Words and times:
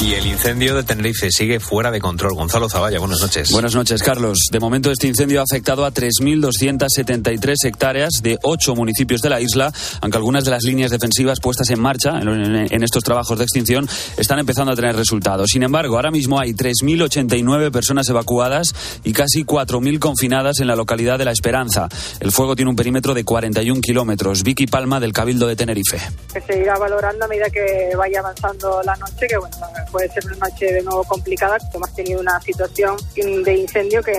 Y 0.00 0.14
el 0.14 0.26
incendio 0.26 0.74
de 0.74 0.82
Tenerife 0.82 1.30
sigue 1.30 1.60
fuera 1.60 1.90
de 1.90 2.00
control. 2.00 2.34
Gonzalo 2.34 2.68
Zavalla, 2.68 2.98
buenas 2.98 3.20
noches. 3.20 3.50
Buenas 3.50 3.74
noches, 3.74 4.02
Carlos. 4.02 4.38
De 4.50 4.60
momento, 4.60 4.90
este 4.90 5.06
incendio 5.06 5.40
ha 5.40 5.44
afectado 5.44 5.84
a 5.84 5.92
3.273 5.92 7.54
hectáreas 7.64 8.10
de 8.22 8.38
ocho 8.42 8.74
municipios 8.74 9.22
de 9.22 9.30
la 9.30 9.40
isla, 9.40 9.72
aunque 10.02 10.18
algunas 10.18 10.44
de 10.44 10.50
las 10.50 10.64
líneas 10.64 10.90
defensivas 10.90 11.40
puestas 11.40 11.70
en 11.70 11.80
marcha 11.80 12.18
en, 12.20 12.82
estos 12.82 13.02
trabajos 13.02 13.38
de 13.38 13.44
extinción 13.44 13.88
están 14.18 14.38
empezando 14.38 14.72
a 14.72 14.76
tener 14.76 14.94
resultados. 14.94 15.48
Sin 15.50 15.62
embargo, 15.62 15.96
ahora 15.96 16.10
mismo 16.10 16.38
hay 16.38 16.52
3.089 16.52 17.70
personas 17.70 18.08
evacuadas 18.08 18.74
y 19.04 19.12
casi 19.12 19.44
4.000 19.44 19.98
confinadas 20.00 20.60
en 20.60 20.66
la 20.66 20.76
localidad 20.76 21.18
de 21.18 21.24
La 21.24 21.32
Esperanza. 21.32 21.88
El 22.20 22.30
fuego 22.30 22.56
tiene 22.56 22.70
un 22.70 22.76
perímetro 22.76 23.14
de 23.14 23.24
41 23.24 23.80
kilómetros. 23.80 24.42
Vicky 24.42 24.66
Palma, 24.66 25.00
del 25.00 25.12
Cabildo 25.12 25.46
de 25.46 25.56
Tenerife. 25.56 25.98
Que 26.32 26.40
se 26.40 26.60
irá 26.60 26.76
valorando 26.78 27.24
a 27.24 27.28
medida 27.28 27.48
que 27.48 27.94
vaya 27.96 28.20
avanzando 28.20 28.82
la 28.82 28.96
noche, 28.96 29.26
que 29.28 29.38
bueno, 29.38 29.56
puede 29.90 30.08
ser 30.08 30.24
una 30.26 30.48
noche 30.48 30.72
de 30.72 30.82
nuevo 30.82 31.04
complicada. 31.04 31.58
Hemos 31.72 31.94
tenido 31.94 32.20
una 32.20 32.40
situación 32.40 32.96
de 33.14 33.56
incendio 33.56 34.02
que 34.02 34.12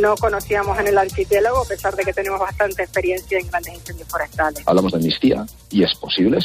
no 0.00 0.16
conocíamos 0.16 0.78
en 0.78 0.88
el 0.88 0.98
archipiélago, 0.98 1.62
a 1.62 1.64
pesar 1.64 1.94
de 1.94 2.04
que 2.04 2.12
tenemos 2.12 2.40
bastante 2.40 2.82
experiencia 2.82 3.38
en 3.38 3.48
grandes 3.48 3.74
incendios 3.74 4.08
forestales. 4.08 4.62
Hablamos 4.66 4.92
de 4.92 4.98
amnistía 4.98 5.46
y 5.70 5.82
es 5.82 5.94
posible. 5.94 6.38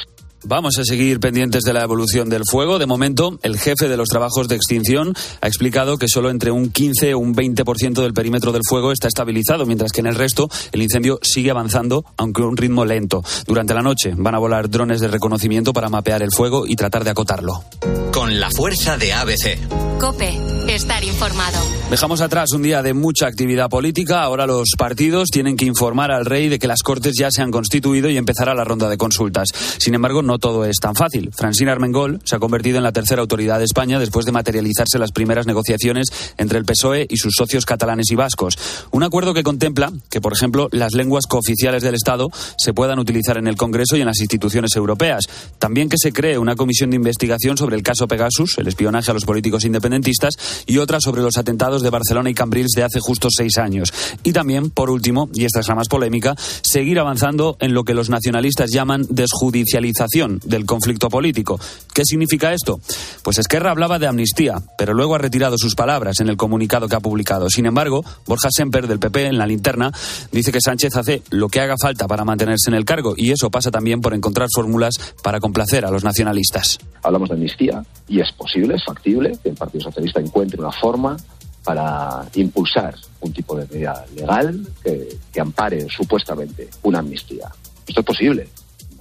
Vamos 0.46 0.78
a 0.78 0.84
seguir 0.84 1.22
pendientes 1.22 1.64
de 1.64 1.72
la 1.72 1.84
evolución 1.84 2.30
del 2.30 2.44
fuego. 2.46 2.78
De 2.78 2.86
momento, 2.86 3.40
el 3.44 3.58
jefe 3.58 3.88
de 3.88 3.96
los 3.96 4.10
trabajos 4.10 4.50
de 4.50 4.56
extinción 4.56 5.14
ha 5.40 5.48
explicado 5.48 5.98
que 5.98 6.10
solo 6.10 6.30
entre 6.30 6.52
un 6.52 6.70
15 6.70 7.14
o 7.14 7.20
un 7.20 7.34
20% 7.34 8.02
del 8.02 8.14
perímetro 8.14 8.52
del 8.52 8.64
fuego 8.68 8.92
está 8.92 9.08
estabilizado, 9.08 9.66
mientras 9.66 9.94
que 9.94 10.02
en 10.02 10.08
el 10.08 10.16
resto 10.16 10.50
el 10.74 10.82
incendio 10.82 11.20
sigue 11.22 11.52
avanzando, 11.52 12.04
aunque 12.18 12.42
a 12.42 12.46
un 12.46 12.58
ritmo 12.58 12.84
lento. 12.84 13.24
Durante 13.48 13.74
la 13.74 13.82
noche 13.82 14.14
van 14.18 14.36
a 14.36 14.40
volar 14.40 14.70
drones 14.70 15.00
de 15.00 15.08
reconocimiento 15.08 15.72
para 15.72 15.88
mapear 15.88 16.22
el 16.22 16.32
fuego 16.32 16.68
y 16.68 16.76
tratar 16.76 17.06
de 17.06 17.12
acotarlo. 17.12 17.64
Con 18.12 18.40
la 18.40 18.52
fuerza 18.52 18.98
de 18.98 19.14
ABC. 19.14 19.58
Cope, 20.00 20.38
estar 20.68 21.04
informado. 21.04 21.58
Dejamos 21.90 22.20
atrás 22.22 22.52
un 22.52 22.62
día 22.62 22.82
de 22.82 22.94
mucha 22.94 23.28
actividad 23.28 23.70
política. 23.70 24.24
Ahora 24.24 24.46
los 24.46 24.72
partidos 24.78 25.30
tienen 25.30 25.56
que 25.56 25.66
informar 25.66 26.12
al 26.12 26.26
rey 26.26 26.50
de 26.50 26.60
que 26.60 26.68
las 26.68 26.82
cortes 26.84 27.14
ya 27.18 27.32
se 27.32 27.42
han 27.42 27.52
constituido 27.52 28.10
y 28.10 28.18
empezará 28.18 28.54
la 28.54 28.66
ronda 28.66 28.90
de 28.90 28.98
consultas. 28.98 29.50
Sin 29.78 29.96
embargo, 29.96 30.22
no 30.22 30.33
todo 30.40 30.66
es 30.66 30.78
tan 30.78 30.96
fácil. 30.96 31.32
Francina 31.34 31.72
Armengol 31.72 32.20
se 32.24 32.36
ha 32.36 32.40
convertido 32.40 32.78
en 32.78 32.84
la 32.84 32.92
tercera 32.92 33.22
autoridad 33.22 33.60
de 33.60 33.66
España 33.66 34.00
después 34.00 34.26
de 34.26 34.32
materializarse 34.32 35.00
las 35.00 35.12
primeras 35.12 35.48
negociaciones 35.48 36.08
entre 36.38 36.58
el 36.60 36.66
PSOE 36.66 37.08
y 37.10 37.18
sus 37.18 37.34
socios 37.36 37.66
catalanes 37.66 38.12
y 38.12 38.16
vascos. 38.16 38.58
Un 38.92 39.04
acuerdo 39.04 39.34
que 39.34 39.44
contempla 39.44 39.92
que, 40.10 40.22
por 40.22 40.34
ejemplo, 40.34 40.70
las 40.72 40.94
lenguas 40.94 41.26
cooficiales 41.28 41.84
del 41.84 41.96
Estado 41.96 42.30
se 42.58 42.74
puedan 42.74 43.00
utilizar 43.00 43.38
en 43.38 43.48
el 43.48 43.56
Congreso 43.56 43.98
y 43.98 44.02
en 44.02 44.08
las 44.08 44.20
instituciones 44.20 44.76
europeas. 44.76 45.26
También 45.60 45.90
que 45.90 45.98
se 45.98 46.14
cree 46.14 46.38
una 46.38 46.56
comisión 46.56 46.90
de 46.90 46.96
investigación 46.96 47.58
sobre 47.58 47.76
el 47.76 47.84
caso 47.84 48.08
Pegasus, 48.08 48.58
el 48.58 48.68
espionaje 48.68 49.12
a 49.12 49.14
los 49.14 49.26
políticos 49.26 49.66
independentistas, 49.66 50.36
y 50.66 50.78
otra 50.78 51.00
sobre 51.00 51.22
los 51.22 51.38
atentados 51.38 51.82
de 51.82 51.90
Barcelona 51.90 52.30
y 52.30 52.34
Cambrils 52.34 52.72
de 52.76 52.84
hace 52.84 53.00
justo 53.00 53.28
seis 53.36 53.58
años. 53.58 53.94
Y 54.24 54.34
también, 54.34 54.70
por 54.70 54.90
último, 54.90 55.30
y 55.34 55.46
esta 55.46 55.60
es 55.60 55.68
la 55.68 55.76
más 55.76 55.88
polémica, 55.88 56.36
seguir 56.64 57.00
avanzando 57.00 57.58
en 57.60 57.74
lo 57.74 57.84
que 57.84 57.94
los 57.94 58.10
nacionalistas 58.10 58.72
llaman 58.72 59.06
desjudicialización 59.10 60.23
del 60.28 60.66
conflicto 60.66 61.10
político. 61.10 61.60
¿Qué 61.94 62.04
significa 62.06 62.54
esto? 62.54 62.80
Pues 63.24 63.38
Esquerra 63.38 63.72
hablaba 63.72 64.00
de 64.00 64.08
amnistía, 64.08 64.56
pero 64.78 64.94
luego 64.94 65.16
ha 65.16 65.18
retirado 65.18 65.58
sus 65.58 65.76
palabras 65.76 66.20
en 66.20 66.30
el 66.30 66.38
comunicado 66.38 66.88
que 66.88 66.96
ha 66.96 67.00
publicado. 67.00 67.50
Sin 67.50 67.66
embargo, 67.66 68.04
Borja 68.26 68.50
Semper, 68.52 68.88
del 68.88 69.00
PP, 69.00 69.28
en 69.28 69.38
la 69.38 69.48
linterna, 69.48 69.92
dice 70.32 70.52
que 70.52 70.62
Sánchez 70.62 70.96
hace 70.96 71.22
lo 71.30 71.50
que 71.50 71.60
haga 71.60 71.76
falta 71.80 72.08
para 72.08 72.26
mantenerse 72.26 72.70
en 72.70 72.76
el 72.76 72.86
cargo 72.86 73.14
y 73.18 73.32
eso 73.32 73.50
pasa 73.50 73.72
también 73.72 74.02
por 74.02 74.14
encontrar 74.14 74.48
fórmulas 74.54 74.96
para 75.22 75.40
complacer 75.40 75.86
a 75.86 75.92
los 75.92 76.04
nacionalistas. 76.04 76.80
Hablamos 77.04 77.30
de 77.30 77.36
amnistía 77.36 77.84
y 78.08 78.20
es 78.20 78.32
posible, 78.32 78.76
es 78.76 78.84
factible 78.86 79.38
que 79.42 79.50
el 79.50 79.56
Partido 79.56 79.84
Socialista 79.84 80.20
encuentre 80.20 80.60
una 80.60 80.72
forma 80.72 81.18
para 81.64 82.26
impulsar 82.36 82.96
un 83.22 83.32
tipo 83.32 83.56
de 83.56 83.66
medida 83.68 84.06
legal 84.16 84.68
que, 84.84 85.18
que 85.32 85.40
ampare 85.40 85.88
supuestamente 85.90 86.70
una 86.84 87.00
amnistía. 87.00 87.50
Esto 87.88 88.02
es 88.02 88.06
posible, 88.06 88.50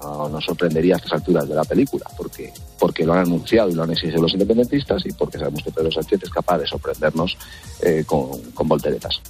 no 0.02 0.28
nos 0.28 0.44
sorprendería 0.44 0.94
a 0.94 0.98
estas 0.98 1.12
alturas 1.12 1.48
de 1.48 1.54
la 1.54 1.64
película, 1.64 2.04
porque, 2.16 2.52
porque 2.78 3.04
lo 3.04 3.12
han 3.12 3.20
anunciado 3.20 3.70
y 3.70 3.74
lo 3.74 3.82
han 3.82 3.90
exigido 3.90 4.22
los 4.22 4.32
independentistas 4.32 5.04
y 5.06 5.12
porque 5.12 5.38
sabemos 5.38 5.62
que 5.62 5.70
Pedro 5.70 5.90
Sánchez 5.90 6.24
es 6.24 6.30
capaz 6.30 6.58
de 6.58 6.66
sorprendernos 6.66 7.36
eh, 7.82 8.04
con, 8.06 8.40
con 8.52 8.68
volteretas. 8.68 9.20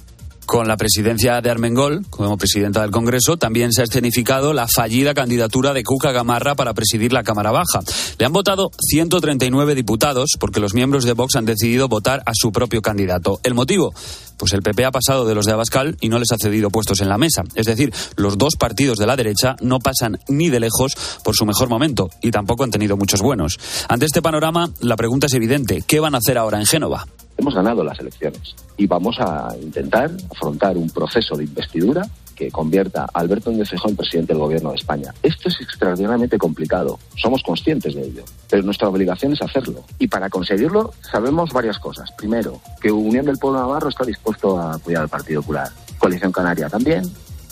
Con 0.45 0.67
la 0.67 0.77
presidencia 0.77 1.41
de 1.41 1.49
Armengol 1.49 2.05
como 2.09 2.37
presidenta 2.37 2.81
del 2.81 2.91
Congreso, 2.91 3.37
también 3.37 3.71
se 3.71 3.81
ha 3.81 3.85
escenificado 3.85 4.53
la 4.53 4.67
fallida 4.67 5.13
candidatura 5.13 5.73
de 5.73 5.83
Cuca 5.83 6.11
Gamarra 6.11 6.55
para 6.55 6.73
presidir 6.73 7.13
la 7.13 7.23
Cámara 7.23 7.51
Baja. 7.51 7.79
Le 8.19 8.25
han 8.25 8.33
votado 8.33 8.69
139 8.77 9.73
diputados 9.73 10.31
porque 10.39 10.59
los 10.59 10.73
miembros 10.73 11.05
de 11.05 11.13
Vox 11.13 11.35
han 11.35 11.45
decidido 11.45 11.87
votar 11.87 12.21
a 12.25 12.31
su 12.33 12.51
propio 12.51 12.81
candidato. 12.81 13.39
¿El 13.43 13.53
motivo? 13.53 13.93
Pues 14.37 14.53
el 14.53 14.61
PP 14.61 14.85
ha 14.85 14.91
pasado 14.91 15.25
de 15.25 15.35
los 15.35 15.45
de 15.45 15.53
Abascal 15.53 15.97
y 16.01 16.09
no 16.09 16.19
les 16.19 16.31
ha 16.31 16.37
cedido 16.37 16.69
puestos 16.69 17.01
en 17.01 17.09
la 17.09 17.17
mesa. 17.17 17.43
Es 17.55 17.65
decir, 17.65 17.93
los 18.15 18.37
dos 18.37 18.55
partidos 18.57 18.97
de 18.97 19.07
la 19.07 19.15
derecha 19.15 19.55
no 19.61 19.79
pasan 19.79 20.19
ni 20.27 20.49
de 20.49 20.59
lejos 20.59 20.95
por 21.23 21.35
su 21.35 21.45
mejor 21.45 21.69
momento 21.69 22.09
y 22.21 22.31
tampoco 22.31 22.63
han 22.63 22.71
tenido 22.71 22.97
muchos 22.97 23.21
buenos. 23.21 23.59
Ante 23.87 24.05
este 24.05 24.21
panorama, 24.21 24.69
la 24.81 24.97
pregunta 24.97 25.27
es 25.27 25.33
evidente. 25.33 25.83
¿Qué 25.87 25.99
van 25.99 26.15
a 26.15 26.17
hacer 26.17 26.37
ahora 26.37 26.59
en 26.59 26.65
Génova? 26.65 27.05
Hemos 27.37 27.55
ganado 27.55 27.83
las 27.83 27.99
elecciones 27.99 28.55
y 28.77 28.87
vamos 28.87 29.17
a 29.19 29.55
intentar 29.61 30.11
afrontar 30.31 30.77
un 30.77 30.89
proceso 30.89 31.35
de 31.35 31.43
investidura 31.43 32.07
que 32.35 32.51
convierta 32.51 33.03
a 33.03 33.19
Alberto 33.19 33.51
Núñez 33.51 33.69
en 33.73 33.95
presidente 33.95 34.33
del 34.33 34.41
gobierno 34.41 34.69
de 34.71 34.75
España. 34.75 35.13
Esto 35.21 35.49
es 35.49 35.61
extraordinariamente 35.61 36.37
complicado, 36.37 36.99
somos 37.15 37.43
conscientes 37.43 37.93
de 37.95 38.03
ello, 38.03 38.23
pero 38.49 38.63
nuestra 38.63 38.89
obligación 38.89 39.33
es 39.33 39.41
hacerlo. 39.41 39.83
Y 39.99 40.07
para 40.07 40.29
conseguirlo 40.29 40.93
sabemos 41.01 41.53
varias 41.53 41.79
cosas. 41.79 42.11
Primero, 42.13 42.59
que 42.81 42.91
Unión 42.91 43.25
del 43.25 43.37
Pueblo 43.37 43.59
Navarro 43.59 43.89
está 43.89 44.03
dispuesto 44.03 44.57
a 44.57 44.73
apoyar 44.73 45.03
al 45.03 45.09
Partido 45.09 45.41
Popular, 45.41 45.69
Coalición 45.99 46.31
Canaria 46.31 46.69
también, 46.69 47.03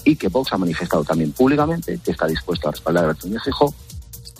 y 0.04 0.16
que 0.16 0.30
Vox 0.30 0.52
ha 0.54 0.58
manifestado 0.58 1.04
también 1.04 1.32
públicamente 1.32 2.00
que 2.04 2.12
está 2.12 2.26
dispuesto 2.26 2.68
a 2.68 2.72
respaldar 2.72 3.04
a 3.04 3.08
Alberto 3.08 3.28
Núñez 3.28 3.44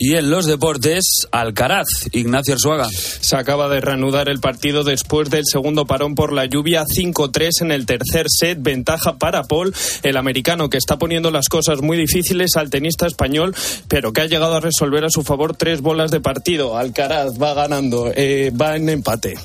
y 0.04 0.16
en 0.16 0.30
los 0.30 0.46
deportes, 0.46 1.28
Alcaraz, 1.30 1.86
Ignacio 2.10 2.54
Arzuaga. 2.54 2.88
Se 2.90 3.36
acaba 3.36 3.68
de 3.68 3.80
reanudar 3.80 4.28
el 4.28 4.40
partido 4.40 4.82
después 4.82 5.30
del 5.30 5.44
segundo 5.46 5.86
parón 5.86 6.16
por 6.16 6.32
la 6.32 6.44
lluvia 6.46 6.84
5-3 6.84 7.60
en 7.60 7.70
el 7.70 7.86
tercer 7.86 8.26
set. 8.28 8.58
Ventaja 8.60 9.18
para 9.18 9.44
Paul, 9.44 9.72
el 10.02 10.16
americano 10.16 10.68
que 10.68 10.76
está 10.76 10.98
poniendo 10.98 11.30
las 11.30 11.48
cosas 11.48 11.82
muy 11.82 11.96
difíciles 11.96 12.56
al 12.56 12.68
tenista 12.68 13.06
español, 13.06 13.54
pero 13.86 14.12
que 14.12 14.22
ha 14.22 14.26
llegado 14.26 14.56
a 14.56 14.60
resolver 14.60 15.04
a 15.04 15.08
su 15.08 15.22
favor 15.22 15.54
tres 15.56 15.82
bolas 15.82 16.10
de 16.10 16.18
partido. 16.18 16.76
Alcaraz 16.76 17.40
va 17.40 17.54
ganando, 17.54 18.10
eh, 18.12 18.50
va 18.50 18.74
en 18.74 18.88
empate. 18.88 19.36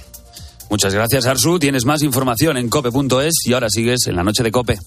Muchas 0.72 0.92
gracias, 0.92 1.28
Arsu. 1.28 1.60
Tienes 1.60 1.86
más 1.86 2.02
información 2.02 2.58
en 2.58 2.68
cope.es 2.68 3.46
y 3.46 3.54
ahora 3.54 3.68
sigues 3.70 4.08
en 4.08 4.16
la 4.16 4.24
noche 4.24 4.42
de 4.42 4.52
Cope. 4.52 4.80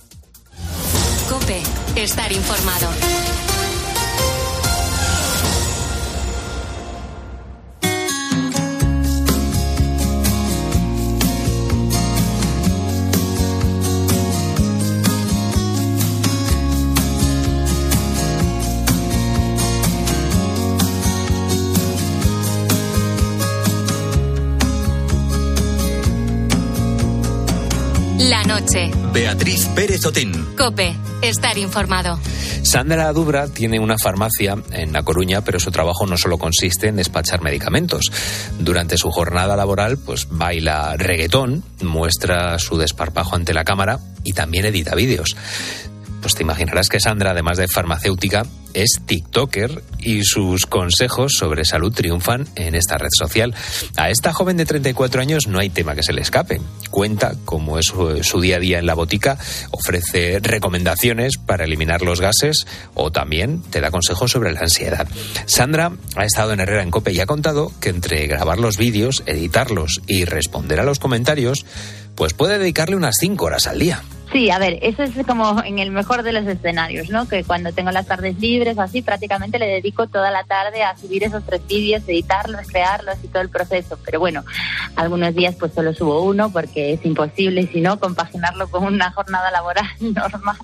Cope, 1.29 1.63
estar 1.95 2.33
informado. 2.33 2.89
Beatriz 29.12 29.66
Pérez 29.75 30.04
Otín. 30.04 30.32
Cope, 30.56 30.94
estar 31.22 31.57
informado. 31.57 32.18
Sandra 32.62 33.10
Dubra 33.12 33.48
tiene 33.48 33.78
una 33.78 33.97
farmacia 33.97 34.54
en 34.72 34.92
La 34.92 35.03
Coruña, 35.03 35.41
pero 35.41 35.59
su 35.59 35.71
trabajo 35.71 36.07
no 36.07 36.18
solo 36.18 36.36
consiste 36.36 36.89
en 36.89 36.97
despachar 36.97 37.41
medicamentos. 37.41 38.12
Durante 38.59 38.98
su 38.98 39.10
jornada 39.10 39.57
laboral, 39.57 39.97
pues 39.97 40.28
baila 40.30 40.95
reggaetón, 40.98 41.65
muestra 41.83 42.59
su 42.59 42.77
desparpajo 42.77 43.34
ante 43.34 43.54
la 43.54 43.65
cámara 43.65 43.98
y 44.24 44.34
también 44.34 44.66
edita 44.66 44.95
vídeos 44.95 45.36
pues 46.21 46.34
te 46.34 46.43
imaginarás 46.43 46.89
que 46.89 47.01
Sandra, 47.01 47.31
además 47.31 47.59
de 47.59 47.69
farmacéutica, 47.69 48.45
es 48.75 49.01
TikToker 49.05 49.83
y 49.99 50.22
sus 50.25 50.67
consejos 50.67 51.33
sobre 51.37 51.65
salud 51.65 51.93
triunfan 51.93 52.47
en 52.55 52.75
esta 52.75 52.99
red 52.99 53.09
social. 53.13 53.55
A 53.97 54.11
esta 54.11 54.33
joven 54.33 54.57
de 54.57 54.67
34 54.67 55.21
años 55.21 55.47
no 55.47 55.59
hay 55.59 55.71
tema 55.71 55.95
que 55.95 56.03
se 56.03 56.13
le 56.13 56.21
escape. 56.21 56.61
Cuenta 56.91 57.34
cómo 57.45 57.78
es 57.78 57.87
su, 57.87 58.41
día 58.41 58.57
a 58.57 58.61
día 58.61 58.78
en 58.78 58.87
la 58.87 58.95
botica, 58.95 59.39
ofrece 59.71 60.41
recomendaciones 60.41 61.37
para 61.39 61.65
eliminar 61.65 62.03
los 62.03 62.21
gases 62.21 62.66
o 62.95 63.11
también 63.11 63.63
te 63.63 63.81
da 63.81 63.91
consejos 63.91 64.31
sobre 64.31 64.53
la 64.53 64.61
ansiedad. 64.61 65.09
Sandra 65.47 65.93
ha 66.16 66.25
estado 66.25 66.53
en 66.53 66.61
Herrera 66.61 66.83
en 66.83 66.91
Cope 66.91 67.13
y 67.13 67.21
ha 67.21 67.27
contado 67.27 67.73
que 67.81 67.91
entre 67.91 68.27
grabar 68.27 68.59
los 68.59 68.77
vídeos, 68.77 69.23
editarlos 69.27 70.01
y 70.07 70.25
responder 70.25 70.81
a 70.81 70.84
los 70.84 70.99
comentarios, 70.99 71.65
pues 72.15 72.34
puede 72.34 72.59
dedicarle 72.59 72.97
unas 72.97 73.16
5 73.19 73.45
horas 73.45 73.66
al 73.66 73.78
día 73.78 74.03
Sí, 74.32 74.48
a 74.50 74.59
ver, 74.60 74.78
eso 74.82 75.03
es 75.03 75.12
como 75.27 75.60
en 75.65 75.80
el 75.80 75.91
mejor 75.91 76.22
de 76.22 76.32
los 76.32 76.47
escenarios, 76.47 77.10
¿no? 77.10 77.27
Que 77.27 77.42
cuando 77.42 77.72
tengo 77.72 77.91
las 77.91 78.06
tardes 78.06 78.38
libres 78.38 78.78
o 78.78 78.82
así, 78.82 79.03
prácticamente 79.03 79.59
le 79.59 79.66
dedico 79.66 80.06
toda 80.06 80.30
la 80.30 80.44
tarde 80.44 80.84
a 80.84 80.97
subir 80.97 81.24
esos 81.24 81.44
tres 81.44 81.66
vídeos, 81.66 82.04
editarlos, 82.06 82.68
crearlos 82.68 83.16
y 83.24 83.28
todo 83.28 83.42
el 83.42 83.48
proceso. 83.48 83.98
Pero 84.04 84.21
bueno, 84.21 84.44
algunos 84.94 85.34
días 85.34 85.56
pues 85.59 85.72
solo 85.74 85.92
subo 85.94 86.22
uno 86.22 86.53
porque 86.53 86.92
es 86.92 87.04
imposible, 87.04 87.66
si 87.72 87.80
no, 87.80 87.98
compaginarlo 87.98 88.68
con 88.71 88.84
una 88.84 89.10
jornada 89.10 89.50
laboral 89.50 89.86
normal. 90.00 90.56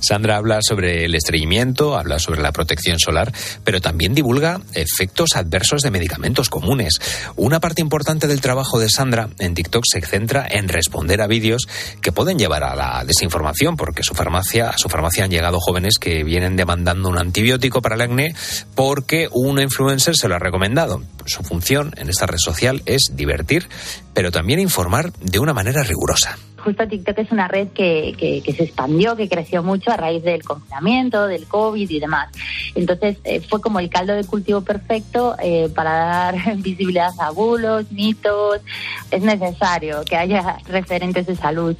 Sandra 0.00 0.36
habla 0.36 0.60
sobre 0.62 1.04
el 1.04 1.14
estreñimiento, 1.14 1.96
habla 1.96 2.18
sobre 2.18 2.42
la 2.42 2.52
protección 2.52 2.98
solar, 2.98 3.32
pero 3.64 3.80
también 3.80 4.14
divulga 4.14 4.60
efectos 4.74 5.36
adversos 5.36 5.82
de 5.82 5.90
medicamentos 5.90 6.48
comunes. 6.48 7.00
Una 7.36 7.60
parte 7.60 7.80
importante 7.80 8.26
del 8.26 8.40
trabajo 8.40 8.78
de 8.78 8.88
Sandra 8.88 9.28
en 9.38 9.54
TikTok 9.54 9.84
se 9.90 10.00
centra 10.00 10.46
en 10.48 10.68
responder 10.68 11.20
a 11.20 11.26
vídeos 11.26 11.68
que 12.00 12.12
pueden 12.12 12.38
llevar 12.38 12.64
a 12.64 12.74
la 12.74 13.04
desinformación, 13.04 13.76
porque 13.76 14.02
su 14.02 14.14
farmacia, 14.14 14.70
a 14.70 14.78
su 14.78 14.88
farmacia 14.88 15.24
han 15.24 15.30
llegado 15.30 15.60
jóvenes 15.60 15.94
que 15.98 16.24
vienen 16.24 16.56
demandando 16.56 17.08
un 17.08 17.18
antibiótico 17.18 17.82
para 17.82 17.94
el 17.94 18.02
acné 18.02 18.34
porque 18.74 19.28
un 19.30 19.60
influencer 19.60 20.16
se 20.16 20.28
lo 20.28 20.34
ha 20.34 20.38
recomendado. 20.38 21.02
Su 21.26 21.42
función 21.42 21.94
en 21.96 22.08
esta 22.08 22.26
red 22.26 22.38
social 22.38 22.82
es 22.86 23.12
divertir, 23.14 23.68
pero 24.14 24.30
también 24.30 24.60
informar 24.60 25.12
de 25.20 25.38
una 25.38 25.54
manera 25.54 25.82
rigurosa 25.82 26.38
justo 26.62 26.86
TikTok 26.86 27.18
es 27.18 27.30
una 27.30 27.48
red 27.48 27.68
que, 27.68 28.14
que, 28.16 28.52
se 28.52 28.64
expandió, 28.64 29.16
que 29.16 29.28
creció 29.28 29.62
mucho 29.62 29.90
a 29.90 29.96
raíz 29.96 30.22
del 30.22 30.42
confinamiento, 30.42 31.26
del 31.26 31.46
COVID 31.46 31.88
y 31.88 32.00
demás. 32.00 32.28
Entonces 32.74 33.18
eh, 33.24 33.40
fue 33.40 33.60
como 33.60 33.80
el 33.80 33.90
caldo 33.90 34.14
de 34.14 34.24
cultivo 34.24 34.62
perfecto 34.62 35.36
eh, 35.42 35.68
para 35.74 35.92
dar 35.92 36.56
visibilidad 36.56 37.10
a 37.18 37.30
bulos, 37.30 37.90
mitos. 37.90 38.60
Es 39.10 39.22
necesario 39.22 40.04
que 40.04 40.16
haya 40.16 40.58
referentes 40.66 41.26
de 41.26 41.36
salud. 41.36 41.76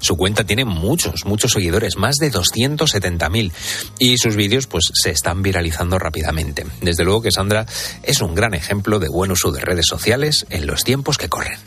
Su 0.00 0.16
cuenta 0.16 0.44
tiene 0.44 0.64
muchos, 0.64 1.24
muchos 1.24 1.52
seguidores, 1.52 1.96
más 1.96 2.16
de 2.16 2.30
270.000. 2.30 3.52
Y 3.98 4.18
sus 4.18 4.36
vídeos 4.36 4.66
pues 4.66 4.90
se 4.92 5.10
están 5.10 5.42
viralizando 5.42 5.98
rápidamente. 5.98 6.66
Desde 6.82 7.04
luego 7.04 7.22
que 7.22 7.30
Sandra 7.30 7.66
es 8.02 8.20
un 8.20 8.34
gran 8.34 8.54
ejemplo 8.54 8.98
de 8.98 9.08
buen 9.08 9.30
uso 9.30 9.50
de 9.50 9.60
redes 9.60 9.86
sociales 9.88 10.46
en 10.50 10.66
los 10.66 10.84
tiempos 10.84 11.16
que 11.16 11.28
corren. 11.28 11.58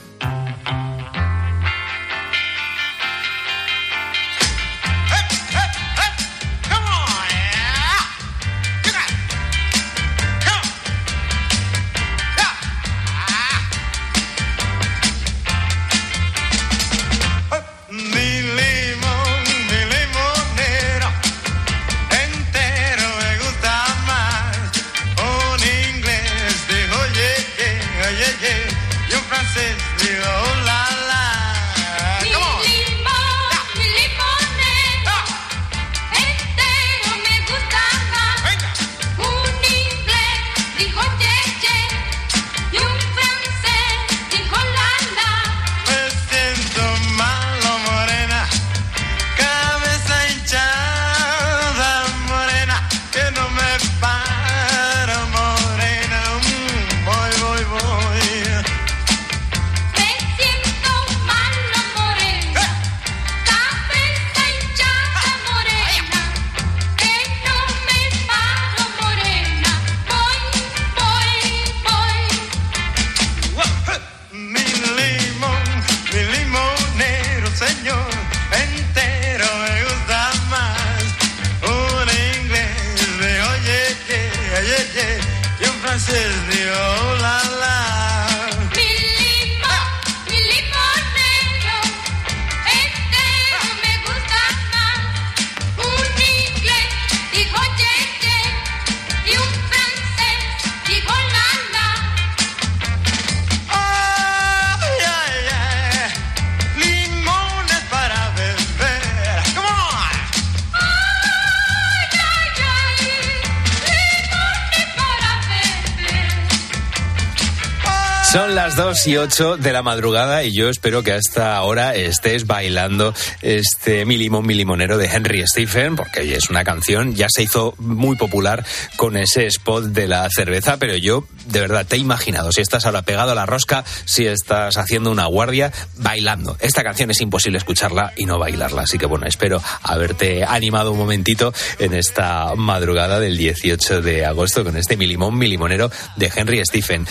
2 118.78 119.08
y 119.08 119.18
8 119.18 119.58
de 119.58 119.74
la 119.74 119.82
madrugada 119.82 120.44
y 120.44 120.56
yo 120.56 120.70
espero 120.70 121.02
que 121.02 121.12
hasta 121.12 121.58
ahora 121.58 121.96
estés 121.96 122.46
bailando 122.46 123.12
este 123.42 124.06
Mi 124.06 124.18
Limón, 124.18 124.46
Mi 124.46 124.54
Limonero 124.54 125.00
de 125.00 125.08
Henry 125.08 125.44
Stephen, 125.48 125.96
porque 125.96 126.36
es 126.36 126.52
una 126.52 126.64
canción, 126.64 127.16
ya 127.16 127.26
se 127.28 127.42
hizo 127.42 127.74
muy 127.80 128.18
popular 128.18 128.64
con 128.96 129.18
ese 129.18 129.48
spot 129.48 129.86
de 129.86 130.08
la 130.08 130.30
cerveza, 130.30 130.78
pero 130.78 130.96
yo 130.96 131.26
de 131.48 131.60
verdad 131.60 131.88
te 131.88 131.96
he 131.96 132.00
imaginado, 132.00 132.52
si 132.52 132.62
estás 132.62 132.86
ahora 132.86 133.02
pegado 133.02 133.32
a 133.32 133.36
la 133.36 133.48
rosca, 133.48 133.84
si 134.06 134.28
estás 134.28 134.78
haciendo 134.78 135.10
una 135.10 135.26
guardia, 135.26 135.74
bailando. 135.96 136.56
Esta 136.60 136.84
canción 136.84 137.10
es 137.10 137.20
imposible 137.20 137.58
escucharla 137.58 138.14
y 138.16 138.26
no 138.26 138.38
bailarla, 138.38 138.84
así 138.84 139.00
que 139.00 139.08
bueno, 139.08 139.26
espero 139.26 139.60
haberte 139.82 140.44
animado 140.44 140.92
un 140.92 141.00
momentito 141.00 141.52
en 141.80 141.96
esta 141.96 142.54
madrugada 142.56 143.20
del 143.20 143.38
18 143.38 144.04
de 144.04 144.24
agosto 144.24 144.64
con 144.64 144.78
este 144.78 144.98
Mi 144.98 145.08
Limón, 145.08 145.36
Mi 145.36 145.48
Limonero 145.48 145.90
de 146.16 146.32
Henry 146.36 146.64
Stephen. 146.64 147.08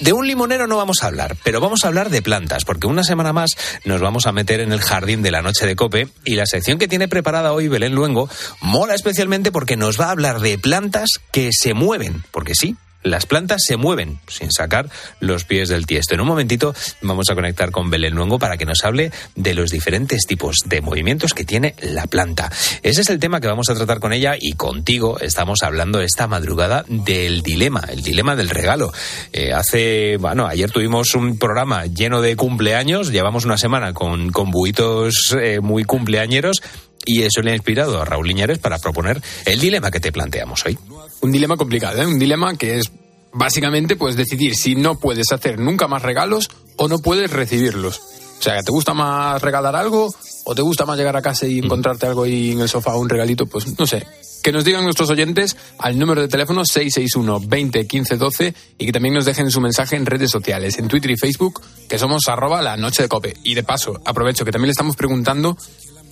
De 0.00 0.12
un 0.12 0.26
limonero 0.26 0.66
no 0.66 0.76
vamos 0.76 1.02
a 1.02 1.06
hablar, 1.06 1.36
pero 1.42 1.60
vamos 1.60 1.84
a 1.84 1.88
hablar 1.88 2.10
de 2.10 2.22
plantas, 2.22 2.64
porque 2.64 2.86
una 2.86 3.02
semana 3.02 3.32
más 3.32 3.50
nos 3.84 4.00
vamos 4.00 4.26
a 4.26 4.32
meter 4.32 4.60
en 4.60 4.72
el 4.72 4.80
jardín 4.80 5.22
de 5.22 5.30
la 5.30 5.42
noche 5.42 5.66
de 5.66 5.74
Cope 5.74 6.08
y 6.24 6.34
la 6.34 6.46
sección 6.46 6.78
que 6.78 6.88
tiene 6.88 7.08
preparada 7.08 7.52
hoy 7.52 7.68
Belén 7.68 7.94
Luengo 7.94 8.28
mola 8.60 8.94
especialmente 8.94 9.52
porque 9.52 9.76
nos 9.76 9.98
va 9.98 10.06
a 10.06 10.10
hablar 10.10 10.40
de 10.40 10.58
plantas 10.58 11.08
que 11.32 11.50
se 11.52 11.72
mueven, 11.72 12.24
porque 12.30 12.54
sí, 12.54 12.76
las 13.06 13.26
plantas 13.26 13.62
se 13.64 13.76
mueven 13.76 14.18
sin 14.26 14.50
sacar 14.50 14.88
los 15.20 15.44
pies 15.44 15.68
del 15.68 15.86
tiesto. 15.86 16.14
En 16.14 16.20
un 16.20 16.26
momentito 16.26 16.74
vamos 17.02 17.30
a 17.30 17.34
conectar 17.34 17.70
con 17.70 17.88
Belén 17.88 18.14
Luengo 18.14 18.38
para 18.38 18.56
que 18.56 18.66
nos 18.66 18.84
hable 18.84 19.12
de 19.34 19.54
los 19.54 19.70
diferentes 19.70 20.26
tipos 20.26 20.56
de 20.66 20.80
movimientos 20.80 21.32
que 21.32 21.44
tiene 21.44 21.74
la 21.80 22.06
planta. 22.06 22.50
Ese 22.82 23.00
es 23.00 23.10
el 23.10 23.18
tema 23.18 23.40
que 23.40 23.46
vamos 23.46 23.70
a 23.70 23.74
tratar 23.74 24.00
con 24.00 24.12
ella 24.12 24.34
y 24.38 24.52
contigo 24.52 25.18
estamos 25.20 25.62
hablando 25.62 26.00
esta 26.00 26.26
madrugada 26.26 26.84
del 26.88 27.42
dilema, 27.42 27.84
el 27.88 28.02
dilema 28.02 28.36
del 28.36 28.50
regalo. 28.50 28.92
Eh, 29.32 29.52
hace, 29.52 30.16
bueno, 30.18 30.46
ayer 30.46 30.70
tuvimos 30.70 31.14
un 31.14 31.38
programa 31.38 31.86
lleno 31.86 32.20
de 32.20 32.36
cumpleaños, 32.36 33.12
llevamos 33.12 33.44
una 33.44 33.58
semana 33.58 33.92
con, 33.92 34.30
con 34.32 34.50
buitos 34.50 35.34
eh, 35.40 35.60
muy 35.60 35.84
cumpleañeros 35.84 36.60
y 37.04 37.22
eso 37.22 37.40
le 37.40 37.52
ha 37.52 37.54
inspirado 37.54 38.00
a 38.00 38.04
Raúl 38.04 38.26
Liñares 38.26 38.58
para 38.58 38.78
proponer 38.78 39.22
el 39.44 39.60
dilema 39.60 39.90
que 39.90 40.00
te 40.00 40.12
planteamos 40.12 40.66
hoy. 40.66 40.76
Un 41.26 41.32
dilema 41.32 41.56
complicado, 41.56 42.00
¿eh? 42.00 42.06
un 42.06 42.20
dilema 42.20 42.56
que 42.56 42.78
es 42.78 42.92
básicamente 43.32 43.96
pues 43.96 44.14
decidir 44.14 44.54
si 44.54 44.76
no 44.76 45.00
puedes 45.00 45.32
hacer 45.32 45.58
nunca 45.58 45.88
más 45.88 46.02
regalos 46.02 46.48
o 46.76 46.86
no 46.86 47.00
puedes 47.00 47.32
recibirlos. 47.32 47.98
O 48.38 48.42
sea, 48.42 48.62
¿te 48.62 48.70
gusta 48.70 48.94
más 48.94 49.42
regalar 49.42 49.74
algo 49.74 50.14
o 50.44 50.54
te 50.54 50.62
gusta 50.62 50.86
más 50.86 50.96
llegar 50.96 51.16
a 51.16 51.22
casa 51.22 51.48
y 51.48 51.58
encontrarte 51.58 52.06
algo 52.06 52.22
ahí 52.22 52.52
en 52.52 52.60
el 52.60 52.68
sofá, 52.68 52.94
un 52.94 53.08
regalito? 53.08 53.46
Pues 53.46 53.76
no 53.76 53.88
sé. 53.88 54.06
Que 54.44 54.52
nos 54.52 54.64
digan 54.64 54.84
nuestros 54.84 55.10
oyentes 55.10 55.56
al 55.80 55.98
número 55.98 56.20
de 56.20 56.28
teléfono 56.28 56.64
661 56.64 57.48
20 57.48 57.88
15 57.88 58.16
12 58.18 58.54
y 58.78 58.86
que 58.86 58.92
también 58.92 59.16
nos 59.16 59.24
dejen 59.24 59.50
su 59.50 59.60
mensaje 59.60 59.96
en 59.96 60.06
redes 60.06 60.30
sociales, 60.30 60.78
en 60.78 60.86
Twitter 60.86 61.10
y 61.10 61.16
Facebook, 61.16 61.60
que 61.88 61.98
somos 61.98 62.28
arroba 62.28 62.62
la 62.62 62.76
noche 62.76 63.02
de 63.02 63.08
cope. 63.08 63.34
Y 63.42 63.54
de 63.54 63.64
paso, 63.64 64.00
aprovecho 64.04 64.44
que 64.44 64.52
también 64.52 64.68
le 64.68 64.74
estamos 64.74 64.94
preguntando 64.94 65.56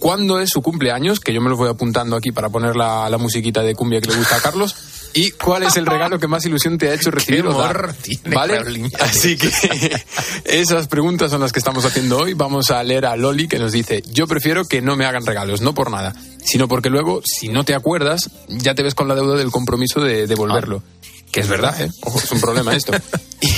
cuándo 0.00 0.40
es 0.40 0.50
su 0.50 0.60
cumpleaños, 0.60 1.20
que 1.20 1.32
yo 1.32 1.40
me 1.40 1.50
lo 1.50 1.56
voy 1.56 1.68
apuntando 1.68 2.16
aquí 2.16 2.32
para 2.32 2.48
poner 2.48 2.74
la, 2.74 3.08
la 3.08 3.16
musiquita 3.16 3.62
de 3.62 3.76
cumbia 3.76 4.00
que 4.00 4.10
le 4.10 4.16
gusta 4.16 4.36
a 4.36 4.40
Carlos. 4.40 4.74
¿Y 5.14 5.30
cuál 5.30 5.62
es 5.62 5.76
el 5.76 5.86
regalo 5.86 6.18
que 6.18 6.26
más 6.26 6.44
ilusión 6.44 6.76
te 6.76 6.90
ha 6.90 6.94
hecho 6.94 7.10
recibir 7.12 7.46
o 7.46 7.56
dar? 7.56 7.94
¿Vale? 8.26 8.60
Así 9.00 9.36
que 9.36 9.48
esas 10.44 10.88
preguntas 10.88 11.30
son 11.30 11.40
las 11.40 11.52
que 11.52 11.60
estamos 11.60 11.84
haciendo 11.84 12.18
hoy. 12.18 12.34
Vamos 12.34 12.70
a 12.70 12.82
leer 12.82 13.06
a 13.06 13.16
Loli 13.16 13.46
que 13.46 13.58
nos 13.58 13.72
dice, 13.72 14.02
yo 14.12 14.26
prefiero 14.26 14.64
que 14.64 14.82
no 14.82 14.96
me 14.96 15.06
hagan 15.06 15.24
regalos, 15.24 15.60
no 15.60 15.72
por 15.72 15.90
nada, 15.90 16.14
sino 16.44 16.68
porque 16.68 16.90
luego, 16.90 17.22
si 17.24 17.48
no 17.48 17.64
te 17.64 17.74
acuerdas, 17.74 18.30
ya 18.48 18.74
te 18.74 18.82
ves 18.82 18.94
con 18.94 19.08
la 19.08 19.14
deuda 19.14 19.36
del 19.36 19.50
compromiso 19.50 20.00
de 20.00 20.26
devolverlo. 20.26 20.82
Que 21.30 21.40
es 21.40 21.48
verdad, 21.48 21.80
¿eh? 21.80 21.90
Ojo, 22.02 22.18
es 22.18 22.30
un 22.30 22.40
problema 22.40 22.74
esto. 22.74 22.92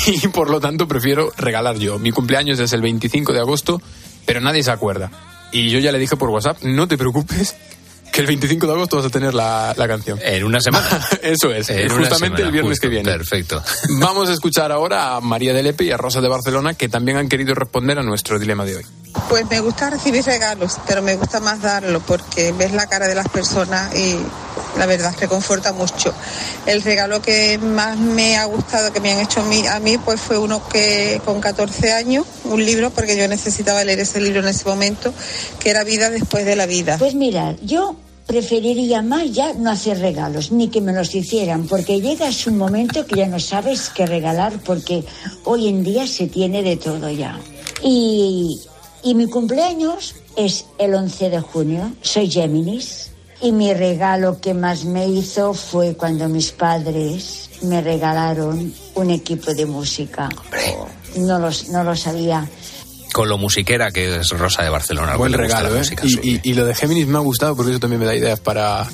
Y 0.07 0.29
por 0.29 0.51
lo 0.51 0.61
tanto 0.61 0.89
prefiero 0.89 1.33
regalar 1.37 1.79
yo. 1.79 2.01
Mi 2.01 2.11
cumpleaños 2.11 2.59
es 2.59 2.73
el 2.73 2.81
25 2.81 3.33
de 3.33 3.39
agosto, 3.39 3.81
pero 4.25 4.41
nadie 4.41 4.65
se 4.65 4.73
acuerda. 4.73 5.11
Y 5.53 5.71
yo 5.71 5.79
ya 5.79 5.93
le 5.93 5.99
dije 5.99 6.17
por 6.17 6.31
WhatsApp, 6.31 6.63
no 6.63 6.89
te 6.89 6.99
preocupes, 6.99 7.55
que 8.17 8.23
el 8.23 8.29
25 8.29 8.67
de 8.67 8.73
agosto 8.73 8.97
vas 8.97 9.05
a 9.05 9.11
tener 9.11 9.35
la, 9.35 9.75
la 9.77 9.87
canción. 9.87 10.19
En 10.23 10.43
una 10.43 10.59
semana. 10.59 11.07
Eso 11.23 11.53
es, 11.53 11.69
En 11.69 11.91
justamente 11.91 12.15
semana, 12.17 12.47
el 12.47 12.51
viernes 12.51 12.71
justo. 12.79 12.81
que 12.81 12.89
viene. 12.89 13.13
Perfecto. 13.13 13.63
Vamos 14.01 14.31
a 14.31 14.33
escuchar 14.33 14.73
ahora 14.73 15.17
a 15.17 15.21
María 15.21 15.53
de 15.53 15.63
Lepe 15.63 15.85
y 15.85 15.91
a 15.91 15.99
Rosa 15.99 16.23
de 16.23 16.29
Barcelona, 16.29 16.73
que 16.73 16.89
también 16.89 17.19
han 17.19 17.29
querido 17.29 17.55
responder 17.55 17.99
a 17.99 18.03
nuestro 18.03 18.39
dilema 18.39 18.65
de 18.65 18.77
hoy. 18.77 18.87
Pues 19.29 19.45
me 19.51 19.61
gusta 19.61 19.91
recibir 19.91 20.25
regalos, 20.25 20.79
pero 20.89 21.03
me 21.03 21.15
gusta 21.17 21.41
más 21.41 21.61
darlo 21.61 22.01
porque 22.01 22.53
ves 22.53 22.73
la 22.73 22.87
cara 22.87 23.07
de 23.07 23.15
las 23.15 23.29
personas 23.29 23.95
y 23.95 24.17
la 24.79 24.87
verdad 24.87 25.15
reconforta 25.21 25.75
mucho. 25.75 26.15
El 26.65 26.81
regalo 26.83 27.21
que 27.21 27.59
más 27.59 27.99
me 27.99 28.39
ha 28.39 28.47
gustado 28.47 28.95
que 28.95 29.01
me 29.01 29.13
han 29.13 29.21
hecho 29.21 29.41
a 29.41 29.45
mí, 29.45 29.67
a 29.67 29.79
mí 29.79 29.99
pues 29.99 30.23
fue 30.23 30.39
uno 30.39 30.67
que 30.67 31.21
con 31.27 31.43
14 31.43 31.93
años, 31.93 32.25
un 32.45 32.65
libro 32.65 32.89
porque 32.89 33.15
yo 33.15 33.29
necesitaba 33.29 33.85
leer 33.85 34.01
ese 34.01 34.23
libro 34.23 34.41
en 34.41 34.49
ese 34.49 34.65
momento, 34.65 35.13
que 35.61 35.69
era 35.69 35.85
Vida 35.85 36.09
después 36.09 36.47
de 36.47 36.57
la 36.57 36.65
vida. 36.65 36.97
Pues 36.99 37.15
mira, 37.15 37.55
yo 37.63 37.97
preferiría 38.27 39.03
más 39.03 39.31
ya 39.33 39.53
no 39.55 39.71
hacer 39.71 39.99
regalos, 40.01 40.51
ni 40.51 40.69
que 40.69 40.81
me 40.81 40.93
los 40.93 41.15
hicieran, 41.15 41.67
porque 41.67 42.01
llegas 42.01 42.47
un 42.47 42.59
momento 42.59 43.07
que 43.07 43.17
ya 43.17 43.27
no 43.27 43.39
sabes 43.39 43.91
qué 43.91 44.07
regalar, 44.07 44.53
porque 44.65 45.05
hoy 45.45 45.69
en 45.69 45.85
día 45.85 46.07
se 46.07 46.27
tiene 46.27 46.63
de 46.63 46.77
todo 46.77 47.09
ya. 47.11 47.39
Y, 47.83 48.61
y 49.03 49.15
mi 49.15 49.27
cumpleaños 49.27 50.17
es 50.37 50.67
el 50.79 50.95
11 50.95 51.31
de 51.31 51.41
junio, 51.41 51.93
soy 52.03 52.31
Géminis, 52.31 53.11
y 53.41 53.53
mi 53.53 53.73
regalo 53.75 54.41
que 54.41 54.55
más 54.55 54.85
me 54.85 55.07
hizo 55.09 55.53
fue 55.53 55.95
cuando 55.95 56.29
mis 56.29 56.53
padres 56.53 57.51
me 57.63 57.81
regalaron 57.81 58.73
un 58.95 59.11
equipo 59.11 59.53
de 59.55 59.67
música. 59.67 60.29
No, 61.17 61.39
los, 61.39 61.69
no 61.69 61.85
lo 61.85 61.97
sabía. 61.97 62.49
Con 63.17 63.31
lo 63.31 63.39
musiquera 63.39 63.91
que 63.91 64.17
es 64.17 64.29
Rosa 64.29 64.63
de 64.63 64.69
Barcelona. 64.69 65.17
Buen 65.17 65.33
regalo, 65.33 65.75
¿eh? 65.75 65.79
música, 65.79 66.05
Y, 66.05 66.11
sí. 66.11 66.21
y- 66.45 66.51
y 66.51 66.53
lo 66.53 66.67
de 66.67 66.75
Géminis 66.75 67.07
me 67.07 67.17
ha 67.17 67.21
gustado 67.23 67.57
porque 67.57 67.71
eso 67.71 67.81
también 67.81 67.99
me 67.99 68.05
da 68.05 68.15
ideas 68.15 68.41
para, 68.41 68.87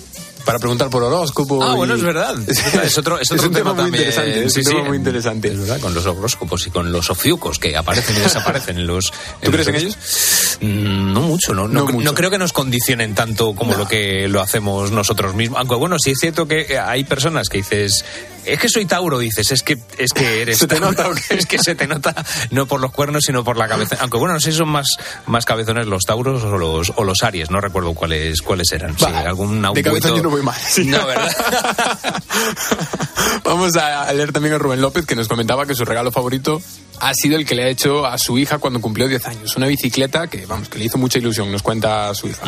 para 0.44 0.60
preguntar 0.60 0.90
por 0.90 1.02
horóscopo. 1.02 1.60
Ah, 1.60 1.72
y- 1.72 1.76
bueno, 1.76 1.94
es 1.96 2.02
verdad. 2.04 2.36
Es 2.84 2.96
otro, 2.98 3.18
es 3.18 3.32
otro 3.32 3.48
un 3.48 3.52
tema, 3.52 3.70
tema 3.70 3.82
muy 3.82 3.82
también. 3.90 4.04
interesante, 4.04 4.44
es 4.44 4.52
Sí, 4.52 4.60
un 4.60 4.64
sí. 4.64 4.70
tema 4.72 4.84
muy 4.86 4.96
interesante. 4.98 5.48
Es 5.48 5.58
verdad, 5.58 5.80
con 5.80 5.92
los 5.92 6.06
horóscopos 6.06 6.64
y 6.68 6.70
con 6.70 6.92
los 6.92 7.10
ofiucos 7.10 7.58
que 7.58 7.76
aparecen 7.76 8.16
y 8.16 8.20
desaparecen 8.22 8.78
en 8.78 8.86
los. 8.86 9.12
¿Tú 9.42 9.50
crees 9.50 9.66
en 9.66 9.74
ellos? 9.74 9.98
Mm, 10.60 11.12
No 11.14 11.20
mucho, 11.22 11.52
no, 11.52 11.66
no, 11.66 11.80
No 11.80 11.86
cre- 11.88 11.92
mucho. 11.94 12.04
no 12.04 12.14
creo 12.14 12.30
que 12.30 12.38
nos 12.38 12.52
condicionen 12.52 13.16
tanto 13.16 13.54
como 13.56 13.74
lo 13.74 13.88
que 13.88 14.28
lo 14.28 14.40
hacemos 14.40 14.92
nosotros 14.92 15.34
mismos. 15.34 15.58
Aunque 15.58 15.74
bueno, 15.74 15.96
sí 15.98 16.12
es 16.12 16.18
cierto 16.20 16.46
que 16.46 16.78
hay 16.78 17.02
personas 17.02 17.48
que 17.48 17.58
dices, 17.58 18.04
es 18.44 18.58
que 18.58 18.68
soy 18.68 18.86
Tauro, 18.86 19.18
dices, 19.18 19.50
es 19.52 19.62
que 19.62 19.78
es 19.98 20.12
que 20.12 20.42
eres 20.42 20.58
¿Se 20.58 20.66
te 20.66 20.76
Tauro. 20.80 20.90
nota? 20.90 21.10
Es 21.30 21.46
que 21.46 21.58
se 21.58 21.74
te 21.74 21.86
nota 21.86 22.14
no 22.50 22.66
por 22.66 22.80
los 22.80 22.92
cuernos, 22.92 23.22
sino 23.26 23.44
por 23.44 23.56
la 23.56 23.68
cabeza. 23.68 23.96
Aunque 24.00 24.18
bueno, 24.18 24.34
no 24.34 24.40
sé 24.40 24.52
si 24.52 24.58
son 24.58 24.68
más, 24.68 24.86
más 25.26 25.44
cabezones 25.44 25.86
los 25.86 26.02
Tauros 26.04 26.42
o 26.44 26.58
los, 26.58 26.92
o 26.96 27.04
los 27.04 27.22
Aries, 27.22 27.50
no 27.50 27.60
recuerdo 27.60 27.94
cuáles 27.94 28.40
cuáles 28.42 28.70
eran. 28.72 28.96
Sí, 28.98 29.04
algún 29.04 29.62
de 29.74 29.82
cabeza 29.82 30.08
yo 30.08 30.22
no 30.22 30.30
voy 30.30 30.42
mal. 30.42 30.58
sí. 30.60 30.84
No, 30.84 31.06
¿verdad? 31.06 31.32
Vamos 33.44 33.76
a 33.76 34.12
leer 34.12 34.32
también 34.32 34.54
a 34.54 34.58
Rubén 34.58 34.80
López, 34.80 35.06
que 35.06 35.16
nos 35.16 35.28
comentaba 35.28 35.66
que 35.66 35.74
su 35.74 35.84
regalo 35.84 36.10
favorito 36.12 36.60
ha 37.00 37.12
sido 37.14 37.36
el 37.36 37.46
que 37.46 37.54
le 37.54 37.64
ha 37.64 37.68
hecho 37.68 38.06
a 38.06 38.18
su 38.18 38.38
hija 38.38 38.58
cuando 38.58 38.80
cumplió 38.80 39.08
10 39.08 39.26
años. 39.26 39.56
Una 39.56 39.66
bicicleta 39.66 40.26
que, 40.28 40.46
vamos, 40.46 40.68
que 40.68 40.78
le 40.78 40.84
hizo 40.86 40.98
mucha 40.98 41.18
ilusión, 41.18 41.50
nos 41.50 41.62
cuenta 41.62 42.14
su 42.14 42.28
hija. 42.28 42.42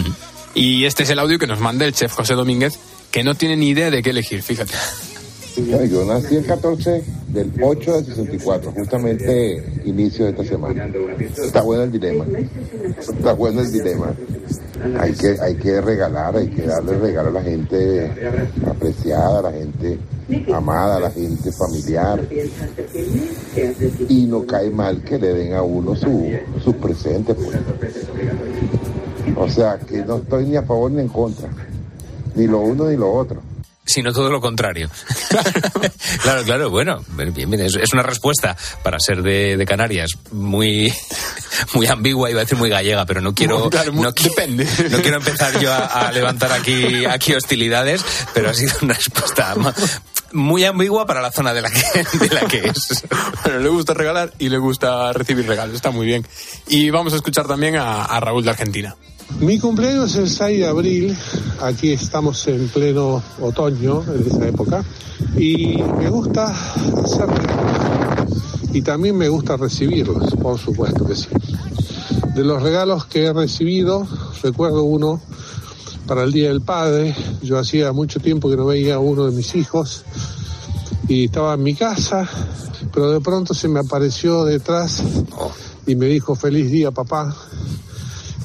Y 0.54 0.84
este 0.84 1.02
es 1.02 1.10
el 1.10 1.18
audio 1.18 1.38
que 1.38 1.46
nos 1.46 1.60
manda 1.60 1.84
el 1.84 1.92
chef 1.92 2.12
José 2.12 2.34
Domínguez, 2.34 2.74
que 3.10 3.24
no 3.24 3.34
tiene 3.34 3.56
ni 3.56 3.70
idea 3.70 3.90
de 3.90 4.02
qué 4.02 4.10
elegir, 4.10 4.42
fíjate. 4.42 4.74
Yo 5.56 6.04
nací 6.04 6.34
el 6.34 6.46
14 6.46 7.04
del 7.28 7.52
8 7.62 7.92
del 7.94 8.06
64, 8.06 8.72
justamente 8.72 9.64
inicio 9.84 10.24
de 10.24 10.32
esta 10.32 10.44
semana. 10.44 10.88
Está 11.20 11.62
bueno 11.62 11.84
el 11.84 11.92
dilema. 11.92 12.24
Está 12.98 13.34
bueno 13.34 13.60
el 13.60 13.70
dilema. 13.70 14.12
Hay 14.98 15.12
que, 15.12 15.36
hay 15.40 15.54
que 15.54 15.80
regalar, 15.80 16.36
hay 16.36 16.48
que 16.48 16.62
darle 16.62 16.98
regalo 16.98 17.28
a 17.28 17.32
la 17.32 17.42
gente 17.42 18.10
apreciada, 18.66 19.38
a 19.38 19.42
la 19.42 19.52
gente 19.52 19.98
amada, 20.52 20.96
a 20.96 21.00
la 21.00 21.10
gente 21.10 21.52
familiar. 21.52 22.20
Y 24.08 24.26
no 24.26 24.44
cae 24.44 24.70
mal 24.70 25.02
que 25.02 25.18
le 25.18 25.34
den 25.34 25.54
a 25.54 25.62
uno 25.62 25.94
su, 25.94 26.30
sus 26.64 26.74
presentes. 26.74 27.36
pues. 27.36 27.56
O 29.36 29.48
sea, 29.48 29.78
que 29.78 30.04
no 30.04 30.16
estoy 30.16 30.46
ni 30.46 30.56
a 30.56 30.62
favor 30.62 30.90
ni 30.90 31.00
en 31.00 31.08
contra. 31.08 31.48
Ni 32.34 32.48
lo 32.48 32.60
uno 32.60 32.88
ni 32.88 32.96
lo 32.96 33.12
otro. 33.12 33.53
Sino 33.84 34.12
todo 34.12 34.30
lo 34.30 34.40
contrario. 34.40 34.90
claro, 36.22 36.42
claro, 36.44 36.70
bueno, 36.70 37.04
bien, 37.08 37.32
bien, 37.32 37.60
es, 37.60 37.92
una 37.92 38.02
respuesta 38.02 38.56
para 38.82 38.98
ser 38.98 39.22
de, 39.22 39.56
de 39.56 39.66
Canarias 39.66 40.10
muy, 40.32 40.92
muy 41.74 41.86
ambigua, 41.86 42.30
iba 42.30 42.40
a 42.40 42.44
decir 42.44 42.58
muy 42.58 42.70
gallega, 42.70 43.04
pero 43.06 43.20
no 43.20 43.34
quiero, 43.34 43.70
Claro, 43.70 43.92
no, 43.92 44.10
depende. 44.12 44.66
no 44.90 45.02
quiero 45.02 45.18
empezar 45.18 45.58
yo 45.60 45.72
a, 45.72 45.84
a 46.08 46.12
levantar 46.12 46.52
aquí, 46.52 47.04
aquí 47.04 47.34
hostilidades, 47.34 48.04
pero 48.32 48.50
ha 48.50 48.54
sido 48.54 48.72
una 48.82 48.94
respuesta 48.94 49.54
muy 50.32 50.64
ambigua 50.64 51.06
para 51.06 51.22
la 51.22 51.30
zona 51.30 51.54
de 51.54 51.62
la 51.62 51.70
que, 51.70 52.18
de 52.18 52.28
la 52.28 52.40
que 52.42 52.58
es. 52.68 53.04
Bueno, 53.44 53.60
le 53.60 53.68
gusta 53.68 53.94
regalar 53.94 54.32
y 54.38 54.48
le 54.48 54.58
gusta 54.58 55.12
recibir 55.12 55.46
regalos, 55.46 55.76
está 55.76 55.90
muy 55.90 56.06
bien. 56.06 56.26
Y 56.66 56.90
vamos 56.90 57.12
a 57.12 57.16
escuchar 57.16 57.46
también 57.46 57.76
a, 57.76 58.04
a 58.04 58.20
Raúl 58.20 58.44
de 58.44 58.50
Argentina. 58.50 58.96
Mi 59.40 59.58
cumpleaños 59.58 60.12
es 60.12 60.16
el 60.16 60.30
6 60.30 60.58
de 60.60 60.66
abril, 60.66 61.16
aquí 61.60 61.92
estamos 61.92 62.46
en 62.46 62.68
pleno 62.68 63.20
otoño, 63.40 64.02
en 64.02 64.26
esa 64.26 64.48
época, 64.48 64.84
y 65.36 65.82
me 65.98 66.08
gusta 66.08 66.46
hacer 66.46 67.26
regalos. 67.26 68.32
Y 68.72 68.82
también 68.82 69.16
me 69.18 69.28
gusta 69.28 69.56
recibirlos, 69.56 70.34
por 70.36 70.58
supuesto 70.58 71.04
que 71.04 71.16
sí. 71.16 71.28
De 72.34 72.44
los 72.44 72.62
regalos 72.62 73.06
que 73.06 73.24
he 73.24 73.32
recibido, 73.32 74.06
recuerdo 74.42 74.84
uno 74.84 75.20
para 76.06 76.22
el 76.22 76.32
Día 76.32 76.48
del 76.48 76.62
Padre. 76.62 77.14
Yo 77.42 77.58
hacía 77.58 77.92
mucho 77.92 78.20
tiempo 78.20 78.48
que 78.48 78.56
no 78.56 78.66
veía 78.66 78.94
a 78.94 78.98
uno 79.00 79.26
de 79.26 79.32
mis 79.32 79.54
hijos 79.56 80.04
y 81.08 81.26
estaba 81.26 81.54
en 81.54 81.62
mi 81.62 81.74
casa, 81.74 82.28
pero 82.92 83.10
de 83.10 83.20
pronto 83.20 83.52
se 83.52 83.68
me 83.68 83.80
apareció 83.80 84.44
detrás 84.44 85.02
y 85.86 85.96
me 85.96 86.06
dijo 86.06 86.34
feliz 86.34 86.70
día 86.70 86.92
papá 86.92 87.34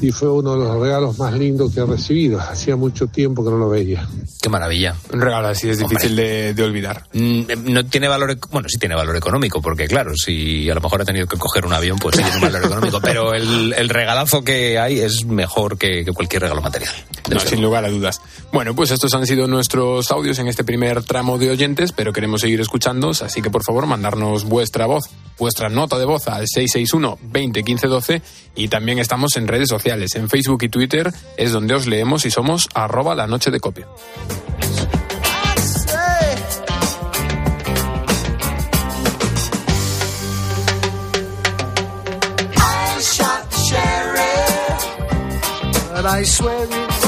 y 0.01 0.11
fue 0.11 0.31
uno 0.31 0.53
de 0.53 0.59
los 0.65 0.79
regalos 0.79 1.17
más 1.19 1.33
lindos 1.33 1.73
que 1.73 1.81
he 1.81 1.85
recibido. 1.85 2.39
Hacía 2.39 2.75
mucho 2.75 3.07
tiempo 3.07 3.43
que 3.43 3.51
no 3.51 3.57
lo 3.57 3.69
veía. 3.69 4.07
Qué 4.41 4.49
maravilla. 4.49 4.95
Un 5.13 5.21
regalo 5.21 5.47
así 5.49 5.69
es 5.69 5.77
difícil 5.79 6.15
de, 6.15 6.53
de 6.53 6.63
olvidar. 6.63 7.03
Mm, 7.13 7.41
No 7.65 7.85
tiene 7.85 8.07
valor, 8.07 8.37
bueno, 8.51 8.67
sí 8.69 8.77
tiene 8.77 8.95
valor 8.95 9.15
económico, 9.15 9.61
porque 9.61 9.87
claro, 9.87 10.11
si 10.15 10.69
a 10.69 10.75
lo 10.75 10.81
mejor 10.81 11.01
ha 11.01 11.05
tenido 11.05 11.27
que 11.27 11.37
coger 11.37 11.65
un 11.65 11.73
avión, 11.73 11.97
pues 11.99 12.15
sí 12.15 12.21
tiene 12.23 12.37
un 12.37 12.43
valor 12.43 12.65
económico, 12.65 12.99
pero 13.01 13.33
el, 13.33 13.73
el 13.73 13.89
regalazo 13.89 14.43
que 14.43 14.79
hay 14.79 14.99
es 14.99 15.25
mejor 15.25 15.77
que, 15.77 16.05
que 16.05 16.11
cualquier 16.11 16.43
regalo 16.43 16.61
material. 16.61 16.93
No, 17.29 17.39
sin 17.39 17.61
lugar 17.61 17.85
a 17.85 17.89
dudas. 17.89 18.21
Bueno, 18.51 18.75
pues 18.75 18.91
estos 18.91 19.13
han 19.13 19.25
sido 19.25 19.47
nuestros 19.47 20.11
audios 20.11 20.39
en 20.39 20.47
este 20.47 20.63
primer 20.63 21.03
tramo 21.03 21.37
de 21.37 21.51
oyentes, 21.51 21.91
pero 21.91 22.11
queremos 22.11 22.41
seguir 22.41 22.59
escuchándoos, 22.59 23.21
así 23.21 23.41
que 23.41 23.49
por 23.49 23.63
favor 23.63 23.85
mandarnos 23.85 24.45
vuestra 24.45 24.85
voz, 24.85 25.09
vuestra 25.37 25.69
nota 25.69 25.97
de 25.97 26.05
voz 26.05 26.27
al 26.27 26.47
661 26.47 27.19
20 27.21 27.63
15 27.63 27.87
12 27.87 28.21
y 28.55 28.67
también 28.67 28.99
estamos 28.99 29.37
en 29.37 29.47
redes 29.47 29.69
sociales, 29.69 30.15
en 30.15 30.29
Facebook 30.29 30.63
y 30.63 30.69
Twitter 30.69 31.11
es 31.37 31.51
donde 31.51 31.75
os 31.75 31.87
leemos 31.87 32.25
y 32.25 32.31
somos 32.31 32.67
arroba 32.73 33.15
la 33.15 33.27
noche 33.27 33.51
de 33.51 33.59
copia. 33.59 33.87
I 46.11 46.23
swear 46.23 46.63
it 46.63 46.98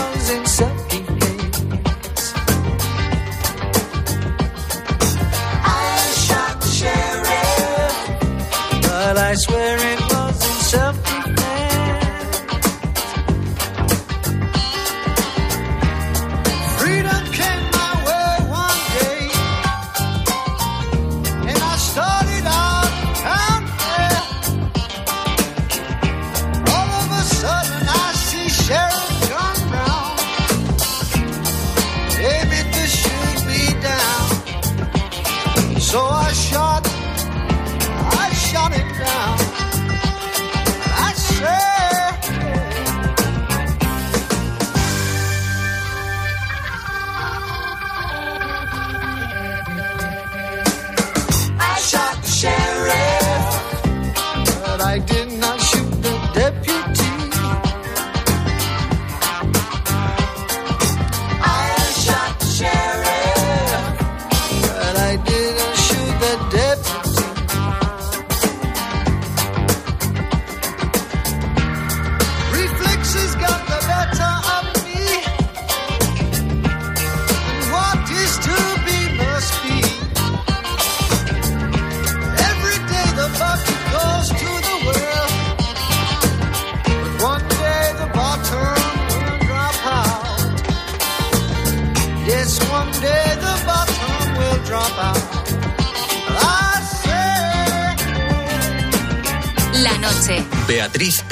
I 9.32 9.36
swear 9.36 9.78
it 9.78 10.02
wasn't 10.12 11.06
in 11.06 11.11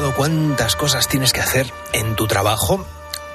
Cuántas 0.00 0.74
cosas 0.74 1.06
tienes 1.06 1.34
que 1.34 1.40
hacer 1.40 1.70
en 1.92 2.16
tu 2.16 2.26
trabajo? 2.26 2.86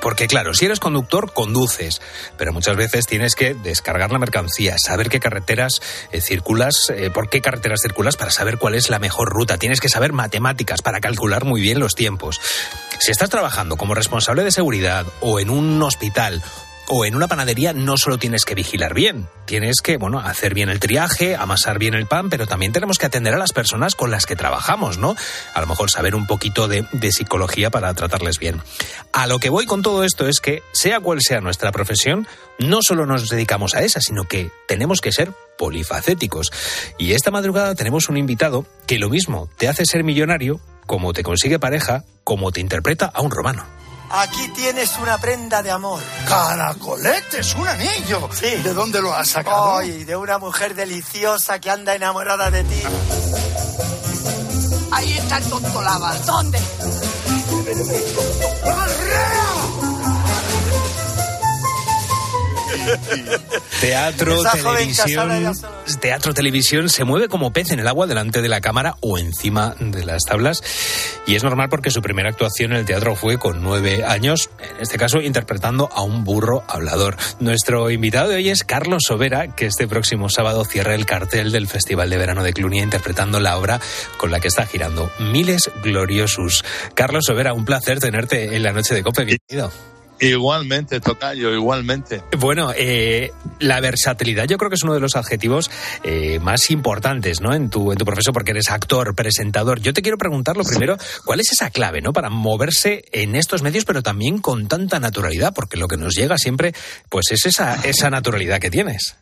Porque 0.02 0.28
claro, 0.28 0.54
si 0.54 0.66
eres 0.66 0.80
conductor, 0.80 1.32
conduces, 1.32 2.02
pero 2.38 2.52
muchas 2.52 2.76
veces 2.76 3.06
tienes 3.06 3.36
que 3.36 3.54
descargar 3.54 4.12
la 4.12 4.18
mercancía, 4.18 4.76
saber 4.84 5.10
qué 5.10 5.20
carreteras 5.20 5.82
eh, 6.12 6.20
circulas, 6.20 6.92
eh, 6.96 7.12
por 7.12 7.30
qué 7.30 7.42
carreteras 7.42 7.82
circulas 7.82 8.16
para 8.18 8.32
saber 8.32 8.58
cuál 8.58 8.74
es 8.74 8.90
la 8.90 9.00
mejor 9.00 9.30
ruta, 9.30 9.58
tienes 9.58 9.80
que 9.80 9.90
saber 9.90 10.14
matemáticas 10.14 10.82
para 10.82 11.00
calcular 11.00 11.46
muy 11.46 11.62
bien 11.62 11.80
los 11.80 11.94
tiempos. 11.94 12.42
Si 13.00 13.12
estás 13.12 13.30
trabajando 13.30 13.78
como 13.78 13.94
responsable 13.94 14.44
de 14.44 14.52
seguridad 14.52 15.06
o 15.22 15.40
en 15.40 15.50
un 15.52 15.82
hospital 15.84 16.42
o 16.88 17.06
en 17.06 17.15
una 17.15 17.27
panadería 17.27 17.74
no 17.74 17.98
solo 17.98 18.17
tienes 18.17 18.46
que 18.46 18.56
vigilar 18.56 18.94
bien, 18.94 19.27
tienes 19.46 19.82
que, 19.82 19.98
bueno, 19.98 20.20
hacer 20.20 20.53
bien 20.53 20.70
el 20.70 20.79
triaje, 20.79 21.36
amasar 21.36 21.79
bien 21.79 21.94
el 21.94 22.08
pan, 22.08 22.29
pero 22.29 22.48
también 22.48 22.72
tenemos 22.72 22.98
que 22.98 23.06
atender 23.06 23.34
a 23.34 23.38
las 23.38 23.53
personas 23.53 23.96
con 23.96 24.10
las 24.10 24.26
que 24.26 24.36
trabajamos, 24.36 24.97
¿no? 24.97 25.15
A 25.54 25.62
lo 25.62 25.67
mejor 25.67 25.91
saber 25.91 26.15
un 26.15 26.28
poquito 26.28 26.67
de, 26.67 26.86
de 26.93 27.12
psicología 27.12 27.69
para 27.69 27.93
tratarles 27.93 28.39
bien. 28.39 28.62
A 29.12 29.28
lo 29.28 29.39
que 29.39 29.50
voy 29.50 29.65
con 29.65 29.82
todo 29.82 30.04
esto 30.04 30.28
es 30.28 30.39
que, 30.39 30.63
sea 30.71 31.00
cual 31.00 31.19
sea 31.21 31.41
nuestra 31.41 31.71
profesión, 31.71 32.28
no 32.60 32.80
solo 32.82 33.06
nos 33.06 33.30
dedicamos 33.30 33.76
a 33.76 33.82
esa, 33.82 34.00
sino 34.00 34.23
que 34.23 34.52
tenemos 34.67 35.02
que 35.02 35.12
ser 35.12 35.34
polifacéticos. 35.58 36.52
Y 36.97 37.13
esta 37.13 37.32
madrugada 37.32 37.76
tenemos 37.76 38.10
un 38.10 38.17
invitado 38.17 38.65
que 38.86 39.00
lo 39.00 39.10
mismo 39.10 39.50
te 39.58 39.67
hace 39.67 39.86
ser 39.86 40.04
millonario, 40.04 40.62
como 40.86 41.13
te 41.13 41.23
consigue 41.23 41.60
pareja, 41.60 42.06
como 42.23 42.52
te 42.52 42.62
interpreta 42.62 43.06
a 43.06 43.21
un 43.21 43.32
romano. 43.32 43.77
Aquí 44.10 44.48
tienes 44.50 44.98
una 45.00 45.17
prenda 45.17 45.62
de 45.62 45.72
amor. 45.72 46.02
¡Caracolete! 46.28 47.39
¡Es 47.39 47.54
un 47.56 47.67
anillo! 47.67 48.30
Sí. 48.34 48.56
¿De 48.63 48.74
dónde 48.74 49.02
lo 49.02 49.13
has 49.13 49.30
sacado? 49.30 49.78
Ay, 49.78 50.06
de 50.06 50.15
una 50.15 50.38
mujer 50.38 50.76
deliciosa 50.76 51.60
que 51.60 51.70
anda 51.70 51.93
enamorada 51.93 52.50
de 52.50 52.63
ti. 52.63 52.82
Ahí 54.91 55.13
está 55.13 55.38
el 55.38 55.43
tonto 55.46 55.82
lava. 55.82 56.15
¿Dónde? 56.26 56.60
Teatro, 63.80 64.41
televisión, 64.43 65.54
teatro, 66.00 66.34
televisión, 66.34 66.89
se 66.89 67.04
mueve 67.04 67.28
como 67.28 67.52
pez 67.52 67.71
en 67.71 67.80
el 67.80 67.88
agua 67.88 68.08
delante 68.08 68.41
de 68.41 68.50
la 68.50 68.62
cámara 68.62 68.95
o 69.02 69.17
encima 69.17 69.76
de 69.80 70.06
las 70.06 70.23
tablas. 70.23 70.63
Y 71.26 71.36
es 71.36 71.43
normal 71.43 71.69
porque 71.69 71.91
su 71.91 72.02
primera 72.02 72.30
actuación 72.30 72.71
en 72.71 72.80
el 72.80 72.86
teatro 72.86 73.15
fue 73.15 73.38
con 73.38 73.62
nueve 73.62 74.04
años, 74.06 74.50
en 74.60 74.82
este 74.82 74.97
caso 74.97 75.21
interpretando 75.21 75.89
a 75.93 76.02
un 76.02 76.23
burro 76.23 76.63
hablador. 76.67 77.17
Nuestro 77.39 77.89
invitado 77.91 78.30
de 78.30 78.36
hoy 78.38 78.50
es 78.50 78.63
Carlos 78.63 79.04
Sobera, 79.08 79.56
que 79.56 79.65
este 79.65 79.88
próximo 79.88 80.30
sábado 80.30 80.65
cierra 80.65 80.95
el 80.95 81.06
cartel 81.06 81.52
del 81.52 81.67
Festival 81.67 82.10
de 82.10 82.17
Verano 82.17 82.43
de 82.43 82.54
Clunia 82.54 82.84
interpretando 82.84 83.39
la 83.39 83.58
obra 83.58 83.80
con 84.17 84.32
la 84.32 84.39
que 84.39 84.47
está 84.47 84.65
girando 84.65 85.12
Miles 85.19 85.69
Gloriosus. 85.84 86.63
Carlos 86.93 87.26
Sobera, 87.26 87.54
un 87.54 87.65
placer 87.65 88.00
tenerte 88.00 88.56
en 88.56 88.63
la 88.63 88.71
noche 88.71 88.95
de 88.95 89.04
Cope. 89.04 89.26
Bienvenido. 89.26 89.97
Igualmente, 90.19 90.99
Tocayo, 90.99 91.53
igualmente. 91.53 92.23
Bueno, 92.39 92.71
eh, 92.75 93.32
la 93.60 93.80
versatilidad 93.80 94.45
yo 94.45 94.58
creo 94.58 94.69
que 94.69 94.75
es 94.75 94.84
uno 94.84 94.95
de 94.95 94.99
los 94.99 95.15
adjetivos 95.15 95.69
eh, 96.03 96.39
más 96.39 96.71
importantes 96.71 97.39
¿no? 97.39 97.53
en, 97.53 97.69
tu, 97.69 97.91
en 97.91 97.97
tu 97.97 98.06
profesión 98.06 98.34
porque 98.34 98.51
eres 98.51 98.69
actor, 98.69 99.13
presentador. 99.15 99.80
Yo 99.80 99.93
te 99.93 100.01
quiero 100.01 100.17
preguntar 100.17 100.58
lo 100.58 100.63
primero, 100.63 100.97
¿cuál 101.23 101.39
es 101.39 101.51
esa 101.51 101.69
clave 101.69 102.01
¿no? 102.01 102.13
para 102.13 102.30
moverse 102.30 103.06
en 103.12 103.36
estos 103.36 103.62
medios 103.62 103.86
pero 103.86 104.01
también 104.01 104.39
con 104.39 104.67
tanta 104.67 104.99
naturalidad? 104.99 105.53
Porque 105.53 105.77
lo 105.77 105.88
que 105.88 105.97
nos 105.97 106.15
llega 106.15 106.38
siempre 106.38 106.73
pues 107.10 107.32
es 107.32 107.45
esa, 107.45 107.75
esa 107.88 108.10
naturalidad 108.10 108.60
que 108.60 108.71
tienes. 108.71 109.15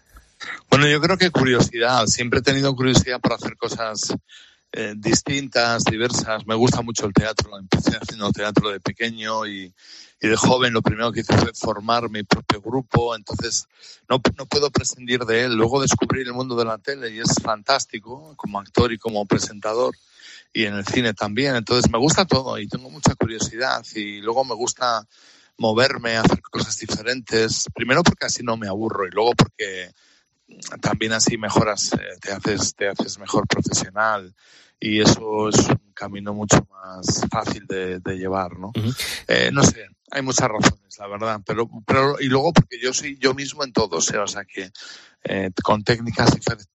Bueno, 0.69 0.87
yo 0.87 1.01
creo 1.01 1.17
que 1.17 1.29
curiosidad. 1.29 2.05
Siempre 2.07 2.39
he 2.39 2.43
tenido 2.43 2.73
curiosidad 2.75 3.19
por 3.19 3.33
hacer 3.33 3.57
cosas 3.57 4.13
eh, 4.71 4.93
distintas, 4.95 5.83
diversas. 5.83 6.45
Me 6.45 6.55
gusta 6.55 6.81
mucho 6.81 7.05
el 7.05 7.13
teatro. 7.13 7.57
Empecé 7.57 7.97
haciendo 7.97 8.31
teatro 8.31 8.69
de 8.69 8.79
pequeño 8.79 9.45
y, 9.47 9.73
y 10.25 10.29
de 10.29 10.35
joven. 10.35 10.73
Lo 10.73 10.81
primero 10.81 11.11
que 11.11 11.21
hice 11.21 11.37
fue 11.37 11.53
formar 11.53 12.09
mi 12.09 12.23
propio 12.23 12.61
grupo. 12.61 13.15
Entonces, 13.15 13.67
no, 14.09 14.21
no 14.37 14.45
puedo 14.45 14.71
prescindir 14.71 15.21
de 15.21 15.45
él. 15.45 15.55
Luego 15.55 15.81
descubrí 15.81 16.21
el 16.21 16.33
mundo 16.33 16.55
de 16.55 16.65
la 16.65 16.77
tele 16.77 17.11
y 17.11 17.19
es 17.19 17.35
fantástico 17.41 18.33
como 18.35 18.59
actor 18.59 18.91
y 18.91 18.97
como 18.97 19.25
presentador. 19.25 19.95
Y 20.51 20.65
en 20.65 20.75
el 20.75 20.85
cine 20.85 21.13
también. 21.13 21.55
Entonces, 21.55 21.91
me 21.91 21.99
gusta 21.99 22.25
todo 22.25 22.57
y 22.57 22.67
tengo 22.67 22.89
mucha 22.89 23.13
curiosidad. 23.15 23.85
Y 23.93 24.21
luego 24.21 24.43
me 24.43 24.55
gusta 24.55 25.05
moverme, 25.57 26.17
hacer 26.17 26.41
cosas 26.41 26.77
diferentes. 26.77 27.65
Primero 27.73 28.03
porque 28.03 28.25
así 28.25 28.43
no 28.43 28.57
me 28.57 28.67
aburro 28.67 29.07
y 29.07 29.11
luego 29.11 29.33
porque 29.37 29.91
también 30.81 31.13
así 31.13 31.37
mejoras, 31.37 31.93
eh, 31.93 32.17
te 32.21 32.31
haces, 32.31 32.75
te 32.75 32.87
haces 32.87 33.17
mejor 33.19 33.47
profesional 33.47 34.33
y 34.79 35.01
eso 35.01 35.49
es 35.49 35.57
un 35.67 35.93
camino 35.93 36.33
mucho 36.33 36.67
más 36.69 37.25
fácil 37.31 37.65
de, 37.65 37.99
de 37.99 38.17
llevar, 38.17 38.57
¿no? 38.59 38.71
Eh, 39.27 39.49
no 39.51 39.63
sé, 39.63 39.87
hay 40.11 40.21
muchas 40.21 40.47
razones, 40.47 40.95
la 40.99 41.07
verdad, 41.07 41.41
pero, 41.45 41.69
pero 41.85 42.19
y 42.19 42.25
luego 42.25 42.53
porque 42.53 42.77
yo 42.81 42.93
soy 42.93 43.17
yo 43.19 43.33
mismo 43.33 43.63
en 43.63 43.73
todo, 43.73 43.97
o 43.97 44.01
sea, 44.01 44.43
que 44.45 44.71
eh, 45.23 45.49
con 45.63 45.83
técnicas 45.83 46.31
difer- 46.35 46.65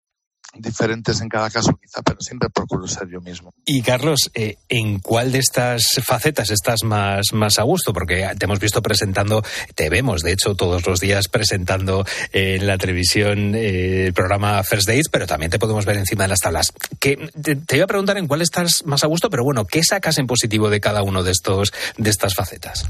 diferentes 0.55 1.21
en 1.21 1.29
cada 1.29 1.49
caso 1.49 1.79
quizá, 1.81 2.03
pero 2.03 2.21
siempre 2.21 2.51
procuro 2.51 2.89
ser 2.89 3.09
yo 3.09 3.21
mismo. 3.21 3.55
Y 3.65 3.83
Carlos, 3.83 4.31
eh, 4.35 4.57
¿en 4.69 4.99
cuál 4.99 5.31
de 5.31 5.39
estas 5.39 5.85
facetas 6.05 6.51
estás 6.51 6.83
más, 6.83 7.27
más 7.33 7.61
a 7.61 7.63
gusto? 7.63 7.93
Porque 7.93 8.29
te 8.37 8.45
hemos 8.47 8.59
visto 8.59 8.83
presentando, 8.83 9.45
te 9.77 9.89
vemos 9.89 10.23
de 10.23 10.33
hecho 10.33 10.57
todos 10.57 10.85
los 10.87 10.99
días 10.99 11.29
presentando 11.29 12.05
eh, 12.33 12.57
en 12.57 12.67
la 12.67 12.79
televisión 12.79 13.55
el 13.55 14.13
programa 14.13 14.61
First 14.65 14.89
Dates, 14.89 15.09
pero 15.09 15.29
también 15.29 15.53
te 15.53 15.61
podemos 15.61 15.87
ver 15.87 15.99
encima 15.99 16.25
de 16.25 16.29
las 16.31 16.41
tablas. 16.41 16.73
Que, 16.99 17.31
te, 17.41 17.55
te 17.55 17.77
iba 17.77 17.85
a 17.85 17.89
preguntar 17.89 18.19
en 18.19 18.27
cuál 18.27 18.43
estás 18.43 18.85
más 18.85 19.05
a 19.05 19.07
gusto, 19.07 19.31
pero 19.31 19.45
bueno, 19.45 19.65
¿qué 19.67 19.85
sacas 19.85 20.19
en 20.19 20.27
positivo 20.27 20.69
de 20.69 20.81
cada 20.81 21.05
uno 21.05 21.23
de 21.23 21.31
estos 21.31 21.73
de 21.97 22.11
estas 22.11 22.35
facetas? 22.35 22.89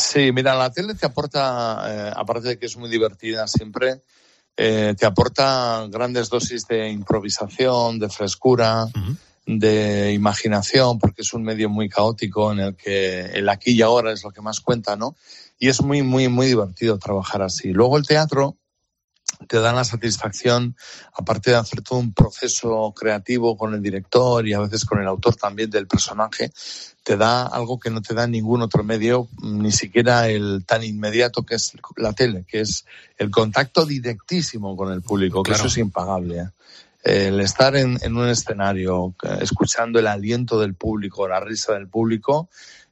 Sí, 0.00 0.32
mira, 0.32 0.54
la 0.54 0.72
tele 0.72 0.94
te 0.94 1.06
aporta, 1.06 1.84
eh, 1.86 2.12
aparte 2.16 2.48
de 2.48 2.58
que 2.58 2.66
es 2.66 2.76
muy 2.76 2.88
divertida 2.88 3.46
siempre, 3.46 4.02
eh, 4.56 4.94
te 4.98 5.06
aporta 5.06 5.86
grandes 5.88 6.28
dosis 6.30 6.66
de 6.66 6.88
improvisación, 6.88 7.98
de 7.98 8.08
frescura, 8.08 8.86
de 9.46 10.12
imaginación, 10.12 10.98
porque 10.98 11.22
es 11.22 11.32
un 11.32 11.42
medio 11.42 11.68
muy 11.68 11.88
caótico 11.88 12.52
en 12.52 12.60
el 12.60 12.76
que 12.76 13.26
el 13.26 13.48
aquí 13.48 13.72
y 13.72 13.82
ahora 13.82 14.12
es 14.12 14.24
lo 14.24 14.30
que 14.30 14.40
más 14.40 14.60
cuenta, 14.60 14.96
¿no? 14.96 15.16
Y 15.58 15.68
es 15.68 15.82
muy, 15.82 16.02
muy, 16.02 16.28
muy 16.28 16.46
divertido 16.46 16.98
trabajar 16.98 17.42
así. 17.42 17.72
Luego 17.72 17.98
el 17.98 18.06
teatro 18.06 18.56
te 19.50 19.58
da 19.58 19.72
la 19.72 19.82
satisfacción, 19.82 20.76
aparte 21.12 21.50
de 21.50 21.56
hacer 21.56 21.82
todo 21.82 21.98
un 21.98 22.14
proceso 22.14 22.94
creativo 22.96 23.56
con 23.56 23.74
el 23.74 23.82
director 23.82 24.46
y 24.46 24.52
a 24.52 24.60
veces 24.60 24.84
con 24.84 25.00
el 25.00 25.08
autor 25.08 25.34
también 25.34 25.68
del 25.70 25.88
personaje, 25.88 26.52
te 27.02 27.16
da 27.16 27.48
algo 27.48 27.80
que 27.80 27.90
no 27.90 28.00
te 28.00 28.14
da 28.14 28.28
ningún 28.28 28.62
otro 28.62 28.84
medio, 28.84 29.26
ni 29.42 29.72
siquiera 29.72 30.28
el 30.28 30.64
tan 30.64 30.84
inmediato 30.84 31.42
que 31.42 31.56
es 31.56 31.72
la 31.96 32.12
tele, 32.12 32.44
que 32.46 32.60
es 32.60 32.84
el 33.18 33.32
contacto 33.32 33.84
directísimo 33.84 34.76
con 34.76 34.92
el 34.92 35.02
público, 35.02 35.42
que 35.42 35.50
eso 35.50 35.66
es 35.66 35.78
impagable. 35.78 36.38
¿eh? 36.38 36.50
El 37.02 37.40
estar 37.40 37.74
en, 37.74 37.98
en 38.02 38.16
un 38.16 38.28
escenario, 38.28 39.16
eh, 39.24 39.38
escuchando 39.40 39.98
el 39.98 40.06
aliento 40.06 40.60
del 40.60 40.74
público, 40.74 41.26
la 41.26 41.40
risa 41.40 41.72
del 41.72 41.88
público, 41.88 42.48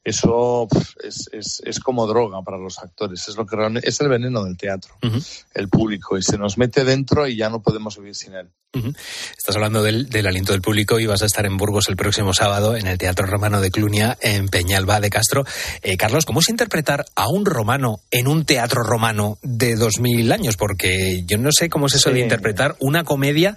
eso 0.08 0.68
es, 1.02 1.28
es, 1.32 1.62
es 1.64 1.80
como 1.80 2.06
droga 2.06 2.42
para 2.42 2.58
los 2.58 2.78
actores. 2.78 3.28
Es 3.28 3.36
lo 3.36 3.46
que 3.46 3.56
realmente, 3.56 3.88
es 3.88 4.00
el 4.00 4.08
veneno 4.08 4.44
del 4.44 4.56
teatro, 4.56 4.94
el 5.54 5.68
público, 5.68 6.18
y 6.18 6.22
se 6.22 6.38
nos 6.38 6.58
mete 6.58 6.84
dentro 6.84 7.26
y 7.26 7.36
ya 7.36 7.50
no 7.50 7.62
podemos 7.62 7.96
vivir 7.98 8.14
sin 8.14 8.34
él. 8.34 8.48
Estás 9.36 9.56
hablando 9.56 9.82
del, 9.82 10.10
del 10.10 10.26
aliento 10.26 10.52
del 10.52 10.60
público 10.60 11.00
y 11.00 11.06
vas 11.06 11.22
a 11.22 11.26
estar 11.26 11.46
en 11.46 11.56
Burgos 11.56 11.88
el 11.88 11.96
próximo 11.96 12.34
sábado 12.34 12.76
en 12.76 12.86
el 12.86 12.98
Teatro 12.98 13.26
Romano 13.26 13.60
de 13.60 13.70
Clunia, 13.70 14.18
en 14.20 14.48
Peñalba 14.48 15.00
de 15.00 15.08
Castro. 15.08 15.44
Eh, 15.82 15.96
Carlos, 15.96 16.26
¿cómo 16.26 16.40
es 16.40 16.50
interpretar 16.50 17.06
a 17.14 17.28
un 17.28 17.46
romano 17.46 18.00
en 18.10 18.28
un 18.28 18.44
teatro 18.44 18.82
romano 18.82 19.38
de 19.42 19.74
2000 19.74 20.30
años? 20.32 20.56
Porque 20.56 21.24
yo 21.26 21.38
no 21.38 21.50
sé 21.50 21.70
cómo 21.70 21.86
es 21.86 21.94
eso 21.94 22.10
de 22.10 22.20
interpretar 22.20 22.76
una 22.78 23.04
comedia 23.04 23.54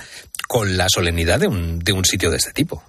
con 0.48 0.78
la 0.78 0.88
solemnidad 0.90 1.40
de 1.40 1.48
un, 1.48 1.80
de 1.80 1.92
un 1.92 2.06
sitio 2.06 2.32
de 2.32 2.38
este 2.38 2.54
tipo. 2.54 2.82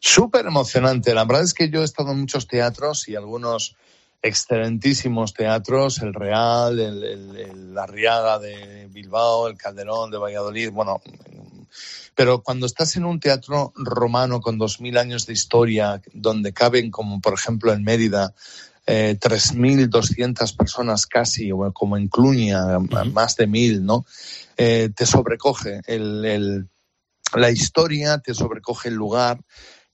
Súper 0.00 0.46
emocionante. 0.46 1.14
La 1.14 1.24
verdad 1.24 1.44
es 1.44 1.54
que 1.54 1.70
yo 1.70 1.82
he 1.82 1.84
estado 1.84 2.12
en 2.12 2.20
muchos 2.20 2.46
teatros 2.46 3.08
y 3.08 3.16
algunos 3.16 3.76
excelentísimos 4.22 5.32
teatros, 5.32 6.02
el 6.02 6.12
Real, 6.12 6.78
el, 6.78 7.04
el, 7.04 7.36
el 7.36 7.74
la 7.74 7.86
Riaga 7.86 8.38
de 8.38 8.86
Bilbao, 8.90 9.48
el 9.48 9.56
Calderón 9.56 10.10
de 10.10 10.18
Valladolid, 10.18 10.70
bueno, 10.70 11.00
pero 12.14 12.42
cuando 12.42 12.66
estás 12.66 12.96
en 12.96 13.04
un 13.04 13.18
teatro 13.18 13.72
romano 13.76 14.40
con 14.40 14.58
dos 14.58 14.80
mil 14.80 14.98
años 14.98 15.26
de 15.26 15.32
historia, 15.32 16.02
donde 16.12 16.52
caben, 16.52 16.90
como 16.90 17.20
por 17.20 17.34
ejemplo 17.34 17.72
en 17.72 17.82
Mérida, 17.82 18.34
eh, 18.86 19.16
3.200 19.18 20.56
personas 20.56 21.06
casi, 21.06 21.52
o 21.52 21.72
como 21.72 21.96
en 21.96 22.08
Cluña, 22.08 22.78
más 23.12 23.36
de 23.36 23.46
mil, 23.46 23.84
¿no? 23.84 24.04
Eh, 24.56 24.90
te 24.94 25.06
sobrecoge 25.06 25.80
el, 25.86 26.24
el, 26.24 26.68
la 27.34 27.50
historia, 27.50 28.18
te 28.18 28.34
sobrecoge 28.34 28.88
el 28.88 28.94
lugar 28.94 29.40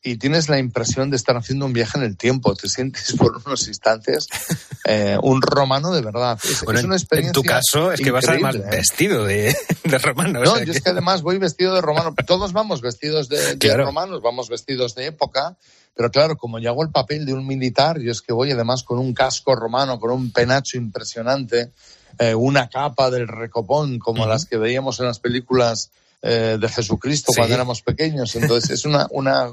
y 0.02 0.18
tienes 0.18 0.48
la 0.48 0.58
impresión 0.60 1.10
de 1.10 1.16
estar 1.16 1.36
haciendo 1.36 1.66
un 1.66 1.72
viaje 1.72 1.98
en 1.98 2.04
el 2.04 2.16
tiempo. 2.16 2.54
Te 2.54 2.68
sientes 2.68 3.12
por 3.16 3.42
unos 3.44 3.66
instantes 3.66 4.28
eh, 4.84 5.18
un 5.20 5.42
romano 5.42 5.92
de 5.92 6.00
verdad. 6.02 6.38
Es, 6.44 6.62
Bueno, 6.62 6.78
es 6.78 6.84
una 6.86 6.94
en- 6.94 7.00
experiencia. 7.00 7.28
en 7.30 7.32
tu 7.32 7.42
caso 7.42 7.90
es 7.92 8.00
que 8.00 8.10
vas 8.12 8.28
además 8.28 8.54
¿eh? 8.54 8.62
vestido 8.70 9.24
de, 9.24 9.56
de 9.84 9.98
romano. 9.98 10.40
o 10.40 10.44
No, 10.44 10.54
sea 10.56 10.64
yo 10.64 10.72
que- 10.72 10.78
es 10.78 10.84
que 10.84 10.90
además 10.90 11.22
voy 11.22 11.38
vestido 11.38 11.74
de 11.74 11.80
romano. 11.80 12.14
Todos 12.26 12.52
vamos 12.52 12.82
vestidos 12.82 13.28
de, 13.28 13.76
romanos, 13.76 14.20
vamos 14.22 14.48
vestidos 14.48 14.94
de 14.94 15.06
época. 15.06 15.56
Pero 15.96 16.10
claro, 16.10 16.36
como 16.36 16.58
yo 16.58 16.70
hago 16.70 16.82
el 16.84 16.90
papel 16.90 17.24
de 17.26 17.32
un 17.32 17.46
militar, 17.46 17.98
yo 17.98 18.12
es 18.12 18.20
que 18.20 18.32
voy 18.34 18.50
además 18.52 18.82
con 18.84 18.98
un 18.98 19.12
casco 19.14 19.56
romano, 19.56 19.98
con 19.98 20.10
un 20.10 20.30
penacho 20.30 20.76
impresionante, 20.76 21.72
eh, 22.18 22.34
una 22.34 22.68
capa 22.68 23.10
del 23.10 23.26
recopón, 23.26 23.98
como 23.98 24.26
las 24.26 24.44
que 24.44 24.58
veíamos 24.58 25.00
en 25.00 25.06
las 25.06 25.18
películas 25.20 25.90
eh, 26.26 26.58
de 26.60 26.68
Jesucristo 26.68 27.32
Sí. 27.32 27.36
cuando 27.38 27.54
éramos 27.54 27.82
pequeños. 27.82 28.34
Entonces 28.36 28.70
es 28.70 28.84
una, 28.84 29.06
una. 29.10 29.48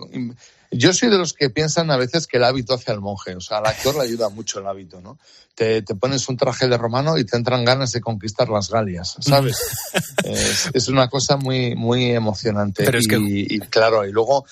Yo 0.71 0.91
soy 0.91 1.09
de 1.09 1.17
los 1.19 1.33
que 1.33 1.51
piensan 1.51 1.91
a 1.91 1.97
veces 1.97 2.25
que 2.25 2.37
el 2.37 2.43
hábito 2.43 2.73
hace 2.73 2.91
al 2.91 2.99
monje. 2.99 3.35
O 3.35 3.41
sea, 3.41 3.59
al 3.59 3.67
actor 3.67 3.95
le 3.95 4.01
ayuda 4.03 4.29
mucho 4.29 4.59
el 4.59 4.65
hábito, 4.67 5.01
¿no? 5.01 5.19
Te, 5.53 5.83
te 5.83 5.93
pones 5.93 6.27
un 6.29 6.35
traje 6.37 6.67
de 6.67 6.77
romano 6.79 7.17
y 7.19 7.25
te 7.25 7.37
entran 7.37 7.63
ganas 7.63 7.91
de 7.91 8.01
conquistar 8.01 8.49
las 8.49 8.69
Galias, 8.71 9.15
¿sabes? 9.19 9.55
es, 10.23 10.69
es 10.73 10.87
una 10.87 11.09
cosa 11.09 11.37
muy, 11.37 11.75
muy 11.75 12.05
emocionante. 12.11 12.83
Pero 12.85 12.97
es 12.97 13.05
y, 13.05 13.07
que- 13.07 13.17
y 13.55 13.59
claro, 13.59 14.05
y 14.07 14.11
luego 14.11 14.45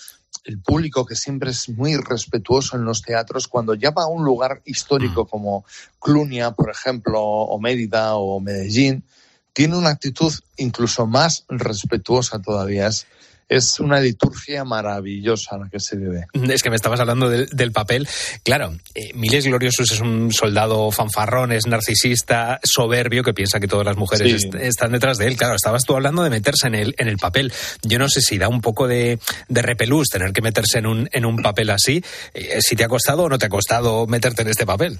el 0.43 0.59
público 0.59 1.05
que 1.05 1.15
siempre 1.15 1.51
es 1.51 1.69
muy 1.69 1.95
respetuoso 1.97 2.75
en 2.75 2.85
los 2.85 3.01
teatros, 3.01 3.47
cuando 3.47 3.73
ya 3.75 3.89
va 3.91 4.03
a 4.03 4.07
un 4.07 4.23
lugar 4.23 4.57
Mm. 4.57 4.69
histórico 4.69 5.25
como 5.25 5.65
Clunia, 5.99 6.51
por 6.51 6.69
ejemplo, 6.69 7.19
o 7.23 7.59
Mérida 7.59 8.15
o 8.15 8.39
Medellín, 8.39 9.03
tiene 9.53 9.75
una 9.77 9.89
actitud 9.89 10.33
incluso 10.57 11.07
más 11.07 11.45
respetuosa 11.49 12.39
todavía. 12.41 12.87
Es, 12.87 13.07
es 13.49 13.81
una 13.81 13.99
liturgia 13.99 14.63
maravillosa 14.63 15.57
la 15.57 15.67
que 15.69 15.81
se 15.81 15.97
vive. 15.97 16.25
Es 16.33 16.63
que 16.63 16.69
me 16.69 16.77
estabas 16.77 17.01
hablando 17.01 17.29
del, 17.29 17.47
del 17.47 17.73
papel. 17.73 18.07
Claro, 18.43 18.77
eh, 18.95 19.11
Miles 19.13 19.45
Gloriosus 19.45 19.91
es 19.91 19.99
un 19.99 20.31
soldado 20.31 20.89
fanfarrón, 20.91 21.51
es 21.51 21.67
narcisista, 21.67 22.61
soberbio, 22.63 23.23
que 23.23 23.33
piensa 23.33 23.59
que 23.59 23.67
todas 23.67 23.85
las 23.85 23.97
mujeres 23.97 24.25
Sí. 24.41 24.47
est- 24.47 24.55
están 24.55 24.93
detrás 24.93 25.17
de 25.17 25.27
él. 25.27 25.35
Claro, 25.35 25.55
estabas 25.55 25.83
tú 25.83 25.93
hablando 25.95 26.23
de 26.23 26.29
meterse 26.29 26.67
en 26.67 26.75
el, 26.75 26.95
en 26.97 27.09
el 27.09 27.17
papel. 27.17 27.51
Yo 27.83 27.99
no 27.99 28.07
sé 28.07 28.21
si 28.21 28.37
da 28.37 28.47
un 28.47 28.61
poco 28.61 28.87
de, 28.87 29.19
de 29.49 29.61
repelús 29.61 30.07
tener 30.07 30.31
que 30.31 30.41
meterse 30.41 30.77
en 30.79 30.85
un, 30.85 31.09
en 31.11 31.25
un 31.25 31.41
papel 31.41 31.71
así. 31.71 32.01
Eh, 32.33 32.59
si 32.61 32.77
te 32.77 32.85
ha 32.85 32.87
costado 32.87 33.23
o 33.23 33.29
no 33.29 33.37
te 33.37 33.47
ha 33.47 33.49
costado 33.49 34.07
meterte 34.07 34.43
en 34.43 34.47
este 34.47 34.65
papel. 34.65 34.97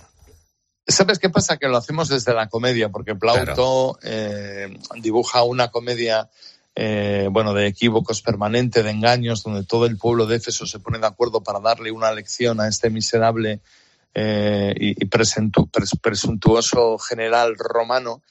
¿Sabes 0.92 1.20
qué 1.20 1.30
pasa? 1.30 1.58
Que 1.58 1.68
lo 1.68 1.78
hacemos 1.78 2.10
desde 2.10 2.34
la 2.34 2.48
comedia, 2.48 2.90
porque 2.90 3.16
Plauto 3.16 3.98
eh, 4.04 4.78
dibuja 5.02 5.44
una 5.44 5.70
comedia, 5.70 6.30
eh, 6.76 7.28
bueno, 7.32 7.54
de 7.54 7.68
equívocos 7.68 8.22
permanente, 8.22 8.84
de 8.84 8.92
engaños, 8.92 9.44
donde 9.44 9.64
todo 9.64 9.86
el 9.86 9.98
pueblo 9.98 10.26
de 10.26 10.38
Éfeso 10.38 10.66
se 10.66 10.80
pone 10.80 11.00
de 11.00 11.08
acuerdo 11.08 11.42
para 11.42 11.60
darle 11.60 11.92
una 11.92 12.12
lección 12.12 12.60
a 12.60 12.68
este 12.68 12.90
miserable 12.90 13.60
eh, 14.14 14.74
y, 14.78 14.90
y 14.92 15.10
presentu- 15.10 15.70
pres- 15.70 16.00
presuntuoso 16.00 16.98
general 16.98 17.56
romano. 17.58 18.22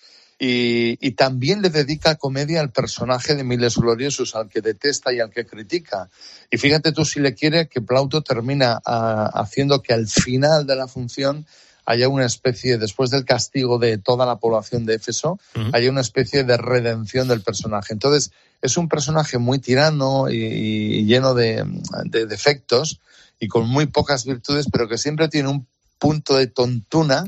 Y, 0.43 0.97
y 1.07 1.11
también 1.11 1.61
le 1.61 1.69
dedica 1.69 2.15
comedia 2.15 2.63
al 2.63 2.71
personaje 2.71 3.35
de 3.35 3.45
Miles 3.45 3.77
Gloriosus, 3.77 4.35
al 4.35 4.49
que 4.49 4.63
detesta 4.63 5.13
y 5.13 5.21
al 5.21 5.31
que 5.31 5.45
critica. 5.45 6.09
Y 6.51 6.57
fíjate 6.57 6.93
tú 6.93 7.05
si 7.05 7.21
le 7.21 7.35
quiere 7.35 7.69
que 7.69 7.83
Plauto 7.83 8.23
termina 8.23 8.81
ah, 8.87 9.31
haciendo 9.35 9.83
que 9.83 9.93
al 9.93 10.07
final 10.07 10.67
de 10.67 10.77
la 10.77 10.89
función 10.89 11.45
haya 11.91 12.09
una 12.09 12.25
especie, 12.25 12.79
después 12.79 13.11
del 13.11 13.25
castigo 13.25 13.79
de 13.81 13.99
toda 13.99 14.25
la 14.25 14.37
población 14.37 14.87
de 14.87 14.95
Éfeso, 14.95 15.41
haya 15.73 15.91
una 15.91 16.03
especie 16.03 16.45
de 16.45 16.57
redención 16.57 17.27
del 17.27 17.43
personaje. 17.43 17.93
Entonces, 17.93 18.31
es 18.63 18.77
un 18.77 18.89
personaje 18.89 19.39
muy 19.39 19.59
tirano 19.59 20.31
y, 20.31 20.37
y 20.37 21.05
lleno 21.07 21.35
de, 21.35 21.65
de 22.05 22.27
defectos 22.27 23.01
y 23.41 23.49
con 23.49 23.69
muy 23.69 23.87
pocas 23.87 24.25
virtudes, 24.25 24.67
pero 24.71 24.89
que 24.89 24.99
siempre 24.99 25.29
tiene 25.29 25.49
un 25.49 25.67
punto 25.99 26.37
de 26.37 26.47
tontuna 26.47 27.25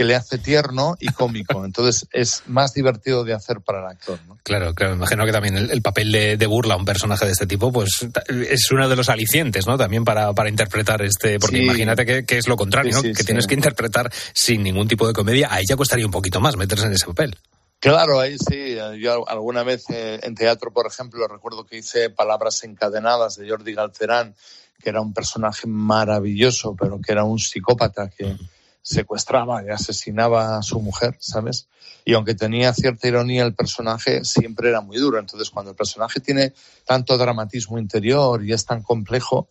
que 0.00 0.04
le 0.06 0.14
hace 0.14 0.38
tierno 0.38 0.96
y 0.98 1.08
cómico. 1.08 1.62
Entonces, 1.66 2.06
es 2.10 2.42
más 2.46 2.72
divertido 2.72 3.22
de 3.22 3.34
hacer 3.34 3.60
para 3.60 3.80
el 3.80 3.86
actor. 3.88 4.18
¿no? 4.26 4.38
Claro, 4.42 4.72
claro, 4.72 4.92
me 4.92 4.96
imagino 4.96 5.26
que 5.26 5.32
también 5.32 5.58
el, 5.58 5.70
el 5.70 5.82
papel 5.82 6.10
de, 6.10 6.38
de 6.38 6.46
burla 6.46 6.72
a 6.72 6.76
un 6.78 6.86
personaje 6.86 7.26
de 7.26 7.32
este 7.32 7.46
tipo, 7.46 7.70
pues 7.70 8.06
es 8.48 8.70
uno 8.70 8.88
de 8.88 8.96
los 8.96 9.10
alicientes, 9.10 9.66
¿no? 9.66 9.76
También 9.76 10.02
para, 10.02 10.32
para 10.32 10.48
interpretar 10.48 11.02
este, 11.02 11.38
porque 11.38 11.58
Sí. 11.58 11.64
imagínate 11.64 12.06
que, 12.06 12.24
que 12.24 12.38
es 12.38 12.48
lo 12.48 12.56
contrario, 12.56 12.98
Sí, 12.98 13.08
¿no? 13.08 13.14
que 13.14 13.24
tienes 13.24 13.46
que 13.46 13.54
interpretar 13.54 14.10
sin 14.32 14.62
ningún 14.62 14.88
tipo 14.88 15.06
de 15.06 15.12
comedia, 15.12 15.48
ahí 15.52 15.64
ya 15.68 15.76
costaría 15.76 16.06
un 16.06 16.12
poquito 16.12 16.40
más 16.40 16.56
meterse 16.56 16.86
en 16.86 16.94
ese 16.94 17.04
papel. 17.04 17.36
Claro, 17.78 18.20
ahí 18.20 18.38
sí. 18.38 18.76
Yo 19.00 19.28
alguna 19.28 19.64
vez 19.64 19.84
eh, 19.90 20.18
en 20.22 20.34
teatro, 20.34 20.72
por 20.72 20.86
ejemplo, 20.86 21.28
recuerdo 21.28 21.66
que 21.66 21.76
hice 21.76 22.08
Palabras 22.08 22.64
encadenadas 22.64 23.36
de 23.36 23.50
Jordi 23.50 23.74
Galcerán, 23.74 24.34
que 24.82 24.88
era 24.88 25.02
un 25.02 25.12
personaje 25.12 25.66
maravilloso, 25.66 26.74
pero 26.80 26.98
que 27.02 27.12
era 27.12 27.24
un 27.24 27.38
psicópata 27.38 28.08
que 28.08 28.34
secuestraba 28.82 29.62
y 29.64 29.70
asesinaba 29.70 30.58
a 30.58 30.62
su 30.62 30.80
mujer, 30.80 31.16
¿sabes? 31.20 31.68
Y 32.04 32.14
aunque 32.14 32.34
tenía 32.34 32.72
cierta 32.72 33.08
ironía 33.08 33.44
el 33.44 33.54
personaje, 33.54 34.24
siempre 34.24 34.70
era 34.70 34.80
muy 34.80 34.96
duro. 34.96 35.18
Entonces, 35.18 35.50
cuando 35.50 35.72
el 35.72 35.76
personaje 35.76 36.20
tiene 36.20 36.54
tanto 36.86 37.18
dramatismo 37.18 37.78
interior 37.78 38.44
y 38.44 38.52
es 38.52 38.64
tan 38.64 38.82
complejo, 38.82 39.48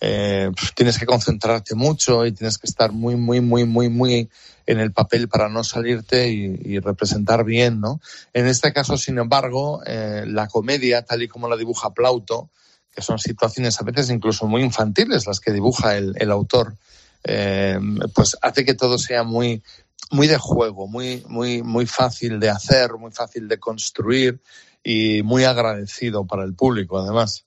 eh, 0.00 0.50
pf, 0.54 0.72
tienes 0.74 0.98
que 0.98 1.06
concentrarte 1.06 1.76
mucho 1.76 2.26
y 2.26 2.32
tienes 2.32 2.58
que 2.58 2.66
estar 2.66 2.90
muy, 2.90 3.14
muy, 3.14 3.40
muy, 3.40 3.64
muy, 3.64 3.88
muy 3.88 4.28
en 4.66 4.80
el 4.80 4.92
papel 4.92 5.28
para 5.28 5.48
no 5.48 5.62
salirte 5.62 6.28
y, 6.28 6.78
representar 6.80 7.44
bien, 7.44 7.80
¿no? 7.80 8.00
En 8.32 8.46
este 8.46 8.72
caso, 8.72 8.96
sin 8.96 9.18
embargo, 9.18 9.80
eh, 9.86 10.24
la 10.26 10.48
comedia, 10.48 11.02
tal 11.02 11.22
y 11.22 11.28
como 11.28 11.48
la 11.48 11.56
dibuja 11.56 11.94
Plauto, 11.94 12.50
que 12.94 13.02
son 13.02 13.18
situaciones 13.18 13.80
a 13.80 13.84
veces 13.84 14.10
incluso 14.10 14.46
muy 14.46 14.62
infantiles 14.62 15.26
las 15.26 15.40
que 15.40 15.52
dibuja 15.52 15.96
el 15.96 16.30
autor, 16.30 16.76
eh, 17.24 17.78
pues 18.14 18.36
hace 18.42 18.64
que 18.64 18.74
todo 18.74 18.98
sea 18.98 19.22
muy, 19.22 19.62
muy 20.10 20.26
de 20.26 20.38
juego, 20.38 20.86
muy, 20.86 21.24
muy, 21.28 21.62
muy 21.62 21.86
fácil 21.86 22.40
de 22.40 22.50
hacer, 22.50 22.92
muy 22.94 23.12
fácil 23.12 23.48
de 23.48 23.58
construir 23.58 24.40
y 24.82 25.22
muy 25.22 25.44
agradecido 25.44 26.26
para 26.26 26.44
el 26.44 26.54
público, 26.54 26.98
además. 26.98 27.46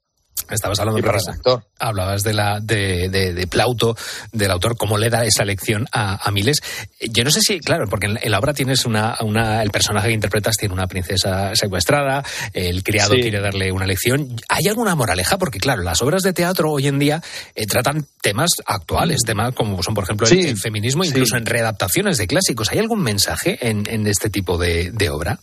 Estabas 0.50 0.80
hablando 0.80 1.02
para 1.02 1.18
el 1.18 1.30
actor. 1.30 1.66
Hablabas 1.80 2.24
de 2.24 2.34
la 2.34 2.60
de, 2.62 3.10
de, 3.10 3.34
de 3.34 3.48
Plauto, 3.48 3.96
del 4.32 4.52
autor, 4.52 4.78
cómo 4.78 4.98
le 4.98 5.10
da 5.10 5.26
esa 5.26 5.44
lección 5.46 5.88
a, 5.92 6.26
a 6.28 6.32
Miles. 6.32 6.58
Yo 7.10 7.24
no 7.24 7.32
sé 7.32 7.42
si, 7.42 7.60
claro, 7.60 7.86
porque 7.90 8.08
en, 8.08 8.20
en 8.22 8.32
la 8.32 8.40
obra 8.40 8.54
tienes 8.54 8.86
una, 8.86 9.16
una, 9.22 9.62
el 9.64 9.72
personaje 9.72 10.08
que 10.08 10.14
interpretas 10.14 10.56
tiene 10.58 10.74
una 10.74 10.88
princesa 10.88 11.56
secuestrada, 11.56 12.24
el 12.54 12.84
criado 12.84 13.14
Sí. 13.16 13.22
quiere 13.22 13.40
darle 13.40 13.72
una 13.72 13.86
lección. 13.86 14.36
¿Hay 14.50 14.68
alguna 14.68 14.96
moraleja? 14.96 15.38
Porque, 15.38 15.60
claro, 15.60 15.82
las 15.84 16.02
obras 16.02 16.22
de 16.24 16.34
teatro 16.34 16.72
hoy 16.72 16.88
en 16.88 17.00
día 17.00 17.22
eh, 17.56 17.66
tratan 17.68 18.06
temas 18.22 18.52
actuales, 18.66 19.22
temas 19.26 19.54
como 19.54 19.82
son, 19.84 19.94
por 19.94 20.04
ejemplo, 20.06 20.28
el, 20.28 20.34
Sí. 20.34 20.48
el 20.50 20.58
feminismo, 20.58 21.04
Sí. 21.04 21.10
incluso 21.10 21.38
en 21.38 21.46
readaptaciones 21.46 22.18
de 22.18 22.28
clásicos. 22.28 22.72
¿Hay 22.72 22.80
algún 22.80 23.02
mensaje 23.02 23.58
en, 23.68 23.84
en 23.90 24.08
este 24.08 24.30
tipo 24.30 24.58
de, 24.58 24.92
de 24.92 25.10
obra? 25.10 25.40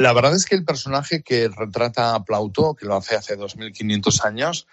La 0.00 0.14
verdad 0.14 0.34
es 0.34 0.46
que 0.46 0.54
el 0.54 0.64
personaje 0.64 1.22
que 1.22 1.48
retrata 1.48 2.14
a 2.14 2.24
Plauto, 2.24 2.74
que 2.74 2.86
lo 2.86 2.96
hace 2.96 3.16
hace 3.16 3.36
2500 3.36 4.24
años, 4.24 4.66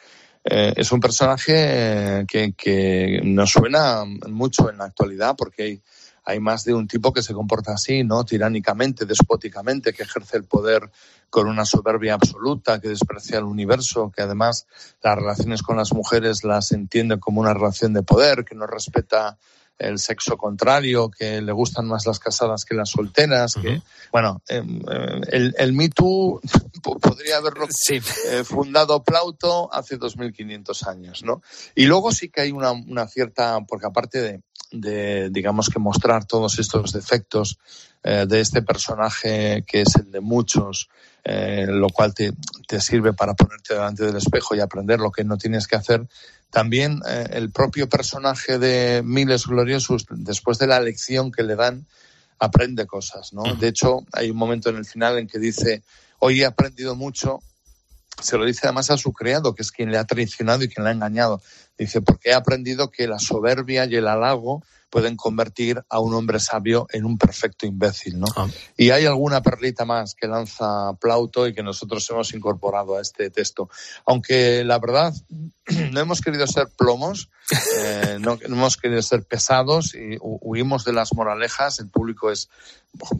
eh, 0.45 0.73
es 0.77 0.93
un 0.93 1.01
personaje 1.01 1.53
eh, 1.57 2.25
que, 2.25 2.53
que 2.53 3.19
nos 3.25 3.51
suena 3.51 4.05
mucho 4.05 4.69
en 4.69 4.77
la 4.77 4.85
actualidad 4.85 5.35
porque 5.37 5.63
hay, 5.63 5.81
hay 6.23 6.39
más 6.39 6.63
de 6.63 6.73
un 6.73 6.87
tipo 6.87 7.11
que 7.11 7.21
se 7.21 7.33
comporta 7.33 7.73
así, 7.73 8.05
¿no? 8.05 8.23
Tiránicamente, 8.23 9.05
despóticamente, 9.05 9.91
que 9.91 10.03
ejerce 10.03 10.37
el 10.37 10.45
poder 10.45 10.89
con 11.29 11.49
una 11.49 11.65
soberbia 11.65 12.13
absoluta, 12.13 12.79
que 12.79 12.87
desprecia 12.87 13.39
el 13.39 13.43
universo, 13.43 14.09
que 14.15 14.21
además 14.21 14.65
las 15.03 15.17
relaciones 15.17 15.61
con 15.61 15.75
las 15.75 15.91
mujeres 15.91 16.45
las 16.45 16.71
entiende 16.71 17.19
como 17.19 17.41
una 17.41 17.53
relación 17.53 17.91
de 17.91 18.03
poder, 18.03 18.45
que 18.45 18.55
no 18.55 18.65
respeta 18.65 19.37
el 19.77 19.99
sexo 19.99 20.37
contrario, 20.37 21.09
que 21.09 21.41
le 21.41 21.51
gustan 21.51 21.87
más 21.87 22.05
las 22.05 22.19
casadas 22.19 22.65
que 22.65 22.75
las 22.75 22.89
solteras, 22.89 23.53
que, 23.55 23.81
bueno, 24.11 24.41
eh, 24.49 24.61
eh, 24.91 25.21
el, 25.29 25.55
el 25.57 25.73
Me 25.73 25.89
Too 25.89 26.41
po- 26.83 26.99
podría 26.99 27.37
haberlo 27.37 27.67
eh, 27.89 28.43
fundado 28.43 29.03
Plauto 29.03 29.71
hace 29.73 29.97
2500 29.97 30.87
años, 30.87 31.23
¿no? 31.23 31.41
Y 31.75 31.85
luego 31.85 32.11
sí 32.11 32.29
que 32.29 32.41
hay 32.41 32.51
una, 32.51 32.71
una 32.71 33.07
cierta, 33.07 33.59
porque 33.67 33.85
aparte 33.85 34.19
de, 34.21 34.41
de, 34.71 35.29
digamos 35.29 35.69
que 35.69 35.79
mostrar 35.79 36.25
todos 36.25 36.59
estos 36.59 36.91
defectos 36.91 37.57
eh, 38.03 38.25
de 38.27 38.39
este 38.39 38.61
personaje 38.61 39.63
que 39.67 39.81
es 39.81 39.95
el 39.95 40.11
de 40.11 40.21
muchos, 40.21 40.89
eh, 41.23 41.65
lo 41.67 41.89
cual 41.89 42.13
te, 42.13 42.33
te 42.67 42.79
sirve 42.79 43.13
para 43.13 43.33
ponerte 43.33 43.73
delante 43.73 44.05
del 44.05 44.15
espejo 44.15 44.55
y 44.55 44.59
aprender 44.59 44.99
lo 44.99 45.11
que 45.11 45.23
no 45.23 45.37
tienes 45.37 45.67
que 45.67 45.75
hacer, 45.75 46.07
también 46.49 47.01
eh, 47.07 47.27
el 47.31 47.51
propio 47.51 47.89
personaje 47.89 48.59
de 48.59 49.01
Miles 49.03 49.45
Gloriosus, 49.45 50.05
después 50.09 50.57
de 50.57 50.67
la 50.67 50.79
lección 50.79 51.31
que 51.31 51.43
le 51.43 51.55
dan, 51.55 51.85
aprende 52.39 52.85
cosas, 52.85 53.33
¿no? 53.33 53.43
De 53.55 53.67
hecho, 53.67 54.05
hay 54.13 54.29
un 54.29 54.37
momento 54.37 54.69
en 54.69 54.77
el 54.77 54.85
final 54.85 55.17
en 55.17 55.27
que 55.27 55.39
dice, 55.39 55.83
hoy 56.19 56.41
he 56.41 56.45
aprendido 56.45 56.95
mucho, 56.95 57.41
se 58.21 58.37
lo 58.37 58.45
dice 58.45 58.61
además 58.63 58.89
a 58.89 58.97
su 58.97 59.11
criado, 59.11 59.55
que 59.55 59.63
es 59.63 59.71
quien 59.71 59.91
le 59.91 59.97
ha 59.97 60.05
traicionado 60.05 60.63
y 60.63 60.69
quien 60.69 60.83
le 60.83 60.91
ha 60.91 60.93
engañado. 60.93 61.41
Dice, 61.77 62.01
porque 62.01 62.29
he 62.29 62.33
aprendido 62.33 62.89
que 62.89 63.07
la 63.07 63.19
soberbia 63.19 63.85
y 63.85 63.95
el 63.95 64.07
halago 64.07 64.63
pueden 64.89 65.17
convertir 65.17 65.83
a 65.89 65.99
un 65.99 66.13
hombre 66.13 66.39
sabio 66.39 66.87
en 66.91 67.03
un 67.05 67.17
perfecto 67.17 67.65
imbécil, 67.67 68.19
¿no? 68.19 68.27
Y 68.77 68.91
hay 68.91 69.05
alguna 69.05 69.41
perlita 69.41 69.83
más 69.83 70.15
que 70.15 70.27
lanza 70.27 70.93
Plauto 70.99 71.45
y 71.45 71.53
que 71.53 71.61
nosotros 71.61 72.09
hemos 72.09 72.33
incorporado 72.33 72.95
a 72.97 73.01
este 73.01 73.29
texto. 73.29 73.69
Aunque 74.05 74.63
la 74.63 74.79
verdad, 74.79 75.13
no 75.91 75.99
hemos 75.99 76.21
querido 76.21 76.47
ser 76.47 76.69
plomos, 76.77 77.29
eh, 77.77 78.17
no, 78.21 78.39
no 78.47 78.55
hemos 78.55 78.77
querido 78.77 79.01
ser 79.01 79.23
pesados 79.23 79.93
y 79.93 80.17
hu- 80.19 80.39
huimos 80.41 80.85
de 80.85 80.93
las 80.93 81.13
moralejas. 81.13 81.79
El 81.79 81.89
público 81.89 82.31
es 82.31 82.47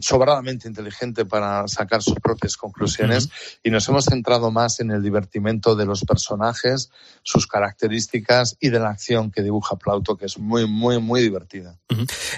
sobradamente 0.00 0.66
inteligente 0.66 1.24
para 1.26 1.68
sacar 1.68 2.02
sus 2.02 2.14
propias 2.14 2.56
conclusiones 2.56 3.28
y 3.62 3.70
nos 3.70 3.86
hemos 3.88 4.06
centrado 4.06 4.50
más 4.50 4.80
en 4.80 4.90
el 4.90 5.02
divertimento 5.02 5.76
de 5.76 5.84
los 5.84 6.04
personajes, 6.04 6.90
sus 7.22 7.46
características 7.46 8.47
y 8.60 8.70
de 8.70 8.78
la 8.80 8.90
acción 8.90 9.30
que 9.30 9.42
dibuja 9.42 9.76
Plauto, 9.76 10.16
que 10.16 10.26
es 10.26 10.38
muy, 10.38 10.66
muy, 10.66 10.98
muy 11.00 11.20
divertida. 11.22 11.76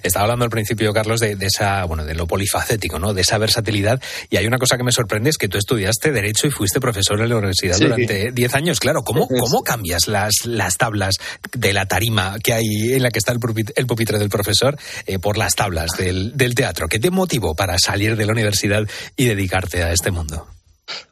Estaba 0.02 0.24
hablando 0.24 0.44
al 0.44 0.50
principio, 0.50 0.92
Carlos, 0.92 1.20
de, 1.20 1.36
de 1.36 1.46
esa, 1.46 1.84
bueno, 1.84 2.04
de 2.04 2.14
lo 2.14 2.26
polifacético, 2.26 2.98
¿no? 2.98 3.12
De 3.14 3.22
esa 3.22 3.38
versatilidad. 3.38 4.00
Y 4.30 4.36
hay 4.36 4.46
una 4.46 4.58
cosa 4.58 4.76
que 4.76 4.84
me 4.84 4.92
sorprende 4.92 5.30
es 5.30 5.36
que 5.38 5.48
tú 5.48 5.58
estudiaste 5.58 6.12
Derecho 6.12 6.46
y 6.46 6.50
fuiste 6.50 6.80
profesor 6.80 7.20
en 7.20 7.28
la 7.28 7.36
universidad 7.36 7.76
Sí. 7.76 7.84
durante 7.84 8.32
10 8.32 8.54
años. 8.54 8.80
Claro, 8.80 9.02
¿cómo, 9.02 9.28
cómo 9.38 9.62
cambias 9.62 10.08
las, 10.08 10.32
las 10.44 10.74
tablas 10.76 11.16
de 11.52 11.72
la 11.72 11.86
tarima 11.86 12.36
que 12.42 12.52
hay 12.52 12.94
en 12.94 13.02
la 13.02 13.10
que 13.10 13.18
está 13.18 13.32
el 13.32 13.86
pupitre 13.86 14.18
del 14.18 14.28
profesor 14.28 14.76
eh, 15.06 15.18
por 15.18 15.36
las 15.36 15.54
tablas 15.54 15.90
del, 15.98 16.36
del 16.36 16.54
teatro? 16.54 16.88
¿Qué 16.88 16.98
te 16.98 17.10
motivó 17.10 17.54
para 17.54 17.76
salir 17.78 18.16
de 18.16 18.26
la 18.26 18.32
universidad 18.32 18.82
y 19.16 19.26
dedicarte 19.26 19.82
a 19.82 19.92
este 19.92 20.10
mundo? 20.10 20.46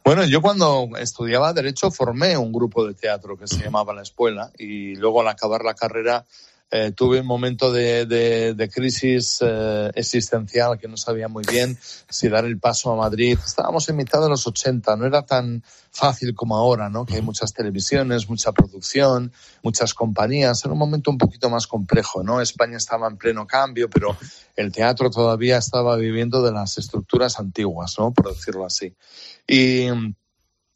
Bueno, 0.04 0.24
yo 0.24 0.40
cuando 0.40 0.88
estudiaba 0.98 1.52
Derecho 1.52 1.90
formé 1.90 2.36
un 2.36 2.52
grupo 2.52 2.86
de 2.86 2.94
teatro 2.94 3.36
que 3.36 3.46
se 3.46 3.62
llamaba 3.62 3.94
La 3.94 4.02
Escuela 4.02 4.50
y 4.58 4.94
luego 4.96 5.20
al 5.20 5.28
acabar 5.28 5.64
la 5.64 5.74
carrera 5.74 6.24
eh, 6.70 6.92
tuve 6.94 7.20
un 7.20 7.26
momento 7.26 7.72
de, 7.72 8.04
de- 8.06 8.68
crisis 8.68 9.38
eh, 9.40 9.90
existencial 9.94 10.78
que 10.78 10.86
no 10.86 10.96
sabía 10.96 11.26
muy 11.28 11.42
bien 11.50 11.78
si 12.08 12.28
dar 12.28 12.44
el 12.44 12.58
paso 12.58 12.92
a 12.92 12.96
Madrid. 12.96 13.38
Estábamos 13.44 13.88
en 13.88 13.96
mitad 13.96 14.20
de 14.20 14.28
los 14.28 14.46
80, 14.46 14.96
no 14.96 15.06
era 15.06 15.22
tan 15.24 15.62
fácil 15.90 16.34
como 16.34 16.56
ahora, 16.56 16.90
¿no? 16.90 17.06
Que 17.06 17.14
hay 17.14 17.22
muchas 17.22 17.54
televisiones, 17.54 18.28
mucha 18.28 18.52
producción, 18.52 19.32
muchas 19.62 19.94
compañías. 19.94 20.62
Era 20.64 20.72
un 20.72 20.78
momento 20.78 21.10
un 21.10 21.18
poquito 21.18 21.48
más 21.48 21.66
complejo, 21.66 22.22
¿no? 22.22 22.40
España 22.40 22.76
estaba 22.76 23.08
en 23.08 23.16
pleno 23.16 23.46
cambio, 23.46 23.88
pero 23.88 24.16
el 24.54 24.70
teatro 24.70 25.10
todavía 25.10 25.56
estaba 25.56 25.96
viviendo 25.96 26.42
de 26.42 26.52
las 26.52 26.76
estructuras 26.76 27.38
antiguas, 27.40 27.94
¿no? 27.98 28.12
Por 28.12 28.28
decirlo 28.34 28.66
así. 28.66 28.94
Y 29.46 29.86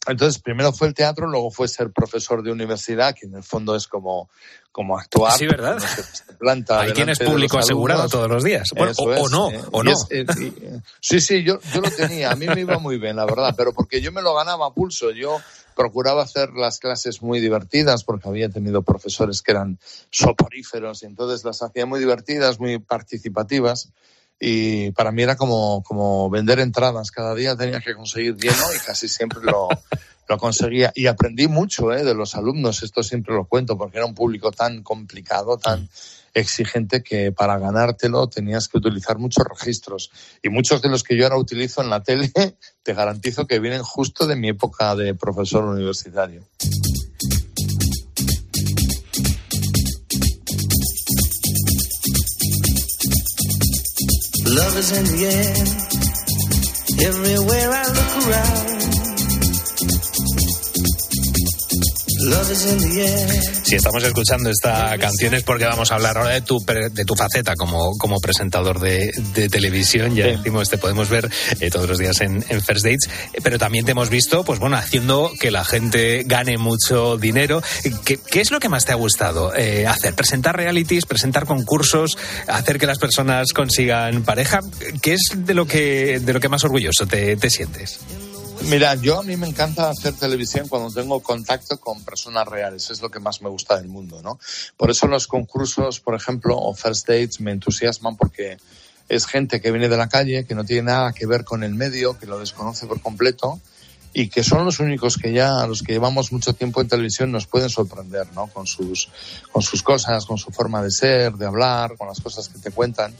entonces, 0.06 0.42
primero 0.42 0.72
fue 0.72 0.88
el 0.88 0.94
teatro, 0.94 1.28
luego 1.28 1.50
fue 1.50 1.68
ser 1.68 1.92
profesor 1.92 2.42
de 2.42 2.50
universidad, 2.50 3.14
que 3.14 3.26
en 3.26 3.34
el 3.36 3.42
fondo 3.44 3.76
es 3.76 3.86
como, 3.86 4.28
como 4.72 4.98
actuar. 4.98 5.38
Sí, 5.38 5.46
¿verdad? 5.46 5.78
Se- 5.78 6.32
planta 6.34 6.80
Ahí 6.80 6.92
tienes 6.92 7.20
público 7.20 7.58
asegurado 7.58 8.08
todos 8.08 8.28
los 8.28 8.42
días. 8.42 8.68
Bueno, 8.74 8.92
o, 8.96 9.28
no, 9.28 9.50
eh, 9.50 9.62
o 9.70 9.82
no. 9.84 9.92
es- 9.92 10.06
eh, 10.10 10.26
eh, 10.36 10.80
sí, 11.00 11.20
sí, 11.20 11.44
yo, 11.44 11.60
yo 11.72 11.80
lo 11.80 11.90
tenía. 11.90 12.32
A 12.32 12.36
mí 12.36 12.46
me 12.48 12.60
iba 12.60 12.78
muy 12.80 12.98
bien, 12.98 13.14
la 13.14 13.26
verdad, 13.26 13.54
pero 13.56 13.72
porque 13.72 14.00
yo 14.00 14.10
me 14.10 14.22
lo 14.22 14.34
ganaba 14.34 14.66
a 14.66 14.74
pulso. 14.74 15.12
Yo 15.12 15.40
procuraba 15.76 16.22
hacer 16.22 16.50
las 16.54 16.78
clases 16.80 17.22
muy 17.22 17.38
divertidas 17.40 18.02
porque 18.02 18.28
había 18.28 18.48
tenido 18.48 18.82
profesores 18.82 19.40
que 19.40 19.52
eran 19.52 19.78
soporíferos 20.10 21.02
y 21.02 21.06
entonces 21.06 21.44
las 21.44 21.62
hacía 21.62 21.86
muy 21.86 22.00
divertidas, 22.00 22.58
muy 22.58 22.78
participativas. 22.78 23.90
Y 24.44 24.90
para 24.90 25.12
mí 25.12 25.22
era 25.22 25.36
como, 25.36 25.84
como 25.84 26.28
vender 26.28 26.58
entradas. 26.58 27.12
Cada 27.12 27.32
día 27.36 27.56
tenía 27.56 27.80
que 27.80 27.94
conseguir 27.94 28.36
lleno 28.36 28.74
y 28.74 28.84
casi 28.84 29.06
siempre 29.06 29.38
lo, 29.40 29.68
lo 30.28 30.38
conseguía. 30.38 30.90
Y 30.96 31.06
aprendí 31.06 31.46
mucho 31.46 31.92
eh, 31.92 32.02
de 32.02 32.12
los 32.12 32.34
alumnos. 32.34 32.82
Esto 32.82 33.04
siempre 33.04 33.36
lo 33.36 33.44
cuento 33.44 33.78
porque 33.78 33.98
era 33.98 34.06
un 34.06 34.16
público 34.16 34.50
tan 34.50 34.82
complicado, 34.82 35.58
tan 35.58 35.88
exigente 36.34 37.04
que 37.04 37.30
para 37.30 37.56
ganártelo 37.60 38.26
tenías 38.26 38.66
que 38.66 38.78
utilizar 38.78 39.16
muchos 39.16 39.44
registros. 39.44 40.10
Y 40.42 40.48
muchos 40.48 40.82
de 40.82 40.88
los 40.88 41.04
que 41.04 41.16
yo 41.16 41.22
ahora 41.22 41.36
utilizo 41.36 41.80
en 41.80 41.90
la 41.90 42.02
tele, 42.02 42.32
te 42.82 42.94
garantizo 42.94 43.46
que 43.46 43.60
vienen 43.60 43.84
justo 43.84 44.26
de 44.26 44.34
mi 44.34 44.48
época 44.48 44.96
de 44.96 45.14
profesor 45.14 45.66
universitario. 45.66 46.42
In 54.90 55.04
the 55.04 55.26
air. 55.26 55.54
Everywhere 57.06 57.70
I 57.70 57.86
look 57.86 58.26
around. 58.26 58.81
Si 63.64 63.76
estamos 63.76 64.02
escuchando 64.04 64.50
esta 64.50 64.96
canción 64.98 65.34
es 65.34 65.42
porque 65.42 65.64
vamos 65.64 65.90
a 65.90 65.96
hablar 65.96 66.18
ahora 66.18 66.30
de 66.30 66.42
tu, 66.42 66.58
de 66.58 67.04
tu 67.04 67.14
faceta 67.14 67.56
como, 67.56 67.96
como 67.98 68.20
presentador 68.20 68.80
de, 68.80 69.10
de 69.34 69.48
televisión. 69.48 70.14
Ya 70.14 70.26
decimos, 70.26 70.68
te 70.68 70.78
podemos 70.78 71.08
ver 71.08 71.28
eh, 71.60 71.70
todos 71.70 71.88
los 71.88 71.98
días 71.98 72.20
en, 72.20 72.44
en 72.48 72.62
First 72.62 72.84
Dates, 72.84 73.08
eh, 73.32 73.40
pero 73.42 73.58
también 73.58 73.84
te 73.84 73.92
hemos 73.92 74.10
visto, 74.10 74.44
pues 74.44 74.58
bueno, 74.58 74.76
haciendo 74.76 75.32
que 75.40 75.50
la 75.50 75.64
gente 75.64 76.22
gane 76.26 76.58
mucho 76.58 77.16
dinero. 77.16 77.62
¿Qué, 78.04 78.18
qué 78.18 78.40
es 78.40 78.50
lo 78.50 78.60
que 78.60 78.68
más 78.68 78.84
te 78.84 78.92
ha 78.92 78.96
gustado 78.96 79.54
eh, 79.54 79.86
hacer? 79.86 80.14
¿Presentar 80.14 80.56
realities, 80.56 81.06
presentar 81.06 81.46
concursos, 81.46 82.16
hacer 82.46 82.78
que 82.78 82.86
las 82.86 82.98
personas 82.98 83.52
consigan 83.52 84.22
pareja? 84.22 84.60
¿Qué 85.00 85.14
es 85.14 85.32
de 85.34 85.54
lo 85.54 85.66
que, 85.66 86.20
de 86.20 86.32
lo 86.32 86.40
que 86.40 86.48
más 86.48 86.64
orgulloso 86.64 87.06
te, 87.06 87.36
te 87.36 87.50
sientes? 87.50 88.00
Mira, 88.68 88.94
yo 88.94 89.18
a 89.18 89.22
mí 89.22 89.36
me 89.36 89.46
encanta 89.46 89.90
hacer 89.90 90.14
televisión 90.14 90.68
cuando 90.68 90.90
tengo 90.90 91.20
contacto 91.20 91.78
con 91.78 92.02
personas 92.04 92.46
reales, 92.46 92.90
es 92.90 93.02
lo 93.02 93.10
que 93.10 93.18
más 93.18 93.42
me 93.42 93.48
gusta 93.48 93.76
del 93.76 93.88
mundo, 93.88 94.22
¿no? 94.22 94.38
Por 94.76 94.90
eso 94.90 95.06
los 95.06 95.26
concursos, 95.26 96.00
por 96.00 96.14
ejemplo, 96.14 96.56
o 96.56 96.74
first 96.74 97.06
dates 97.06 97.40
me 97.40 97.52
entusiasman 97.52 98.16
porque 98.16 98.56
es 99.08 99.26
gente 99.26 99.60
que 99.60 99.70
viene 99.70 99.88
de 99.88 99.96
la 99.96 100.08
calle, 100.08 100.44
que 100.44 100.54
no 100.54 100.64
tiene 100.64 100.82
nada 100.82 101.12
que 101.12 101.26
ver 101.26 101.44
con 101.44 101.64
el 101.64 101.74
medio, 101.74 102.18
que 102.18 102.26
lo 102.26 102.38
desconoce 102.38 102.86
por 102.86 103.00
completo 103.00 103.60
y 104.14 104.28
que 104.28 104.42
son 104.44 104.64
los 104.64 104.78
únicos 104.80 105.16
que 105.16 105.32
ya, 105.32 105.66
los 105.66 105.82
que 105.82 105.92
llevamos 105.92 106.32
mucho 106.32 106.54
tiempo 106.54 106.80
en 106.80 106.88
televisión, 106.88 107.32
nos 107.32 107.46
pueden 107.46 107.68
sorprender, 107.68 108.26
¿no? 108.34 108.46
Con 108.46 108.66
sus, 108.66 109.08
con 109.50 109.62
sus 109.62 109.82
cosas, 109.82 110.26
con 110.26 110.38
su 110.38 110.50
forma 110.50 110.82
de 110.82 110.90
ser, 110.90 111.32
de 111.32 111.46
hablar, 111.46 111.96
con 111.96 112.08
las 112.08 112.20
cosas 112.20 112.48
que 112.48 112.58
te 112.58 112.70
cuentan. 112.70 113.14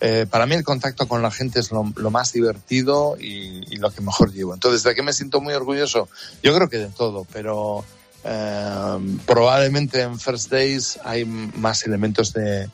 Eh, 0.00 0.26
para 0.28 0.46
mí 0.46 0.54
el 0.54 0.64
contacto 0.64 1.08
con 1.08 1.22
la 1.22 1.30
gente 1.30 1.60
es 1.60 1.70
lo, 1.70 1.90
lo 1.96 2.10
más 2.10 2.32
divertido 2.32 3.16
y, 3.18 3.62
y 3.72 3.76
lo 3.76 3.90
que 3.90 4.02
mejor 4.02 4.32
llevo. 4.32 4.52
Entonces, 4.52 4.82
¿de 4.82 4.94
qué 4.94 5.02
me 5.02 5.12
siento 5.12 5.40
muy 5.40 5.54
orgulloso? 5.54 6.08
Yo 6.42 6.54
creo 6.54 6.68
que 6.68 6.78
de 6.78 6.88
todo, 6.88 7.26
pero 7.32 7.82
eh, 8.24 9.18
probablemente 9.24 10.02
en 10.02 10.18
First 10.18 10.50
Days 10.50 10.98
hay 11.02 11.24
más 11.24 11.86
elementos 11.86 12.34
de, 12.34 12.68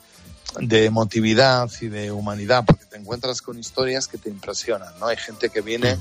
de 0.59 0.85
emotividad 0.85 1.69
y 1.79 1.87
de 1.87 2.11
humanidad, 2.11 2.65
porque 2.65 2.85
te 2.85 2.97
encuentras 2.97 3.41
con 3.41 3.57
historias 3.57 4.07
que 4.07 4.17
te 4.17 4.29
impresionan, 4.29 4.93
¿no? 4.99 5.07
Hay 5.07 5.17
gente 5.17 5.49
que 5.49 5.61
viene 5.61 5.97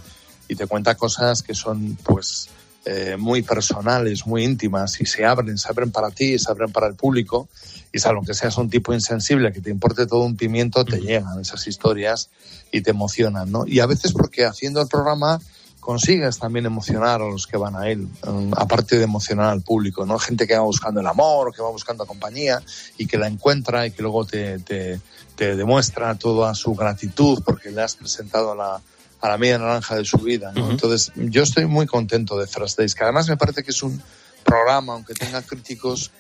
y 0.48 0.56
te 0.56 0.66
cuenta 0.66 0.96
cosas 0.96 1.42
que 1.42 1.54
son, 1.54 1.96
pues, 2.02 2.48
eh, 2.84 3.16
muy 3.16 3.42
personales, 3.42 4.26
muy 4.26 4.42
íntimas 4.42 5.00
y 5.00 5.06
se 5.06 5.24
abren, 5.24 5.56
se 5.56 5.68
abren 5.68 5.92
para 5.92 6.10
ti, 6.10 6.36
se 6.36 6.50
abren 6.50 6.72
para 6.72 6.88
el 6.88 6.94
público 6.94 7.48
y 7.92 7.98
salvo 7.98 8.22
que 8.22 8.34
seas 8.34 8.56
un 8.56 8.70
tipo 8.70 8.94
insensible, 8.94 9.52
que 9.52 9.60
te 9.60 9.70
importe 9.70 10.06
todo 10.06 10.20
un 10.20 10.36
pimiento, 10.36 10.84
te 10.84 11.00
llegan 11.00 11.38
esas 11.40 11.66
historias 11.66 12.30
y 12.70 12.80
te 12.80 12.90
emocionan, 12.90 13.52
¿no? 13.52 13.66
Y 13.66 13.80
a 13.80 13.86
veces 13.86 14.12
porque 14.12 14.46
haciendo 14.46 14.80
el 14.80 14.88
programa 14.88 15.40
consigues 15.78 16.38
también 16.38 16.64
emocionar 16.64 17.20
a 17.20 17.28
los 17.28 17.46
que 17.46 17.56
van 17.56 17.74
a 17.74 17.88
él, 17.88 18.08
um, 18.26 18.52
aparte 18.56 18.96
de 18.96 19.04
emocionar 19.04 19.48
al 19.50 19.62
público, 19.62 20.06
¿no? 20.06 20.18
Gente 20.18 20.46
que 20.46 20.54
va 20.54 20.62
buscando 20.62 21.00
el 21.00 21.06
amor, 21.06 21.52
que 21.54 21.60
va 21.60 21.70
buscando 21.70 22.06
compañía 22.06 22.62
y 22.96 23.06
que 23.06 23.18
la 23.18 23.26
encuentra 23.26 23.86
y 23.86 23.90
que 23.90 24.00
luego 24.00 24.24
te, 24.24 24.60
te, 24.60 25.00
te 25.34 25.56
demuestra 25.56 26.14
toda 26.14 26.54
su 26.54 26.74
gratitud 26.74 27.42
porque 27.44 27.72
le 27.72 27.82
has 27.82 27.96
presentado 27.96 28.52
a 28.52 28.54
la, 28.54 28.80
a 29.20 29.28
la 29.28 29.38
media 29.38 29.58
naranja 29.58 29.96
de 29.96 30.04
su 30.04 30.18
vida, 30.18 30.52
¿no? 30.52 30.70
Entonces, 30.70 31.12
yo 31.16 31.42
estoy 31.42 31.66
muy 31.66 31.86
contento 31.86 32.38
de 32.38 32.46
Days, 32.76 32.94
que 32.94 33.02
además 33.04 33.28
me 33.28 33.36
parece 33.36 33.62
que 33.62 33.72
es 33.72 33.82
un 33.82 34.00
programa, 34.44 34.92
aunque 34.94 35.14
tenga 35.14 35.42
críticos, 35.42 36.12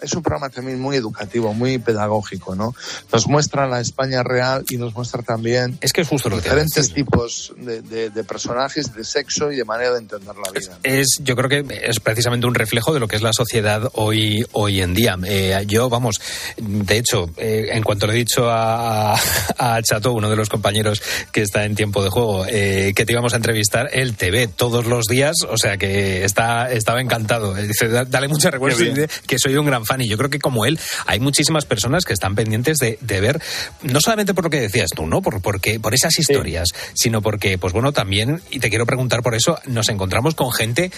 es 0.00 0.12
un 0.14 0.22
programa 0.22 0.48
también 0.50 0.80
muy 0.80 0.96
educativo, 0.96 1.52
muy 1.54 1.78
pedagógico, 1.78 2.54
¿no? 2.54 2.74
Nos 3.12 3.26
muestra 3.26 3.66
la 3.66 3.80
España 3.80 4.22
real 4.22 4.64
y 4.70 4.76
nos 4.76 4.94
muestra 4.94 5.22
también 5.22 5.76
es 5.80 5.92
que 5.92 6.02
es 6.02 6.08
justo 6.08 6.28
lo 6.28 6.36
que 6.36 6.42
diferentes 6.42 6.92
tipos 6.92 7.52
de, 7.56 7.82
de- 7.82 8.10
de 8.10 8.24
personajes, 8.24 8.94
de 8.94 9.04
sexo 9.04 9.50
y 9.52 9.56
de 9.56 9.64
manera 9.64 9.92
de 9.92 9.98
entender 9.98 10.34
la 10.36 10.50
vida. 10.52 10.78
es 10.82 11.18
yo 11.22 11.34
creo 11.36 11.48
que 11.48 11.80
es 11.84 12.00
precisamente 12.00 12.46
un 12.46 12.54
reflejo 12.54 12.94
de 12.94 13.00
lo 13.00 13.08
que 13.08 13.16
es 13.16 13.22
la 13.22 13.32
sociedad 13.32 13.90
hoy 13.94 14.46
hoy 14.52 14.80
en 14.82 14.94
día 14.94 15.16
Eh, 15.24 15.64
yo 15.66 15.88
vamos 15.88 16.20
de 16.56 16.96
hecho 16.96 17.30
eh, 17.36 17.68
en 17.72 17.82
cuanto 17.82 18.06
le 18.06 18.12
he 18.12 18.16
dicho 18.16 18.48
a, 18.50 19.14
a 19.58 19.82
Chato 19.82 20.12
uno 20.12 20.30
de 20.30 20.36
los 20.36 20.48
compañeros 20.48 21.02
que 21.32 21.42
está 21.42 21.64
en 21.64 21.74
tiempo 21.74 22.02
de 22.04 22.10
juego 22.10 22.44
eh, 22.48 22.92
que 22.94 23.04
te 23.04 23.12
íbamos 23.12 23.32
a 23.32 23.36
entrevistar 23.36 23.88
él 23.92 24.16
te 24.16 24.30
ve 24.30 24.48
todos 24.48 24.86
los 24.86 25.06
días 25.06 25.34
o 25.48 25.56
sea 25.56 25.76
que 25.76 26.24
está 26.24 26.70
estaba 26.70 27.00
encantado 27.00 27.56
Eh, 27.56 27.66
dice 27.66 27.88
"Da- 27.88 28.04
dale 28.04 28.28
mucha 28.28 28.50
recuerdo 28.50 28.78
que 29.26 29.38
soy 29.38 29.56
un 29.56 29.66
gran 29.66 29.84
fan 29.88 30.00
y 30.00 30.08
yo 30.08 30.16
creo 30.16 30.30
que 30.30 30.38
como 30.38 30.64
él 30.66 30.78
hay 31.06 31.20
muchísimas 31.20 31.64
personas 31.64 32.04
que 32.04 32.12
están 32.12 32.34
pendientes 32.34 32.76
de, 32.78 32.98
de 33.00 33.20
ver 33.20 33.42
no 33.82 34.00
solamente 34.00 34.34
por 34.34 34.44
lo 34.44 34.50
que 34.50 34.60
decías 34.60 34.90
tú 34.94 35.06
no 35.06 35.22
por 35.22 35.40
porque 35.42 35.80
por 35.80 35.94
esas 35.94 36.18
historias 36.18 36.68
sino 36.94 37.22
porque 37.22 37.58
pues 37.58 37.72
bueno 37.72 37.92
también 37.92 38.40
y 38.50 38.60
te 38.60 38.68
quiero 38.68 38.86
preguntar 38.86 39.22
por 39.22 39.34
eso 39.34 39.58
nos 39.66 39.88
encontramos 39.88 40.34
con 40.34 40.52
gente 40.52 40.92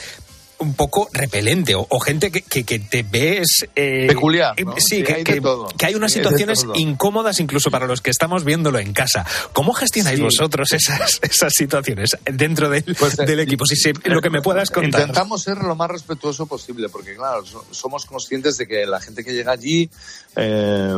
un 0.61 0.75
poco 0.75 1.09
repelente 1.13 1.75
o, 1.75 1.87
o 1.89 2.01
gente 2.01 2.31
que, 2.31 2.43
que, 2.43 2.65
que 2.65 2.79
te 2.79 3.03
ves 3.03 3.67
eh, 3.75 4.07
Peculiar, 4.09 4.55
¿no? 4.65 4.75
sí, 4.79 4.97
Sí, 4.99 5.03
que, 5.03 5.13
hay 5.15 5.25
que- 5.25 5.41
que 5.79 5.87
hay 5.87 5.95
unas 5.95 6.13
Sí, 6.13 6.19
situaciones 6.19 6.67
incómodas 6.75 7.41
incluso 7.41 7.71
para 7.71 7.87
los 7.87 8.01
que 8.01 8.11
estamos 8.11 8.45
viéndolo 8.45 8.79
en 8.79 8.93
casa. 8.93 9.25
Cómo 9.53 9.73
gestionáis 9.73 10.19
Sí. 10.19 10.23
vosotros 10.23 10.73
esas 10.73 11.19
esas 11.23 11.53
situaciones 11.55 12.17
dentro 12.25 12.69
del, 12.69 12.85
Pues, 12.99 13.19
eh, 13.19 13.25
del 13.25 13.41
equipo 13.41 13.65
si 13.67 13.77
se- 13.77 13.93
lo 14.05 14.21
que 14.21 14.31
me 14.31 14.43
puedas 14.43 14.71
contar. 14.71 15.01
Intentamos 15.03 15.43
ser 15.43 15.59
lo 15.59 15.75
más 15.75 15.91
respetuoso 15.91 16.47
posible, 16.47 16.89
porque 16.89 17.17
claro, 17.17 17.45
so- 17.47 17.65
somos 17.71 18.05
conscientes 18.05 18.57
de 18.59 18.67
que 18.67 18.85
la 18.87 19.01
gente 19.01 19.25
que 19.25 19.33
llega 19.33 19.53
allí, 19.53 19.89
eh, 20.37 20.93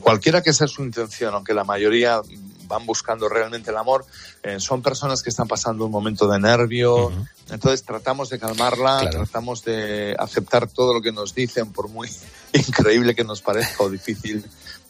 cualquiera 0.00 0.42
que 0.42 0.52
sea 0.52 0.66
su 0.66 0.82
intención, 0.82 1.34
aunque 1.34 1.54
la 1.54 1.64
mayoría 1.64 2.20
van 2.66 2.86
buscando 2.86 3.28
realmente 3.28 3.70
el 3.70 3.76
amor, 3.76 4.04
eh, 4.42 4.60
son 4.60 4.82
personas 4.82 5.22
que 5.22 5.30
están 5.30 5.48
pasando 5.48 5.84
un 5.84 5.90
momento 5.90 6.28
de 6.28 6.38
nervio, 6.38 7.12
entonces 7.50 7.84
tratamos 7.84 8.30
de 8.30 8.38
calmarla, 8.38 9.08
tratamos 9.10 9.64
de 9.64 10.14
aceptar 10.18 10.68
todo 10.68 10.94
lo 10.94 11.00
que 11.00 11.12
nos 11.12 11.34
dicen, 11.34 11.72
por 11.72 11.88
muy 11.88 12.08
increíble 12.52 13.14
que 13.14 13.24
nos 13.24 13.40
parezca 13.42 13.84
o 13.84 13.90
difícil 13.90 14.44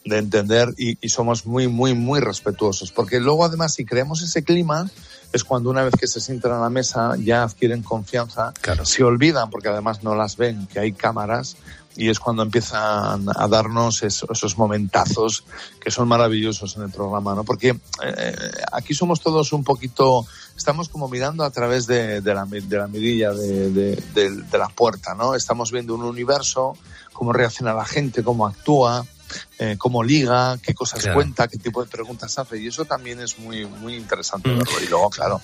de 0.05 0.17
entender, 0.17 0.73
y, 0.77 0.97
y 1.01 1.09
somos 1.09 1.45
muy, 1.45 1.67
muy, 1.67 1.93
muy 1.93 2.19
respetuosos, 2.19 2.91
porque 2.91 3.19
luego 3.19 3.43
además 3.43 3.73
si 3.73 3.85
creamos 3.85 4.21
ese 4.21 4.43
clima, 4.43 4.89
es 5.33 5.43
cuando 5.43 5.69
una 5.69 5.83
vez 5.83 5.93
que 5.99 6.07
se 6.07 6.21
sientan 6.21 6.53
a 6.53 6.59
la 6.59 6.69
mesa 6.69 7.15
ya 7.17 7.43
adquieren 7.43 7.83
confianza, 7.83 8.53
se 8.83 9.03
olvidan, 9.03 9.49
porque 9.49 9.69
además 9.69 10.03
no 10.03 10.15
las 10.15 10.37
ven, 10.37 10.67
que 10.67 10.79
hay 10.79 10.93
cámaras, 10.93 11.57
y 11.97 12.09
es 12.09 12.19
cuando 12.19 12.43
empiezan 12.43 13.25
a 13.35 13.47
darnos 13.47 14.03
eso- 14.03 14.27
esos 14.31 14.57
momentazos 14.57 15.43
que 15.81 15.89
son 15.91 16.07
maravillosos 16.07 16.77
en 16.77 16.83
el 16.83 16.91
programa, 16.91 17.33
¿no? 17.35 17.43
Porque 17.43 17.77
eh, 18.03 18.35
aquí 18.71 18.93
somos 18.93 19.19
todos 19.19 19.51
un 19.51 19.63
poquito, 19.63 20.25
estamos 20.55 20.89
como 20.89 21.07
mirando 21.09 21.43
a 21.43 21.49
través 21.49 21.87
de, 21.87 22.21
de 22.21 22.33
la, 22.35 22.45
de 22.45 22.77
la 22.77 22.87
mirilla 22.87 23.33
de, 23.33 23.71
de- 23.71 23.95
de- 24.13 24.29
de 24.43 24.57
la 24.57 24.69
puerta, 24.69 25.15
¿no? 25.15 25.33
Estamos 25.35 25.71
viendo 25.71 25.95
un 25.95 26.03
universo, 26.03 26.77
cómo 27.13 27.33
reacciona 27.33 27.73
la 27.73 27.85
gente, 27.85 28.23
cómo 28.23 28.45
actúa, 28.45 29.03
eh, 29.59 29.75
cómo 29.77 30.03
liga, 30.03 30.57
qué 30.61 30.73
cosas 30.73 30.99
Claro. 31.01 31.15
cuenta, 31.15 31.47
qué 31.47 31.57
tipo 31.57 31.83
de 31.83 31.89
preguntas 31.89 32.37
hace, 32.37 32.59
y 32.61 32.67
eso 32.67 32.85
también 32.85 33.19
es 33.19 33.39
muy, 33.39 33.65
muy 33.65 33.95
interesante 33.95 34.49
verlo. 34.49 34.79
Y 34.81 34.87
luego, 34.87 35.09
claro, 35.09 35.41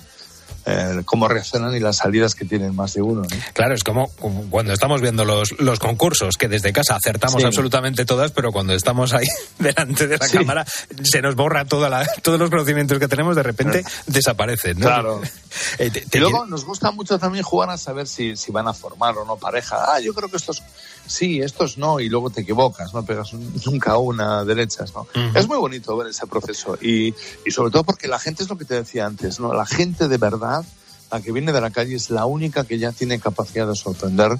eh, 0.65 1.01
cómo 1.05 1.27
reaccionan 1.27 1.75
y 1.75 1.79
las 1.79 1.97
salidas 1.97 2.35
que 2.35 2.45
tienen 2.45 2.75
más 2.75 2.93
de 2.93 3.01
uno, 3.01 3.21
¿no? 3.21 3.27
Claro, 3.53 3.73
es 3.75 3.83
como 3.83 4.07
cuando 4.49 4.73
estamos 4.73 5.01
viendo 5.01 5.25
los, 5.25 5.51
los 5.59 5.79
concursos, 5.79 6.35
que 6.37 6.47
desde 6.47 6.71
casa 6.73 6.95
acertamos 6.95 7.41
Sí. 7.41 7.45
absolutamente 7.47 8.05
todas, 8.05 8.31
pero 8.31 8.51
cuando 8.51 8.73
estamos 8.73 9.13
ahí 9.13 9.25
delante 9.59 10.07
de 10.07 10.17
la 10.17 10.27
Sí. 10.27 10.37
cámara 10.37 10.65
se 11.03 11.21
nos 11.21 11.35
borra 11.35 11.65
toda 11.65 11.89
la, 11.89 12.05
todos 12.21 12.39
los 12.39 12.49
conocimientos 12.49 12.99
que 12.99 13.07
tenemos, 13.07 13.35
de 13.35 13.43
repente 13.43 13.83
desaparecen. 14.07 14.79
¿no? 14.79 14.85
Claro. 14.87 15.21
Eh, 15.77 15.91
te- 15.91 16.01
te 16.01 16.17
y 16.17 16.21
luego 16.21 16.47
nos 16.47 16.65
gusta 16.65 16.89
mucho 16.89 17.19
también 17.19 17.43
jugar 17.43 17.69
a 17.69 17.77
saber 17.77 18.07
si, 18.07 18.35
si 18.35 18.51
van 18.51 18.67
a 18.67 18.73
formar 18.73 19.15
o 19.19 19.23
no 19.25 19.35
pareja. 19.37 19.93
Ah, 19.93 19.99
yo 19.99 20.11
creo 20.15 20.27
que 20.27 20.37
estos 20.37 20.63
sí, 21.05 21.41
estos 21.41 21.77
no, 21.77 21.99
y 21.99 22.09
luego 22.09 22.29
te 22.29 22.41
equivocas, 22.41 22.93
no 22.93 23.03
pegas 23.05 23.33
un- 23.33 23.53
nunca 23.65 23.97
una 23.97 24.43
derechas, 24.45 24.93
¿no? 24.93 25.07
Es 25.35 25.47
muy 25.47 25.57
bonito 25.57 25.95
ver 25.97 26.07
ese 26.07 26.27
proceso 26.27 26.77
y, 26.81 27.13
y 27.45 27.51
sobre 27.51 27.71
todo 27.71 27.83
porque 27.83 28.07
la 28.07 28.19
gente 28.19 28.43
es 28.43 28.49
lo 28.49 28.57
que 28.57 28.65
te 28.65 28.75
decía 28.75 29.05
antes, 29.05 29.39
¿no? 29.39 29.53
La 29.53 29.65
gente 29.65 30.07
de 30.07 30.17
verdad, 30.17 30.63
la 31.11 31.21
que 31.21 31.31
viene 31.31 31.51
de 31.53 31.61
la 31.61 31.69
calle, 31.69 31.95
es 31.95 32.09
la 32.09 32.25
única 32.25 32.63
que 32.63 32.79
ya 32.79 32.91
tiene 32.91 33.19
capacidad 33.19 33.67
de 33.67 33.75
sorprender 33.75 34.31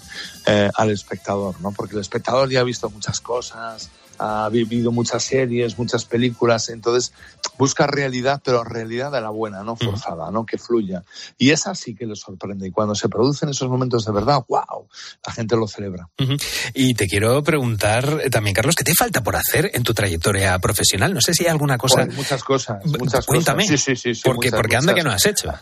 eh, 0.48 0.70
al 0.76 0.90
espectador, 0.90 1.56
¿no? 1.62 1.72
Porque 1.72 1.94
el 1.96 2.02
espectador 2.02 2.50
ya 2.50 2.62
ha 2.62 2.64
visto 2.64 2.90
muchas 2.90 3.22
cosas, 3.22 3.90
ha 4.20 4.50
vivido 4.50 4.92
muchas 4.92 5.24
series, 5.24 5.78
muchas 5.78 6.06
películas, 6.06 6.70
entonces 6.70 7.14
busca 7.58 7.88
realidad, 7.88 8.42
pero 8.44 8.64
realidad 8.64 9.12
de 9.12 9.22
la 9.22 9.30
buena, 9.30 9.64
no 9.64 9.76
forzada, 9.76 10.32
¿no? 10.32 10.46
Que 10.46 10.58
fluya. 10.58 11.04
Y 11.38 11.52
esa 11.52 11.76
sí 11.76 11.96
que 11.96 12.06
le 12.06 12.16
sorprende. 12.16 12.68
Y 12.68 12.72
cuando 12.72 12.96
se 12.96 13.10
producen 13.10 13.50
esos 13.50 13.70
momentos 13.70 14.06
de 14.06 14.12
verdad, 14.12 14.44
wow, 14.48 14.88
la 15.26 15.34
gente 15.34 15.56
lo 15.56 15.68
celebra. 15.68 16.10
Ujú. 16.20 16.38
Y 16.74 16.94
te 16.94 17.08
quiero 17.08 17.44
preguntar 17.44 18.22
eh, 18.24 18.30
también, 18.30 18.56
Carlos, 18.56 18.76
¿qué 18.76 18.84
te 18.84 18.94
falta 18.94 19.24
por 19.24 19.36
hacer 19.36 19.72
en 19.74 19.84
tu 19.84 19.94
trayectoria 19.94 20.58
profesional? 20.60 21.14
No 21.14 21.22
sé 21.22 21.34
si 21.34 21.44
hay 21.44 21.52
alguna 21.52 21.78
cosa. 21.78 22.02
Joder, 22.02 22.14
muchas 22.14 22.44
cosas, 22.44 22.86
muchas 22.86 23.26
Cuéntame. 23.26 23.64
cosas. 23.64 23.80
Sí, 23.82 23.96
sí, 23.96 24.02
sí, 24.02 24.16
sí, 24.16 24.22
porque, 24.24 24.48
muchas, 24.48 24.60
porque 24.60 24.76
anda 24.76 24.94
muchas. 24.94 25.04
que 25.04 25.10
no 25.10 25.16
has 25.16 25.26
hecho. 25.26 25.54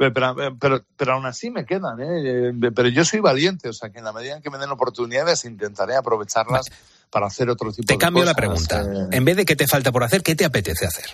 Pero, 0.00 0.34
pero, 0.58 0.84
pero, 0.96 1.12
aún 1.12 1.26
así 1.26 1.50
me 1.50 1.66
quedan, 1.66 2.00
¿eh? 2.00 2.52
Pero 2.74 2.88
yo 2.88 3.04
soy 3.04 3.20
valiente, 3.20 3.68
o 3.68 3.72
sea 3.74 3.90
que 3.90 3.98
en 3.98 4.04
la 4.04 4.14
medida 4.14 4.34
en 4.34 4.40
que 4.40 4.48
me 4.48 4.56
den 4.56 4.70
oportunidades 4.70 5.44
intentaré 5.44 5.94
aprovecharlas 5.94 6.70
para 7.10 7.26
hacer 7.26 7.50
otro 7.50 7.72
tipo 7.72 7.86
Te 7.86 7.94
de 7.94 7.98
cambio 7.98 8.24
la 8.24 8.34
cosas. 8.34 8.36
pregunta. 8.68 8.82
Eh, 9.04 9.16
En 9.16 9.24
vez 9.24 9.36
de 9.36 9.44
qué 9.44 9.56
te 9.56 9.66
falta 9.66 9.90
por 9.92 10.04
hacer, 10.04 10.22
¿qué 10.22 10.34
te 10.36 10.44
apetece 10.44 10.86
hacer? 10.86 11.06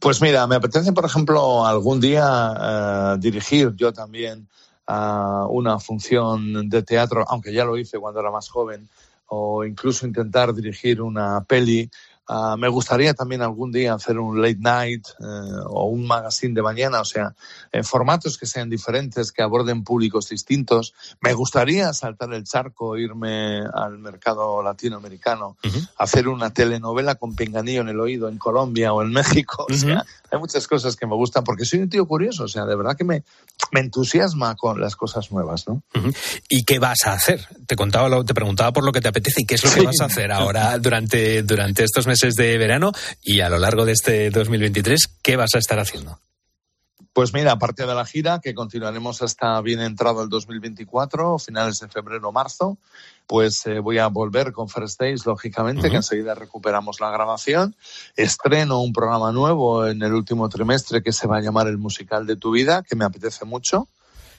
Pues 0.00 0.20
mira, 0.20 0.46
me 0.46 0.56
apetece, 0.56 0.92
por 0.92 1.04
ejemplo, 1.04 1.64
algún 1.66 2.00
día 2.00 2.54
eh, 2.60 3.16
dirigir 3.20 3.72
yo 3.76 3.92
también 3.92 4.48
a 4.86 5.46
una 5.48 5.78
función 5.78 6.68
de 6.68 6.82
teatro, 6.82 7.24
aunque 7.28 7.52
ya 7.52 7.64
lo 7.64 7.76
hice 7.78 7.98
cuando 7.98 8.20
era 8.20 8.30
más 8.30 8.48
joven, 8.48 8.88
o 9.28 9.64
incluso 9.64 10.06
intentar 10.06 10.54
dirigir 10.54 11.00
una 11.02 11.42
peli. 11.44 11.90
Ah, 12.28 12.56
me 12.58 12.68
gustaría 12.68 13.14
también 13.14 13.42
algún 13.42 13.70
día 13.70 13.94
hacer 13.94 14.18
un 14.18 14.42
late 14.42 14.58
night 14.58 15.06
eh, 15.20 15.24
o 15.66 15.84
un 15.84 16.06
magazine 16.06 16.54
de 16.54 16.62
mañana, 16.62 17.00
o 17.00 17.04
sea, 17.04 17.34
en 17.70 17.84
formatos 17.84 18.36
que 18.36 18.46
sean 18.46 18.68
diferentes, 18.68 19.30
que 19.30 19.42
aborden 19.42 19.84
públicos 19.84 20.28
distintos. 20.28 20.92
Me 21.20 21.34
gustaría 21.34 21.92
saltar 21.92 22.34
el 22.34 22.42
charco, 22.42 22.96
irme 22.98 23.60
al 23.72 23.98
mercado 23.98 24.60
latinoamericano, 24.62 25.56
hacer 25.98 26.26
una 26.26 26.50
telenovela 26.50 27.14
con 27.14 27.36
pinganillo 27.36 27.82
en 27.82 27.90
el 27.90 28.00
oído 28.00 28.28
en 28.28 28.38
Colombia 28.38 28.92
o 28.92 29.02
en 29.02 29.10
México. 29.10 29.66
O 29.70 29.74
sea, 29.74 30.04
hay 30.36 30.40
muchas 30.40 30.66
cosas 30.66 30.96
que 30.96 31.06
me 31.06 31.14
gustan 31.14 31.42
porque 31.44 31.64
soy 31.64 31.80
un 31.80 31.88
tío 31.88 32.06
curioso, 32.06 32.44
o 32.44 32.48
sea, 32.48 32.64
de 32.64 32.76
verdad 32.76 32.96
que 32.96 33.04
me, 33.04 33.24
me 33.72 33.80
entusiasma 33.80 34.54
con 34.54 34.80
las 34.80 34.94
cosas 34.96 35.30
nuevas, 35.32 35.66
¿no? 35.68 35.82
¿Y 36.48 36.64
qué 36.64 36.78
vas 36.78 37.06
a 37.06 37.12
hacer? 37.14 37.46
Te 37.66 37.74
contaba, 37.76 38.08
lo- 38.08 38.24
te 38.24 38.34
preguntaba 38.34 38.72
por 38.72 38.84
lo 38.84 38.92
que 38.92 39.00
te 39.00 39.08
apetece 39.08 39.42
y 39.42 39.46
qué 39.46 39.56
es 39.56 39.64
lo 39.64 39.70
que 39.70 39.80
Sí. 39.80 39.86
vas 39.86 40.00
a 40.00 40.04
hacer 40.06 40.30
ahora 40.32 40.78
durante, 40.78 41.42
durante 41.42 41.82
estos 41.84 42.06
meses 42.06 42.34
de 42.34 42.56
verano 42.58 42.92
y 43.22 43.40
a 43.40 43.48
lo 43.48 43.58
largo 43.58 43.84
de 43.84 43.92
este 43.92 44.30
2023, 44.30 45.08
¿qué 45.22 45.36
vas 45.36 45.54
a 45.54 45.58
estar 45.58 45.78
haciendo? 45.78 46.20
Pues 47.12 47.32
mira, 47.32 47.52
aparte 47.52 47.86
de 47.86 47.94
la 47.94 48.04
gira, 48.04 48.40
que 48.42 48.52
continuaremos 48.54 49.22
hasta 49.22 49.58
bien 49.62 49.80
entrado 49.80 50.22
el 50.22 50.28
2024, 50.28 51.38
finales 51.38 51.80
de 51.80 51.88
febrero 51.88 52.28
o 52.28 52.32
marzo, 52.32 52.76
pues 53.26 53.66
eh, 53.66 53.80
voy 53.80 53.98
a 53.98 54.06
volver 54.06 54.52
con 54.52 54.68
First 54.68 55.00
Days, 55.00 55.26
lógicamente, 55.26 55.90
que 55.90 55.96
enseguida 55.96 56.34
recuperamos 56.34 57.00
la 57.00 57.10
grabación. 57.10 57.74
Estreno 58.14 58.80
un 58.80 58.92
programa 58.92 59.32
nuevo 59.32 59.86
en 59.86 60.02
el 60.02 60.14
último 60.14 60.48
trimestre 60.48 61.02
que 61.02 61.12
se 61.12 61.26
va 61.26 61.38
a 61.38 61.40
llamar 61.40 61.66
El 61.66 61.78
Musical 61.78 62.26
de 62.26 62.36
tu 62.36 62.52
Vida, 62.52 62.82
que 62.82 62.94
me 62.94 63.04
apetece 63.04 63.44
mucho, 63.44 63.88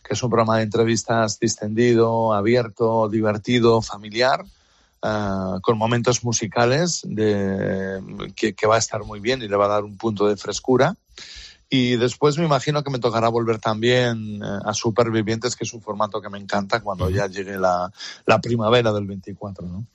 que 0.03 0.13
es 0.13 0.23
un 0.23 0.29
programa 0.29 0.57
de 0.57 0.63
entrevistas 0.63 1.39
distendido, 1.39 2.33
abierto, 2.33 3.09
divertido, 3.09 3.81
familiar. 3.81 4.45
ah, 5.01 5.59
con 5.61 5.77
momentos 5.77 6.23
musicales 6.23 7.01
de, 7.03 8.01
que, 8.35 8.53
que 8.53 8.67
va 8.67 8.75
a 8.75 8.79
estar 8.79 9.03
muy 9.03 9.19
bien 9.19 9.41
y 9.41 9.47
le 9.47 9.55
va 9.55 9.65
a 9.65 9.69
dar 9.69 9.83
un 9.83 9.97
punto 9.97 10.27
de 10.27 10.37
frescura. 10.37 10.95
Y 11.69 11.97
después 11.97 12.37
me 12.37 12.45
imagino 12.45 12.83
que 12.83 12.89
me 12.89 12.99
tocará 12.99 13.27
volver 13.29 13.59
también 13.59 14.41
eh, 14.41 14.59
a 14.65 14.73
Supervivientes, 14.73 15.55
que 15.55 15.65
es 15.65 15.73
un 15.73 15.81
formato 15.81 16.21
que 16.21 16.29
me 16.29 16.37
encanta 16.37 16.79
cuando 16.79 17.09
ya 17.09 17.27
llegue 17.27 17.57
la, 17.57 17.91
la 18.25 18.39
primavera 18.39 18.93
del 18.93 19.05
24. 19.05 19.67
¿no? 19.67 19.85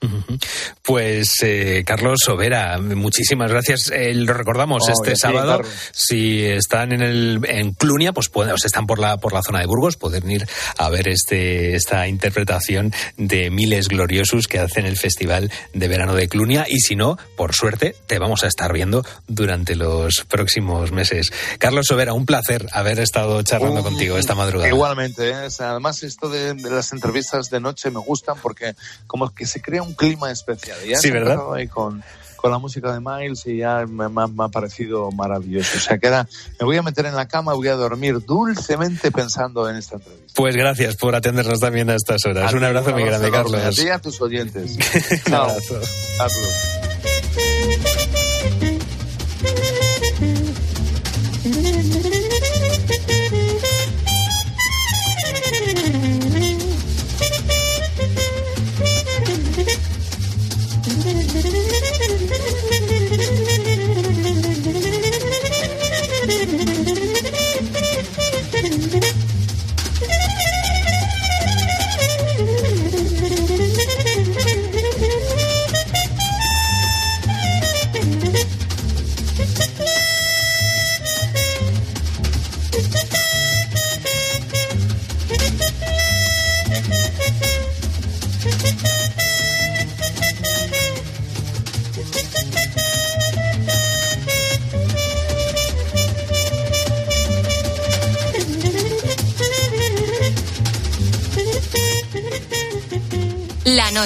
Pues 0.83 1.33
eh, 1.41 1.83
Carlos 1.85 2.19
Sobera, 2.23 2.77
muchísimas 2.79 3.51
gracias. 3.51 3.89
Eh, 3.91 4.13
lo 4.13 4.33
recordamos 4.33 4.83
Oh, 4.87 4.91
este 4.91 5.15
sábado. 5.15 5.61
Si 5.91 6.43
están 6.43 6.91
en 6.91 7.01
el 7.01 7.39
en 7.47 7.73
Clunia, 7.73 8.13
pues 8.13 8.29
pueden, 8.29 8.53
o 8.53 8.57
sea, 8.57 8.67
están 8.67 8.85
por 8.85 8.99
la 8.99 9.17
por 9.17 9.33
la 9.33 9.41
zona 9.41 9.59
de 9.59 9.65
Burgos, 9.65 9.97
pueden 9.97 10.29
ir 10.29 10.45
a 10.77 10.89
ver 10.89 11.07
este 11.07 11.75
esta 11.75 12.07
interpretación 12.07 12.93
de 13.17 13.49
Miles 13.49 13.87
Gloriosus 13.87 14.47
que 14.47 14.59
hacen 14.59 14.85
el 14.85 14.97
Festival 14.97 15.51
de 15.73 15.87
Verano 15.87 16.15
de 16.15 16.27
Clunia. 16.27 16.65
Y 16.67 16.79
si 16.79 16.95
no, 16.95 17.17
por 17.37 17.53
suerte, 17.53 17.95
te 18.07 18.19
vamos 18.19 18.43
a 18.43 18.47
estar 18.47 18.71
viendo 18.73 19.05
durante 19.27 19.75
los 19.75 20.25
próximos 20.27 20.91
meses. 20.91 21.31
Carlos 21.63 21.85
Sobera, 21.87 22.13
un 22.13 22.25
placer 22.25 22.67
haber 22.73 22.99
estado 22.99 23.41
charlando 23.41 23.77
Un- 23.79 23.83
contigo 23.83 24.17
esta 24.17 24.35
madrugada. 24.35 24.67
Igualmente, 24.69 25.29
¿eh? 25.29 25.45
O 25.45 25.49
sea, 25.49 25.71
además 25.71 26.03
esto 26.03 26.27
de, 26.29 26.53
de 26.53 26.69
las 26.69 26.91
entrevistas 26.91 27.49
de 27.49 27.59
noche 27.61 27.89
me 27.89 27.99
gustan 27.99 28.35
porque 28.41 28.75
como 29.07 29.33
que 29.33 29.45
se 29.45 29.61
crea 29.61 29.81
un 29.81 29.93
clima 29.93 30.29
especial. 30.29 30.77
Ya 30.85 30.97
Sí, 30.97 31.09
¿verdad? 31.09 31.37
con, 31.73 32.03
con 32.35 32.51
la 32.51 32.57
música 32.57 32.91
de 32.93 32.99
Miles 32.99 33.45
y 33.45 33.57
ya 33.59 33.85
me, 33.87 34.09
me 34.09 34.23
ha- 34.23 34.27
me 34.27 34.43
ha 34.43 34.49
parecido 34.49 35.09
maravilloso. 35.11 35.77
O 35.77 35.79
sea, 35.79 35.97
que 35.97 36.07
ahora 36.07 36.27
me 36.59 36.65
voy 36.65 36.75
a 36.75 36.81
meter 36.83 37.05
en 37.05 37.15
la 37.15 37.27
cama, 37.29 37.53
voy 37.53 37.69
a 37.69 37.75
dormir 37.75 38.19
dulcemente 38.25 39.09
pensando 39.11 39.69
en 39.69 39.77
esta 39.77 39.95
entrevista. 39.95 40.33
Pues 40.35 40.55
gracias 40.57 40.97
por 40.97 41.15
atendernos 41.15 41.61
también 41.61 41.89
a 41.89 41.95
estas 41.95 42.25
horas. 42.25 42.53
A 42.53 42.57
un 42.57 42.63
abrazo 42.65 42.91
muy 42.91 43.03
grande. 43.05 43.31
Carlos. 43.31 43.63
A 43.63 43.69
ti 43.69 43.83
y 43.83 43.89
a 43.89 43.99
tus 43.99 44.19
oyentes. 44.21 44.77
Un 45.27 45.33
abrazo. 45.33 45.79
Carlos. 46.17 46.82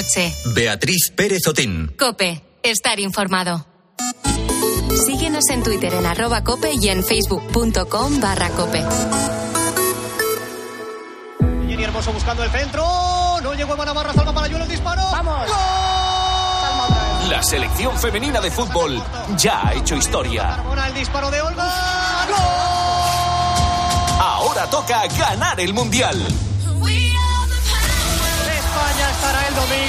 Noche. 0.08 0.34
Beatriz 0.54 1.12
Pérez 1.14 1.46
Otín. 1.46 1.94
Cope. 1.98 2.42
Estar 2.62 2.98
informado. 3.00 3.66
Síguenos 5.06 5.48
en 5.50 5.62
Twitter 5.62 5.94
en 5.94 6.06
arroba 6.06 6.42
cope 6.42 6.72
y 6.72 6.88
en 6.88 7.04
facebook.com 7.04 8.20
barra 8.20 8.48
cope. 8.50 8.84
Jenny 11.68 11.84
Hermoso 11.84 12.12
buscando 12.12 12.42
el 12.42 12.50
centro. 12.50 12.84
No 13.42 13.54
llegó 13.54 13.74
Eva 13.74 13.84
Navarra, 13.84 14.12
salva 14.12 14.32
para 14.32 14.48
Yuelo 14.48 14.64
el 14.64 14.70
disparo. 14.70 15.02
¡Vamos! 15.12 15.48
La 17.28 17.42
selección 17.42 17.96
femenina 17.98 18.40
de 18.40 18.50
fútbol 18.50 19.02
ya 19.36 19.68
ha 19.68 19.74
hecho 19.74 19.94
historia. 19.94 20.58
El 20.88 20.94
disparo 20.94 21.30
de 21.30 21.40
Olga. 21.42 22.26
Ahora 24.18 24.68
toca 24.70 25.06
ganar 25.06 25.60
el 25.60 25.74
Mundial. 25.74 26.16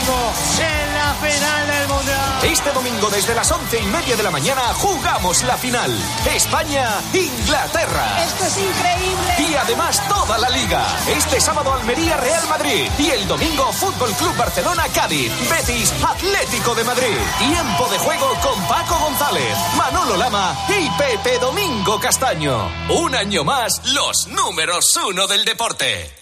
En 0.09 0.93
la 0.95 1.13
final 1.15 1.67
del 1.67 1.87
Mundial. 1.87 2.39
Este 2.43 2.71
domingo 2.71 3.09
desde 3.09 3.35
las 3.35 3.51
once 3.51 3.79
y 3.79 3.85
media 3.85 4.15
de 4.15 4.23
la 4.23 4.31
mañana 4.31 4.61
jugamos 4.73 5.43
la 5.43 5.55
final. 5.57 5.91
España-Inglaterra. 6.25 8.23
Esto 8.23 8.45
es 8.45 8.57
increíble. 8.57 9.51
Y 9.51 9.55
además 9.55 10.01
toda 10.07 10.37
la 10.37 10.49
liga. 10.49 10.83
Este 11.07 11.39
sábado 11.39 11.73
Almería 11.73 12.17
Real 12.17 12.47
Madrid. 12.47 12.89
Y 12.97 13.09
el 13.11 13.27
domingo 13.27 13.71
Fútbol 13.73 14.11
Club 14.13 14.35
Barcelona 14.35 14.85
Cádiz. 14.93 15.31
Betis 15.49 15.93
Atlético 16.03 16.73
de 16.73 16.83
Madrid. 16.83 17.17
Tiempo 17.37 17.87
de 17.89 17.97
juego 17.99 18.33
con 18.41 18.61
Paco 18.67 18.97
González, 18.99 19.57
Manolo 19.77 20.17
Lama 20.17 20.55
y 20.69 20.89
Pepe 20.97 21.37
Domingo 21.39 21.99
Castaño. 21.99 22.67
Un 22.89 23.15
año 23.15 23.43
más, 23.43 23.81
los 23.93 24.27
números 24.27 24.97
uno 25.07 25.27
del 25.27 25.45
deporte. 25.45 26.18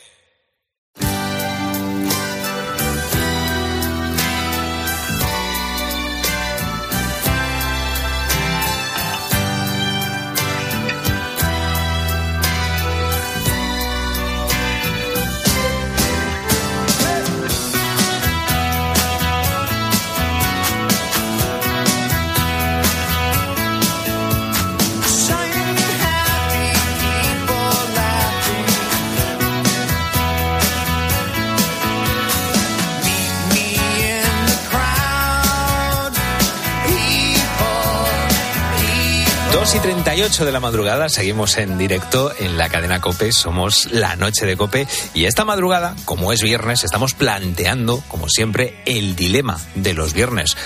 38 39.88 40.44
de 40.44 40.52
la 40.52 40.60
madrugada, 40.60 41.08
seguimos 41.08 41.58
en 41.58 41.78
directo 41.78 42.34
en 42.42 42.58
la 42.58 42.68
cadena 42.68 43.00
Cope, 43.00 43.32
somos 43.32 43.88
la 43.90 44.18
noche 44.18 44.46
de 44.46 44.58
Cope. 44.58 44.86
Y 45.14 45.28
esta 45.28 45.46
madrugada, 45.46 45.96
como 46.04 46.34
es 46.34 46.42
viernes, 46.42 46.84
estamos 46.84 47.14
planteando, 47.14 48.04
como 48.10 48.28
siempre, 48.28 48.82
el 48.86 49.16
dilema 49.16 49.58
de 49.76 49.94
los 49.94 50.12
viernes. 50.12 50.58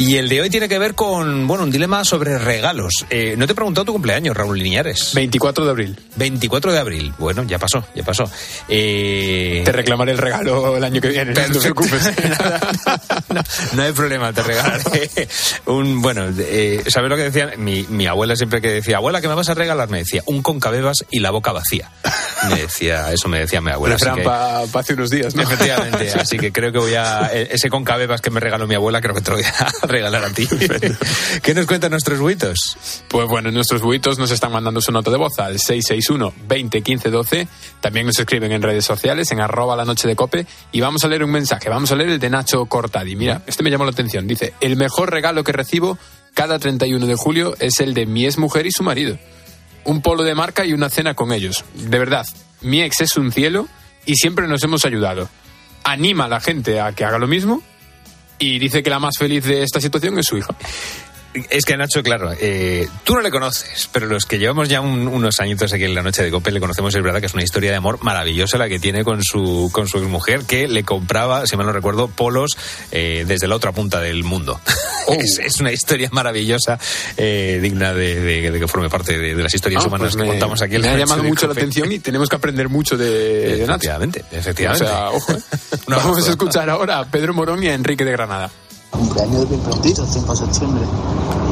Y 0.00 0.16
el 0.16 0.28
de 0.30 0.40
hoy 0.40 0.48
tiene 0.50 0.66
que 0.68 0.78
ver 0.78 0.94
con, 0.94 1.46
bueno, 1.46 1.64
un 1.64 1.70
dilema 1.70 2.04
sobre 2.06 2.38
regalos. 2.38 3.04
Eh, 3.10 3.34
no 3.36 3.46
te 3.46 3.52
he 3.52 3.54
preguntado 3.54 3.84
tu 3.84 3.92
cumpleaños, 3.92 4.34
Raúl 4.34 4.58
Liñares. 4.58 5.12
24 5.14 5.64
de 5.64 5.70
abril. 5.70 5.98
24 6.16 6.72
de 6.72 6.78
abril. 6.78 7.12
Bueno, 7.18 7.42
ya 7.44 7.58
pasó, 7.58 7.84
ya 7.94 8.02
pasó. 8.02 8.24
Eh, 8.68 9.60
Te 9.64 9.72
reclamaré 9.72 10.12
el 10.12 10.18
regalo 10.18 10.74
el 10.76 10.84
año 10.84 11.02
que 11.02 11.08
viene, 11.08 11.34
no 11.34 11.42
te 11.52 11.60
preocupes. 11.60 12.10
No 13.74 13.82
hay 13.82 13.92
problema, 13.92 14.32
te 14.32 14.42
regalaré 14.42 15.10
un. 15.66 16.00
Bueno, 16.02 16.26
eh, 16.38 16.82
¿sabes 16.88 17.08
lo 17.10 17.16
que 17.16 17.24
decía? 17.30 17.52
Mi, 17.56 17.84
mi 17.88 18.06
abuela 18.06 18.36
siempre 18.36 18.60
que 18.60 18.68
decía, 18.68 18.96
abuela, 18.96 19.20
¿qué 19.20 19.28
me 19.28 19.34
vas 19.34 19.48
a 19.48 19.54
regalar? 19.54 19.88
Me 19.88 19.98
decía, 19.98 20.22
un 20.26 20.42
concabebas 20.42 21.04
y 21.10 21.20
la 21.20 21.30
boca 21.30 21.52
vacía. 21.52 21.90
Me 22.48 22.56
decía, 22.62 23.12
eso 23.12 23.28
me 23.28 23.38
decía 23.40 23.60
mi 23.60 23.70
abuela. 23.70 23.96
Refrán 23.96 24.22
para 24.22 24.60
hace 24.62 24.94
unos 24.94 25.10
días, 25.10 25.34
¿no? 25.34 25.42
Efectivamente, 25.42 26.10
así 26.20 26.38
que 26.38 26.52
creo 26.52 26.72
que 26.72 26.78
voy 26.78 26.94
a. 26.94 27.30
e- 27.32 27.48
Ese 27.52 27.68
concabebas 27.68 28.20
que 28.20 28.30
me 28.30 28.40
regaló 28.40 28.66
mi 28.66 28.74
abuela, 28.74 29.00
creo 29.00 29.14
que 29.14 29.20
te 29.20 29.30
lo 29.30 29.36
voy 29.36 29.46
a 29.46 29.86
regalar 29.90 30.24
a 30.24 30.30
ti. 30.30 30.46
¿Qué 31.42 31.54
nos 31.54 31.66
cuentan 31.66 31.90
nuestros 31.90 32.18
buitos? 32.18 32.76
Pues 33.08 33.28
bueno, 33.28 33.50
nuestros 33.50 33.82
buitos 33.82 34.18
nos 34.18 34.30
están 34.30 34.52
mandando 34.52 34.80
su 34.80 34.92
nota 34.92 35.10
de 35.10 35.16
voz 35.16 35.38
al 35.38 35.58
661 35.58 36.32
20 36.48 36.82
15 36.82 37.10
12. 37.10 37.48
También 37.80 38.06
nos 38.06 38.18
escriben 38.18 38.52
en 38.52 38.62
redes 38.62 38.84
sociales, 38.84 39.30
en 39.32 39.40
arroba 39.40 39.76
la 39.76 39.84
noche 39.84 40.08
de 40.08 40.16
cope. 40.16 40.46
Y 40.72 40.80
vamos 40.80 41.04
a 41.04 41.08
leer 41.08 41.24
un 41.24 41.30
mensaje. 41.30 41.68
Vamos 41.68 41.90
a 41.92 41.96
leer 41.96 42.10
el 42.10 42.18
de 42.18 42.30
Nacho 42.30 42.64
Cortadi. 42.66 43.16
Mira, 43.16 43.42
este 43.46 43.62
me 43.62 43.70
llamó 43.70 43.84
la 43.84 43.90
atención. 43.90 44.26
Dice, 44.26 44.54
el 44.60 44.76
mejor 44.76 45.10
regalo 45.10 45.44
que 45.44 45.52
recibo 45.52 45.98
cada 46.34 46.58
31 46.58 47.06
de 47.06 47.14
julio 47.16 47.54
es 47.58 47.80
el 47.80 47.94
de 47.94 48.06
mi 48.06 48.24
ex 48.24 48.38
mujer 48.38 48.66
y 48.66 48.72
su 48.72 48.82
marido. 48.82 49.18
Un 49.84 50.02
polo 50.02 50.22
de 50.22 50.34
marca 50.34 50.64
y 50.64 50.72
una 50.72 50.90
cena 50.90 51.14
con 51.14 51.32
ellos. 51.32 51.64
De 51.74 51.98
verdad, 51.98 52.26
mi 52.60 52.82
ex 52.82 53.00
es 53.00 53.16
un 53.16 53.32
cielo 53.32 53.68
y 54.06 54.14
siempre 54.14 54.46
nos 54.46 54.62
hemos 54.62 54.84
ayudado. 54.84 55.28
Anima 55.84 56.24
a 56.24 56.28
la 56.28 56.40
gente 56.40 56.80
a 56.80 56.92
que 56.92 57.04
haga 57.04 57.18
lo 57.18 57.26
mismo 57.26 57.62
y 58.40 58.58
dice 58.58 58.82
que 58.82 58.90
la 58.90 58.98
más 58.98 59.14
feliz 59.18 59.44
de 59.44 59.62
esta 59.62 59.80
situación 59.80 60.18
es 60.18 60.26
su 60.26 60.38
hija. 60.38 60.54
Es 61.50 61.64
que 61.64 61.76
Nacho, 61.76 62.02
claro, 62.02 62.32
eh, 62.40 62.88
tú 63.04 63.14
no 63.14 63.20
le 63.20 63.30
conoces, 63.30 63.88
pero 63.92 64.06
los 64.06 64.26
que 64.26 64.38
llevamos 64.38 64.68
ya 64.68 64.80
un- 64.80 65.06
unos 65.06 65.38
añitos 65.38 65.72
aquí 65.72 65.84
en 65.84 65.94
la 65.94 66.02
noche 66.02 66.24
de 66.24 66.30
Cope 66.32 66.50
le 66.50 66.58
conocemos, 66.58 66.92
es 66.94 67.02
verdad 67.04 67.20
que 67.20 67.26
es 67.26 67.34
una 67.34 67.44
historia 67.44 67.70
de 67.70 67.76
amor 67.76 68.02
maravillosa 68.02 68.58
la 68.58 68.68
que 68.68 68.80
tiene 68.80 69.04
con 69.04 69.22
su, 69.22 69.70
con 69.72 69.86
su 69.86 70.00
mujer, 70.08 70.42
que 70.44 70.66
le 70.66 70.82
compraba, 70.82 71.46
si 71.46 71.56
mal 71.56 71.66
no 71.66 71.72
recuerdo, 71.72 72.08
polos 72.08 72.56
eh, 72.90 73.24
desde 73.28 73.46
la 73.46 73.54
otra 73.54 73.70
punta 73.70 74.00
del 74.00 74.24
mundo. 74.24 74.60
es, 75.08 75.38
es 75.38 75.60
una 75.60 75.70
historia 75.70 76.08
maravillosa, 76.10 76.80
eh, 77.16 77.60
digna 77.62 77.94
de, 77.94 78.20
de- 78.20 78.50
de 78.50 78.58
que 78.58 78.66
forme 78.66 78.88
parte 78.90 79.16
de, 79.16 79.36
de 79.36 79.42
las 79.42 79.54
historias 79.54 79.84
Ah, 79.84 79.88
humanas 79.88 80.08
pues 80.08 80.16
que 80.16 80.22
me- 80.22 80.28
contamos 80.30 80.60
aquí 80.62 80.74
en 80.76 80.80
Me 80.82 80.88
la 80.88 80.94
ha 80.94 80.98
llamado 80.98 81.22
de 81.22 81.28
mucho 81.28 81.46
la 81.46 81.50
Cope. 81.54 81.60
atención 81.60 81.92
y 81.92 82.00
tenemos 82.00 82.28
que 82.28 82.34
aprender 82.36 82.68
mucho 82.68 82.96
de, 82.96 83.08
de 83.08 83.58
Nacho. 83.60 83.72
Efectivamente, 83.74 84.24
efectivamente. 84.32 84.84
O 84.84 84.88
sea, 84.88 85.10
ojo, 85.10 85.32
¿eh? 85.32 85.38
Vamos 85.86 86.26
a 86.26 86.30
escuchar 86.30 86.68
ahora 86.68 86.98
a 86.98 87.04
Pedro 87.06 87.34
Morón 87.34 87.62
y 87.62 87.68
a 87.68 87.74
Enrique 87.74 88.04
de 88.04 88.10
Granada. 88.12 88.50
cumpleaños 88.90 89.48
bien 89.48 89.60
prontito, 89.62 90.04
5 90.04 90.32
de 90.32 90.38
septiembre. 90.38 90.84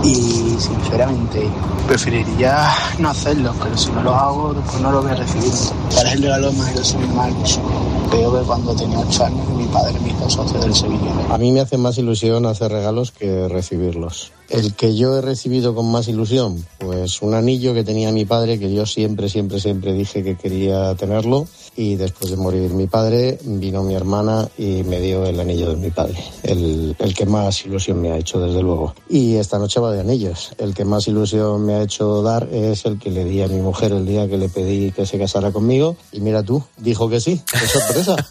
Y 0.05 0.57
sinceramente 0.59 1.49
preferiría 1.87 2.69
no 2.99 3.11
hacerlo, 3.11 3.53
pero 3.63 3.77
si 3.77 3.91
no 3.91 4.03
lo 4.03 4.15
hago, 4.15 4.55
pues 4.55 4.81
no 4.81 4.93
lo 4.93 5.03
voy 5.03 5.11
a 5.11 5.15
recibir. 5.15 5.53
Para 5.95 6.13
el 6.13 6.23
regalo 6.23 6.53
más 6.53 6.75
ilusión 6.75 7.17
más 7.17 7.31
ilusión. 7.31 7.65
Veo 8.11 8.39
que 8.39 8.47
cuando 8.47 8.75
tenía 8.75 8.99
8 9.01 9.25
años 9.25 9.49
mi 9.51 9.67
padre 9.67 10.01
me 10.01 10.09
hizo 10.11 10.31
socio 10.31 10.59
del 10.61 10.75
Sevilla. 10.75 11.13
A 11.31 11.37
mí 11.37 11.53
me 11.53 11.61
hace 11.61 11.77
más 11.77 11.99
ilusión 11.99 12.47
hacer 12.47 12.73
regalos 12.73 13.11
que 13.11 13.49
recibirlos. 13.49 14.33
El 14.49 14.75
que 14.75 14.97
yo 14.97 15.19
he 15.19 15.21
recibido 15.21 15.75
con 15.75 15.91
más 15.91 16.09
ilusión, 16.09 16.65
pues 16.79 17.21
un 17.21 17.35
anillo 17.35 17.75
que 17.75 17.85
tenía 17.85 18.11
mi 18.13 18.25
padre, 18.25 18.59
que 18.59 18.73
yo 18.73 18.87
siempre, 18.87 19.29
siempre, 19.29 19.61
siempre 19.61 19.93
dije 19.93 20.23
que 20.25 20.37
quería 20.37 20.95
tenerlo. 20.95 21.47
Y 21.81 21.95
después 21.95 22.33
de 22.33 22.37
morir 22.37 22.73
mi 22.73 22.89
padre, 22.89 23.39
vino 23.45 23.85
mi 23.85 23.95
hermana 23.95 24.49
y 24.59 24.83
me 24.83 25.01
dio 25.01 25.25
el 25.25 25.39
anillo 25.39 25.71
de 25.71 25.77
mi 25.77 25.91
padre. 25.91 26.17
El, 26.43 26.97
el 26.99 27.15
que 27.15 27.25
más 27.25 27.65
ilusión 27.65 28.03
me 28.03 28.11
ha 28.11 28.17
hecho, 28.17 28.41
desde 28.41 28.61
luego. 28.61 28.97
Y 29.09 29.37
esta 29.37 29.61
noche 29.61 29.79
va 29.79 29.93
de 29.93 30.01
anillos. 30.01 30.51
El 30.59 30.75
que 30.75 30.85
más 30.85 31.07
ilusión 31.07 31.65
me 31.65 31.75
ha 31.75 31.83
hecho 31.83 32.21
dar 32.21 32.49
es 32.51 32.85
el 32.85 32.99
que 32.99 33.11
le 33.11 33.25
di 33.25 33.43
a 33.43 33.47
mi 33.47 33.61
mujer 33.61 33.93
el 33.93 34.05
día 34.05 34.29
que 34.29 34.39
le 34.39 34.49
pedí 34.49 34.91
que 34.91 35.07
se 35.07 35.21
casara 35.21 35.53
conmigo. 35.53 35.97
Y 36.11 36.21
mira 36.21 36.43
tú, 36.43 36.65
dijo 36.79 37.09
que 37.09 37.21
sí. 37.21 37.41
¡Qué 37.49 37.67
sorpresa! 37.69 38.17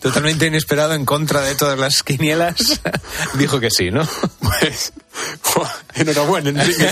Totalmente 0.00 0.46
inesperado 0.46 0.94
en 0.94 1.04
contra 1.04 1.42
de 1.42 1.54
todas 1.54 1.78
las 1.78 2.02
quinielas. 2.02 2.80
Dijo 3.38 3.60
que 3.60 3.70
sí, 3.70 3.90
¿no? 3.90 4.02
Pues, 4.40 4.94
enhorabuena, 5.94 6.50
Enrique. 6.50 6.86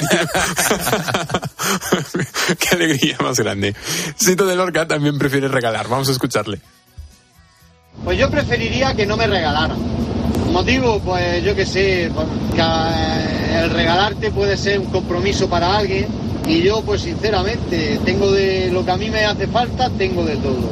Qué 2.59 2.75
alegría 2.75 3.17
más 3.21 3.39
grande. 3.39 3.75
Sito 4.17 4.47
de 4.47 4.57
Lorca 4.57 4.87
también 4.87 5.19
prefiere 5.19 5.49
regalar. 5.49 5.89
Vamos 5.89 6.09
a 6.09 6.13
escucharle. 6.13 6.61
Pues 8.05 8.19
yo 8.19 8.31
preferiría 8.31 8.95
que 8.95 9.07
no 9.07 9.17
me 9.17 9.27
regalaran. 9.27 9.79
Motivo, 10.51 11.01
pues 11.01 11.43
yo 11.45 11.55
que 11.55 11.65
sé, 11.65 12.11
porque 12.15 12.61
eh, 12.61 13.61
el 13.63 13.71
regalarte 13.71 14.31
puede 14.31 14.57
ser 14.57 14.81
un 14.81 14.87
compromiso 14.87 15.49
para 15.49 15.79
alguien 15.79 16.07
y 16.47 16.63
yo 16.63 16.83
pues 16.83 17.03
sinceramente 17.03 18.01
tengo 18.05 18.31
de 18.31 18.71
lo 18.71 18.85
que 18.85 18.91
a 18.91 18.97
mí 18.97 19.11
me 19.11 19.25
hace 19.25 19.47
falta, 19.47 19.89
tengo 19.91 20.25
de 20.25 20.37
todo. 20.37 20.71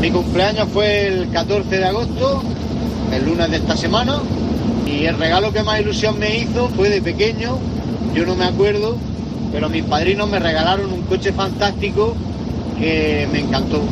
Mi 0.00 0.10
cumpleaños 0.10 0.68
fue 0.72 1.06
el 1.06 1.30
14 1.30 1.78
de 1.78 1.84
agosto, 1.84 2.42
el 3.12 3.24
lunes 3.24 3.50
de 3.50 3.58
esta 3.58 3.76
semana, 3.76 4.20
y 4.92 5.06
el 5.06 5.18
regalo 5.18 5.52
que 5.52 5.62
más 5.62 5.80
ilusión 5.80 6.18
me 6.18 6.36
hizo 6.36 6.68
fue 6.70 6.88
de 6.88 7.00
pequeño, 7.00 7.58
yo 8.14 8.26
no 8.26 8.34
me 8.34 8.44
acuerdo, 8.44 8.96
pero 9.52 9.68
mis 9.68 9.84
padrinos 9.84 10.28
me 10.28 10.38
regalaron 10.38 10.92
un 10.92 11.02
coche 11.02 11.32
fantástico 11.32 12.14
que 12.78 13.28
me 13.32 13.40
encantó. 13.40 13.82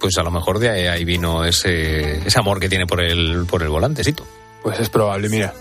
Pues 0.00 0.16
a 0.16 0.22
lo 0.22 0.30
mejor 0.30 0.58
de 0.58 0.70
ahí, 0.70 0.86
ahí 0.86 1.04
vino 1.04 1.44
ese, 1.44 2.26
ese 2.26 2.38
amor 2.38 2.58
que 2.58 2.68
tiene 2.68 2.86
por 2.86 3.02
el, 3.02 3.44
por 3.46 3.62
el 3.62 3.68
volantecito. 3.68 4.24
Pues 4.62 4.80
es 4.80 4.88
probable, 4.88 5.28
mira. 5.28 5.52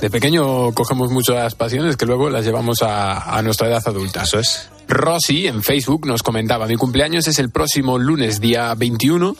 De 0.00 0.10
pequeño 0.10 0.72
cogemos 0.72 1.10
muchas 1.10 1.54
pasiones 1.54 1.96
que 1.96 2.06
luego 2.06 2.30
las 2.30 2.44
llevamos 2.44 2.82
a, 2.82 3.36
a 3.36 3.42
nuestra 3.42 3.68
edad 3.68 3.82
adulta. 3.86 4.22
Eso 4.22 4.38
es. 4.38 4.70
Rosy 4.88 5.46
en 5.46 5.62
Facebook 5.62 6.06
nos 6.06 6.22
comentaba, 6.22 6.66
mi 6.66 6.76
cumpleaños 6.76 7.26
es 7.28 7.38
el 7.38 7.50
próximo 7.50 7.98
lunes 7.98 8.40
día 8.40 8.74
21 8.74 9.36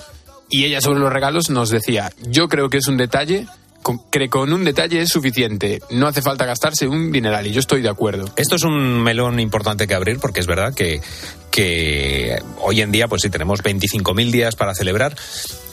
y 0.48 0.64
ella 0.64 0.80
sobre 0.80 1.00
los 1.00 1.12
regalos 1.12 1.50
nos 1.50 1.70
decía, 1.70 2.12
yo 2.28 2.48
creo 2.48 2.70
que 2.70 2.78
es 2.78 2.86
un 2.86 2.96
detalle, 2.96 3.46
con, 3.84 4.00
que 4.10 4.28
con 4.28 4.52
un 4.52 4.64
detalle 4.64 5.02
es 5.02 5.10
suficiente, 5.10 5.80
no 5.90 6.08
hace 6.08 6.22
falta 6.22 6.46
gastarse 6.46 6.88
un 6.88 7.12
dineral 7.12 7.46
y 7.46 7.52
yo 7.52 7.60
estoy 7.60 7.82
de 7.82 7.90
acuerdo. 7.90 8.24
Esto 8.34 8.56
es 8.56 8.64
un 8.64 9.02
melón 9.02 9.38
importante 9.38 9.86
que 9.86 9.94
abrir 9.94 10.18
porque 10.18 10.40
es 10.40 10.46
verdad 10.46 10.72
que, 10.74 11.02
que 11.50 12.36
hoy 12.62 12.80
en 12.80 12.90
día 12.90 13.06
pues 13.06 13.22
sí 13.22 13.30
tenemos 13.30 13.62
25.000 13.62 14.30
días 14.30 14.56
para 14.56 14.74
celebrar 14.74 15.14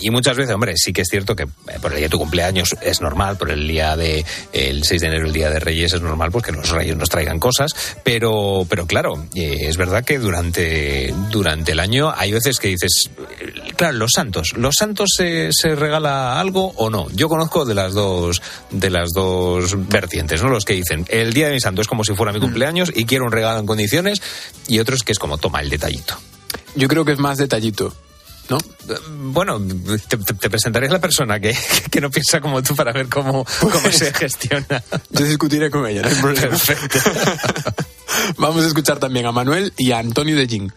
y 0.02 0.10
muchas 0.10 0.38
veces, 0.38 0.54
hombre, 0.54 0.74
sí 0.76 0.93
que 0.93 1.02
es 1.02 1.08
cierto 1.10 1.36
que 1.36 1.43
eh, 1.43 1.80
por 1.82 1.91
el 1.91 1.97
día 1.97 2.06
de 2.08 2.12
tu 2.12 2.20
cumpleaños 2.20 2.76
es 2.82 3.02
normal, 3.02 3.38
por 3.38 3.52
el 3.52 3.68
día 3.68 3.95
de 3.95 4.26
el 4.54 4.84
6 4.84 5.02
de 5.02 5.08
enero, 5.08 5.26
el 5.28 5.34
día 5.34 5.49
de 5.49 5.60
Reyes 5.60 5.93
es 5.93 6.02
normal 6.02 6.32
pues 6.32 6.45
que 6.45 6.52
los 6.52 6.70
reyes 6.70 6.95
nos 6.95 7.10
traigan 7.10 7.39
cosas, 7.39 7.72
pero 8.04 8.66
pero 8.70 8.86
claro, 8.86 9.26
eh, 9.36 9.68
es 9.68 9.78
verdad 9.78 10.04
que 10.04 10.20
durante 10.20 11.14
durante 11.30 11.72
el 11.74 11.80
año 11.80 12.14
hay 12.16 12.32
veces 12.32 12.60
que 12.60 12.70
dices, 12.70 13.10
eh, 13.39 13.74
claro, 13.76 13.97
los 13.97 14.12
santos, 14.14 14.54
los 14.56 14.76
santos 14.78 15.12
se, 15.16 15.49
se 15.52 15.76
regala 15.76 16.39
algo 16.39 16.74
o 16.76 16.89
no. 16.89 17.10
Yo 17.12 17.30
conozco 17.30 17.66
de 17.66 17.76
las 17.76 17.93
dos 17.93 18.41
de 18.72 18.89
las 18.89 19.10
dos 19.14 19.88
vertientes, 19.88 20.41
¿no? 20.41 20.49
Los 20.49 20.66
que 20.66 20.74
dicen, 20.74 21.06
el 21.10 21.34
día 21.34 21.47
de 21.47 21.54
mi 21.54 21.60
santo 21.60 21.82
es 21.82 21.88
como 21.88 22.04
si 22.04 22.14
fuera 22.14 22.32
mi 22.34 22.39
cumpleaños 22.39 22.91
y 22.93 23.06
quiero 23.06 23.26
un 23.26 23.32
regalo 23.32 23.60
en 23.60 23.66
condiciones 23.66 24.22
y 24.68 24.80
otros 24.80 25.04
que 25.04 25.12
es 25.12 25.20
como 25.20 25.38
toma 25.38 25.62
el 25.62 25.70
detallito. 25.70 26.18
Yo 26.76 26.88
creo 26.88 27.06
que 27.06 27.14
es 27.14 27.20
más 27.20 27.38
detallito. 27.38 27.93
¿No? 29.09 29.31
Bueno, 29.31 29.59
te, 30.07 30.17
te- 30.17 30.33
te 30.33 30.49
presentaré 30.49 30.87
a 30.87 30.91
la 30.91 30.99
persona 30.99 31.39
que, 31.39 31.55
que 31.89 32.01
no 32.01 32.09
piensa 32.09 32.39
como 32.41 32.61
tú 32.61 32.75
para 32.75 32.91
ver 32.91 33.07
cómo, 33.09 33.45
cómo 33.59 33.91
se 33.91 34.13
gestiona. 34.13 34.83
Yo 35.09 35.25
discutiré 35.25 35.69
con 35.71 35.85
ella, 35.87 36.01
no 36.01 36.09
hay 36.09 36.15
problema. 36.15 36.49
Perfecto. 36.49 36.99
Vamos 38.37 38.63
a 38.63 38.67
escuchar 38.67 38.99
también 38.99 39.25
a 39.25 39.31
Manuel 39.31 39.73
y 39.77 39.91
a 39.91 39.99
Antonio 39.99 40.35
de 40.35 40.47
Jing. 40.47 40.71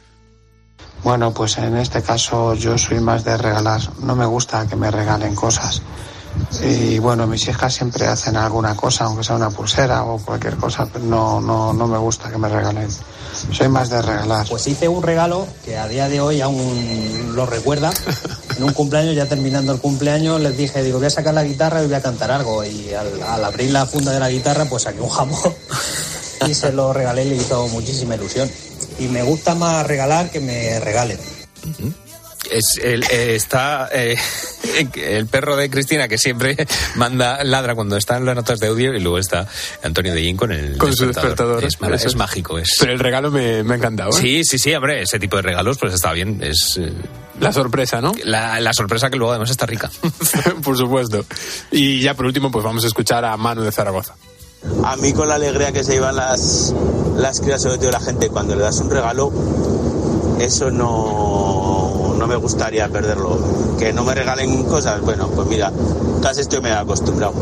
Bueno, 1.03 1.35
pues 1.35 1.59
en 1.59 1.77
este 1.77 2.03
caso 2.03 2.55
yo 2.55 2.79
soy 2.79 3.01
más 3.01 3.25
de 3.25 3.37
regalar. 3.37 3.81
No 4.01 4.15
me 4.17 4.25
gusta 4.27 4.67
que 4.67 4.77
me 4.77 4.91
regalen 4.91 5.35
cosas. 5.35 5.83
Y 6.63 6.99
bueno, 6.99 7.27
mis 7.27 7.47
hijas 7.49 7.75
siempre 7.75 8.07
hacen 8.07 8.37
alguna 8.37 8.75
cosa, 8.75 9.05
aunque 9.05 9.25
sea 9.25 9.37
una 9.37 9.51
pulsera 9.51 10.05
o 10.05 10.19
cualquier 10.19 10.57
cosa, 10.57 10.87
pero 10.93 11.05
no, 11.05 11.41
no, 11.41 11.73
no 11.73 11.87
me 11.87 11.99
gusta 11.99 12.31
que 12.31 12.39
me 12.39 12.49
regalen. 12.49 12.89
Soy 13.53 13.69
más 13.69 13.91
de 13.91 14.01
regalar. 14.01 14.47
Pues 14.49 14.67
hice 14.67 14.89
un 14.89 15.03
regalo 15.03 15.47
que 15.65 15.77
a 15.77 15.89
día 15.89 16.09
de 16.09 16.21
hoy 16.21 16.41
aún 16.41 17.33
lo 17.35 17.47
recuerda. 17.47 17.91
En 18.57 18.65
un 18.65 18.73
cumpleaños, 18.73 19.17
ya 19.17 19.27
terminando 19.27 19.73
el 19.73 19.81
cumpleaños, 19.81 20.41
les 20.41 20.57
dije, 20.57 20.83
digo, 20.83 20.99
voy 20.99 21.09
a 21.09 21.11
sacar 21.11 21.35
la 21.35 21.43
guitarra 21.43 21.83
y 21.83 21.87
voy 21.87 21.95
a 21.95 22.03
cantar 22.03 22.31
algo. 22.31 22.65
Y 22.65 22.95
al, 22.95 23.23
al 23.23 23.45
abrir 23.45 23.71
la 23.71 23.87
funda 23.87 24.13
de 24.13 24.21
la 24.21 24.31
guitarra, 24.31 24.65
pues 24.67 24.85
saqué 24.85 25.01
un 25.01 25.09
jamón 25.09 25.39
y 26.47 26.55
se 26.55 26.73
lo 26.73 26.93
regalé 26.93 27.25
y 27.25 27.31
le 27.31 27.37
hizo 27.37 27.67
muchísima 27.69 28.15
ilusión. 28.15 28.49
Y 28.99 29.09
me 29.09 29.23
gusta 29.23 29.55
más 29.55 29.87
regalar 29.87 30.31
que 30.31 30.41
me 30.41 30.79
regalen. 30.81 31.19
Es 32.51 32.79
el, 32.83 33.05
eh, 33.05 33.35
está 33.35 33.89
eh, 33.93 34.17
el 34.97 35.27
perro 35.27 35.57
de 35.57 35.71
Cristina 35.71 36.09
que 36.09 36.19
siempre 36.19 36.57
manda 36.97 37.43
ladra 37.45 37.75
cuando 37.75 37.97
está 37.97 38.17
en 38.17 38.27
las 38.27 38.37
notas 38.37 38.61
de 38.61 38.69
audio 38.69 38.95
y 38.95 39.01
luego 39.01 39.19
está 39.19 39.47
Antonio 39.83 40.15
de 40.15 40.23
Jing 40.23 40.37
con 40.37 40.53
el 40.53 40.77
Con 40.79 40.95
su 40.95 41.07
despertador. 41.07 41.65
Es, 41.65 42.17
mágico. 42.17 42.59
Es. 42.59 42.77
Pero 42.79 42.93
el 42.93 42.99
regalo 42.99 43.31
me, 43.31 43.63
me 43.63 43.75
ha 43.75 43.77
encantado. 43.77 44.11
¿eh? 44.11 44.21
Sí, 44.21 44.45
sí, 44.45 44.59
sí, 44.59 44.75
hombre, 44.75 45.03
ese 45.03 45.19
tipo 45.19 45.37
de 45.37 45.43
regalos 45.43 45.79
pues 45.79 45.95
está 45.95 46.13
bien. 46.13 46.43
Es 46.43 46.79
eh, 46.79 46.93
La 47.41 47.53
sorpresa, 47.53 48.01
¿no? 48.01 48.13
la, 48.25 48.61
la 48.61 48.73
sorpresa 48.73 49.11
que 49.11 49.17
luego 49.17 49.33
además 49.33 49.51
está 49.51 49.67
rica. 49.67 49.91
Por 50.63 50.77
supuesto. 50.77 51.25
Y 51.71 52.01
ya 52.01 52.15
por 52.15 52.27
último, 52.27 52.51
pues 52.51 52.65
vamos 52.65 52.85
a 52.85 52.87
escuchar 52.87 53.25
a 53.25 53.37
Manu 53.37 53.63
de 53.63 53.73
Zaragoza. 53.73 54.15
A 54.85 54.97
mí 54.97 55.13
con 55.13 55.29
la 55.29 55.35
alegría 55.35 55.73
que 55.73 55.85
se 55.85 55.93
llevan 55.93 56.17
las, 56.17 56.75
las 57.17 57.41
crías, 57.41 57.63
sobre 57.63 57.79
todo 57.79 57.91
la 57.91 58.01
gente, 58.01 58.29
cuando 58.29 58.55
le 58.55 58.63
das 58.63 58.79
un 58.79 58.91
regalo, 58.91 59.31
eso 60.41 60.71
no 60.71 61.34
me 62.35 62.41
gustaría 62.41 62.89
perderlo. 62.89 63.39
Que 63.79 63.93
no 63.93 64.05
me 64.05 64.13
regalen 64.13 64.65
cosas, 64.65 65.01
bueno, 65.03 65.29
pues 65.29 65.47
mira, 65.47 65.71
casi 66.21 66.41
estoy 66.41 66.61
medio 66.61 66.81
acostumbrado. 66.81 67.33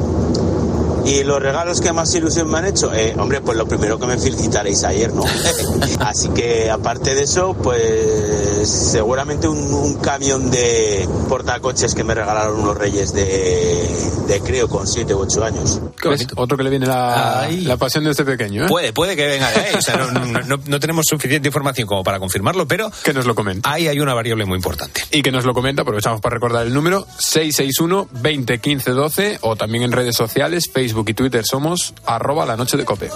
Y 1.04 1.24
los 1.24 1.42
regalos 1.42 1.80
que 1.80 1.92
más 1.92 2.14
ilusión 2.14 2.50
me 2.50 2.58
han 2.58 2.66
hecho, 2.66 2.92
eh, 2.94 3.14
hombre, 3.18 3.40
pues 3.40 3.56
lo 3.58 3.66
primero 3.66 3.98
que 3.98 4.06
me 4.06 4.18
felicitaréis 4.18 4.84
ayer, 4.84 5.12
¿no? 5.12 5.24
Así 6.00 6.28
que 6.30 6.70
aparte 6.70 7.14
de 7.14 7.22
eso, 7.24 7.54
pues 7.54 8.68
seguramente 8.68 9.48
un, 9.48 9.58
un 9.72 9.94
camión 9.98 10.50
de 10.50 11.08
portacoches 11.28 11.94
que 11.94 12.04
me 12.04 12.14
regalaron 12.14 12.60
unos 12.60 12.76
reyes 12.76 13.12
de, 13.12 13.88
de 14.28 14.40
creo 14.40 14.68
con 14.68 14.86
7 14.86 15.14
u 15.14 15.20
8 15.20 15.44
años. 15.44 15.80
Otro 16.36 16.56
que 16.56 16.62
le 16.62 16.70
viene 16.70 16.86
la, 16.86 17.48
la 17.50 17.76
pasión 17.76 18.04
de 18.04 18.10
este 18.10 18.24
pequeño, 18.24 18.64
¿eh? 18.64 18.68
Puede, 18.68 18.92
puede 18.92 19.16
que 19.16 19.26
venga 19.26 19.48
ahí. 19.48 19.74
O 19.76 19.82
sea, 19.82 19.96
no, 19.96 20.10
no- 20.12 20.40
no- 20.42 20.58
no 20.64 20.80
tenemos 20.80 21.06
suficiente 21.08 21.48
información 21.48 21.86
como 21.86 22.02
para 22.04 22.18
confirmarlo, 22.18 22.66
pero 22.66 22.90
Que 23.04 23.12
nos 23.12 23.26
lo 23.26 23.34
comenta. 23.34 23.70
ahí 23.72 23.88
hay 23.88 23.98
una 24.00 24.14
variable 24.14 24.44
muy 24.44 24.56
importante. 24.56 25.02
Y 25.10 25.22
que 25.22 25.32
nos 25.32 25.44
lo 25.44 25.52
comenta, 25.54 25.82
aprovechamos 25.82 26.20
para 26.20 26.34
recordar 26.34 26.66
el 26.66 26.72
número 26.74 27.06
661 27.18 28.08
20 28.22 28.58
15 28.58 28.90
12 28.92 29.38
o 29.42 29.56
también 29.56 29.84
en 29.84 29.92
redes 29.92 30.16
sociales, 30.16 30.70
Facebook 30.72 30.91
y 31.06 31.14
Twitter 31.14 31.44
somos 31.44 31.94
arroba 32.04 32.44
la 32.44 32.56
noche 32.56 32.76
de 32.76 32.84
cope. 32.84 33.10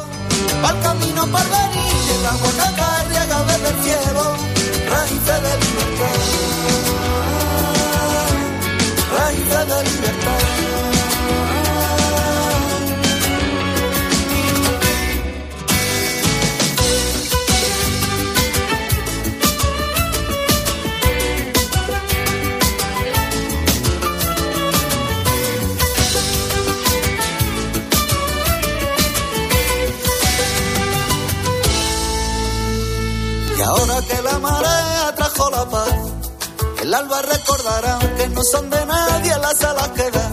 El 36.87 36.95
alba 36.95 37.21
recordará 37.21 37.99
que 38.17 38.29
no 38.29 38.41
son 38.45 38.71
de 38.71 38.87
nadie 38.87 39.37
las 39.43 39.61
alas 39.65 39.89
que 39.89 40.09
da 40.09 40.31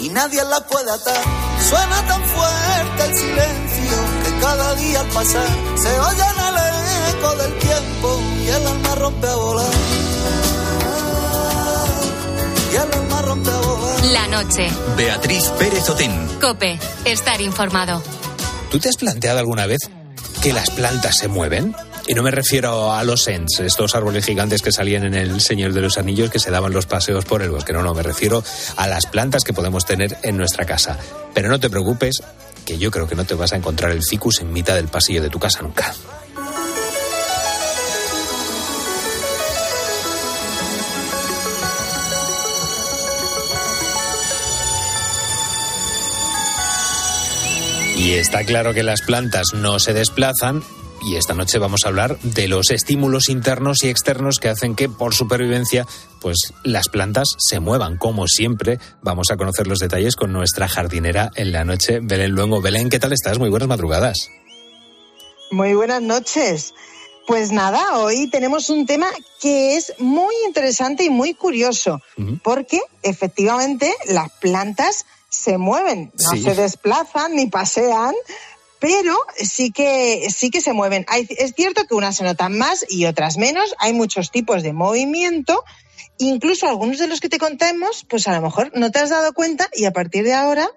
y 0.00 0.08
nadie 0.08 0.42
las 0.42 0.62
puede 0.62 0.90
atar. 0.90 1.22
Suena 1.68 2.06
tan 2.06 2.24
fuerte 2.24 3.04
el 3.04 3.14
silencio 3.14 3.96
que 4.24 4.40
cada 4.40 4.74
día 4.76 5.00
al 5.00 5.08
pasar 5.08 5.46
se 5.76 6.00
oye 6.00 6.22
en 6.22 6.40
el 6.46 7.14
eco 7.14 7.36
del 7.36 7.58
tiempo 7.58 8.20
y 8.42 8.48
el 8.48 8.66
alma 8.66 8.94
rompe. 8.94 9.26
Y 12.72 12.76
el 12.76 12.92
alma 12.94 13.22
rompe 13.22 13.50
a 13.50 13.56
volar. 13.58 14.04
La 14.06 14.26
noche. 14.28 14.70
Beatriz 14.96 15.50
Pérez 15.58 15.90
Otín. 15.90 16.38
Cope, 16.40 16.78
estar 17.04 17.42
informado. 17.42 18.02
¿Tú 18.70 18.78
te 18.78 18.88
has 18.88 18.96
planteado 18.96 19.38
alguna 19.38 19.66
vez 19.66 19.90
que 20.40 20.54
las 20.54 20.70
plantas 20.70 21.18
se 21.18 21.28
mueven? 21.28 21.76
Y 22.06 22.12
no 22.12 22.22
me 22.22 22.30
refiero 22.30 22.92
a 22.92 23.02
los 23.02 23.26
Ents, 23.28 23.60
estos 23.60 23.94
árboles 23.94 24.26
gigantes 24.26 24.60
que 24.60 24.72
salían 24.72 25.04
en 25.04 25.14
el 25.14 25.40
Señor 25.40 25.72
de 25.72 25.80
los 25.80 25.96
Anillos 25.96 26.30
que 26.30 26.38
se 26.38 26.50
daban 26.50 26.72
los 26.72 26.84
paseos 26.84 27.24
por 27.24 27.40
el 27.40 27.50
bosque. 27.50 27.72
No, 27.72 27.82
no, 27.82 27.94
me 27.94 28.02
refiero 28.02 28.44
a 28.76 28.86
las 28.86 29.06
plantas 29.06 29.42
que 29.42 29.54
podemos 29.54 29.86
tener 29.86 30.18
en 30.22 30.36
nuestra 30.36 30.66
casa. 30.66 30.98
Pero 31.32 31.48
no 31.48 31.58
te 31.58 31.70
preocupes, 31.70 32.22
que 32.66 32.76
yo 32.76 32.90
creo 32.90 33.08
que 33.08 33.14
no 33.14 33.24
te 33.24 33.34
vas 33.34 33.54
a 33.54 33.56
encontrar 33.56 33.90
el 33.90 34.02
ficus 34.02 34.40
en 34.40 34.52
mitad 34.52 34.74
del 34.74 34.88
pasillo 34.88 35.22
de 35.22 35.30
tu 35.30 35.38
casa 35.38 35.62
nunca. 35.62 35.94
Y 47.96 48.12
está 48.12 48.44
claro 48.44 48.74
que 48.74 48.82
las 48.82 49.00
plantas 49.00 49.54
no 49.54 49.78
se 49.78 49.94
desplazan. 49.94 50.62
Y 51.06 51.16
esta 51.16 51.34
noche 51.34 51.58
vamos 51.58 51.84
a 51.84 51.88
hablar 51.88 52.18
de 52.20 52.48
los 52.48 52.70
estímulos 52.70 53.28
internos 53.28 53.84
y 53.84 53.88
externos 53.88 54.38
que 54.38 54.48
hacen 54.48 54.74
que, 54.74 54.88
por 54.88 55.14
supervivencia, 55.14 55.86
pues 56.20 56.52
las 56.62 56.88
plantas 56.88 57.28
se 57.36 57.60
muevan. 57.60 57.98
Como 57.98 58.26
siempre, 58.26 58.78
vamos 59.02 59.30
a 59.30 59.36
conocer 59.36 59.66
los 59.66 59.80
detalles 59.80 60.16
con 60.16 60.32
nuestra 60.32 60.66
jardinera 60.66 61.30
en 61.34 61.52
la 61.52 61.64
noche, 61.64 61.98
Belén 62.02 62.30
Luengo. 62.30 62.62
Belén, 62.62 62.88
¿qué 62.88 62.98
tal 62.98 63.12
estás? 63.12 63.38
Muy 63.38 63.50
buenas 63.50 63.68
madrugadas. 63.68 64.30
Muy 65.50 65.74
buenas 65.74 66.00
noches. 66.00 66.72
Pues 67.26 67.52
nada, 67.52 67.98
hoy 67.98 68.28
tenemos 68.28 68.70
un 68.70 68.86
tema 68.86 69.06
que 69.40 69.76
es 69.76 69.92
muy 69.98 70.34
interesante 70.46 71.04
y 71.04 71.10
muy 71.10 71.34
curioso, 71.34 72.00
porque 72.42 72.80
efectivamente 73.02 73.92
las 74.08 74.30
plantas 74.40 75.04
se 75.28 75.58
mueven, 75.58 76.12
no 76.22 76.30
Sí. 76.32 76.42
se 76.42 76.54
desplazan 76.54 77.34
ni 77.34 77.46
pasean, 77.46 78.14
pero 78.84 79.16
sí 79.38 79.70
que 79.70 80.28
sí 80.28 80.50
que 80.50 80.60
se 80.60 80.74
mueven. 80.74 81.06
Es 81.30 81.54
cierto 81.56 81.86
que 81.86 81.94
unas 81.94 82.16
se 82.16 82.22
notan 82.22 82.58
más 82.58 82.84
y 82.86 83.06
otras 83.06 83.38
menos. 83.38 83.74
Hay 83.78 83.94
muchos 83.94 84.30
tipos 84.30 84.62
de 84.62 84.74
movimiento. 84.74 85.64
Incluso 86.18 86.68
algunos 86.68 86.98
de 86.98 87.06
los 87.06 87.20
que 87.20 87.30
te 87.30 87.38
contamos, 87.38 88.04
pues 88.06 88.28
a 88.28 88.34
lo 88.34 88.42
mejor 88.42 88.72
no 88.74 88.90
te 88.90 88.98
has 88.98 89.08
dado 89.08 89.32
cuenta 89.32 89.70
y 89.72 89.86
a 89.86 89.92
partir 89.94 90.24
de 90.24 90.34
ahora, 90.34 90.68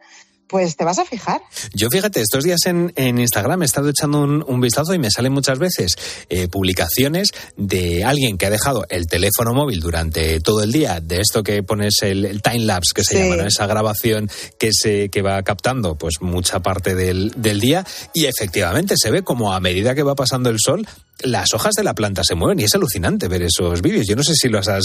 pues 0.48 0.76
te 0.78 0.84
vas 0.86 1.00
a 1.00 1.06
fijar. 1.06 1.42
Yo 1.74 1.90
fíjate, 1.90 2.22
estos 2.22 2.44
días 2.44 2.60
en, 2.66 2.94
en 2.96 3.18
Instagram 3.20 3.62
he 3.62 3.66
estado 3.66 3.90
echando 3.90 4.22
un, 4.22 4.44
un 4.48 4.62
vistazo 4.62 4.94
y 4.94 5.00
me 5.00 5.12
salen 5.12 5.34
muchas 5.34 5.60
veces 5.60 5.96
eh, 6.30 6.48
publicaciones 6.48 7.30
de 7.58 8.04
alguien 8.04 8.38
que 8.38 8.46
ha 8.46 8.50
dejado 8.50 8.86
el 8.90 9.08
teléfono 9.08 9.54
móvil 9.54 9.80
durante 9.80 10.40
todo 10.40 10.64
el 10.64 10.72
día, 10.72 11.00
de 11.02 11.22
esto 11.22 11.44
que 11.44 11.64
pones 11.64 11.96
el, 12.02 12.26
el 12.26 12.42
time 12.42 12.60
lapse 12.66 12.92
que 12.96 13.04
se 13.04 13.16
Sí. 13.18 13.24
llama, 13.24 13.38
¿no? 13.44 13.48
esa 13.48 13.68
grabación 13.68 14.30
que 14.60 14.70
se 14.74 15.10
que 15.10 15.22
va 15.22 15.42
captando 15.44 15.96
pues 15.98 16.16
mucha 16.22 16.60
parte 16.62 16.94
del, 16.96 17.32
del 17.36 17.60
día 17.60 17.86
y 18.14 18.26
efectivamente 18.26 18.96
se 18.98 19.12
ve 19.12 19.24
como 19.24 19.54
a 19.54 19.60
medida 19.60 19.96
que 19.96 20.04
va 20.04 20.16
pasando 20.16 20.50
el 20.50 20.58
sol 20.60 20.88
las 21.22 21.54
hojas 21.54 21.74
de 21.76 21.84
la 21.84 21.96
planta 21.96 22.24
se 22.24 22.36
mueven 22.36 22.60
y 22.60 22.66
es 22.66 22.76
alucinante 22.76 23.28
ver 23.28 23.42
esos 23.42 23.82
vídeos. 23.82 24.06
Yo 24.08 24.16
no 24.16 24.24
sé 24.24 24.36
si 24.36 24.50
los 24.50 24.68
has 24.68 24.84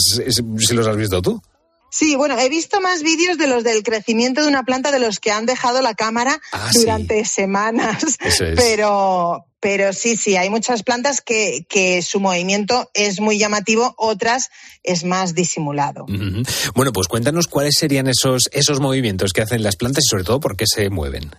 si 0.59 0.75
los 0.75 0.87
has 0.87 0.97
visto 0.97 1.21
tú. 1.21 1.43
Sí, 1.95 2.17
bueno, 2.17 2.39
he 2.39 2.49
visto 2.49 2.81
más 2.81 3.03
vídeos 3.03 3.37
de 3.37 3.47
los 3.47 3.65
del 3.65 3.83
crecimiento 3.83 4.41
de 4.41 4.49
una 4.49 4.63
planta 4.63 4.91
de 4.91 4.99
los 4.99 5.21
que 5.21 5.31
han 5.31 5.45
dejado 5.45 5.83
la 5.83 5.93
cámara 5.93 6.41
Ah, 6.51 6.71
sí. 6.73 6.81
durante 6.81 7.23
semanas. 7.27 8.03
Eso 8.25 8.47
es. 8.47 8.57
Pero, 8.59 9.45
pero 9.61 9.93
sí, 9.93 10.17
sí, 10.17 10.37
hay 10.37 10.49
muchas 10.49 10.83
plantas 10.85 11.21
que, 11.21 11.67
que 11.69 12.01
su 12.01 12.19
movimiento 12.19 12.91
es 12.95 13.21
muy 13.21 13.37
llamativo, 13.39 13.95
otras 13.99 14.49
es 14.83 15.05
más 15.05 15.35
disimulado. 15.35 16.07
Bueno, 16.75 16.93
pues 16.95 17.09
cuéntanos 17.09 17.47
cuáles 17.47 17.75
serían 17.79 18.09
esos, 18.09 18.49
esos 18.53 18.81
movimientos 18.81 19.33
que 19.35 19.43
hacen 19.43 19.63
las 19.63 19.77
plantas 19.77 20.05
y 20.07 20.09
sobre 20.09 20.25
todo 20.25 20.41
por 20.41 20.57
qué 20.57 20.65
se 20.67 20.89
mueven. 20.89 21.31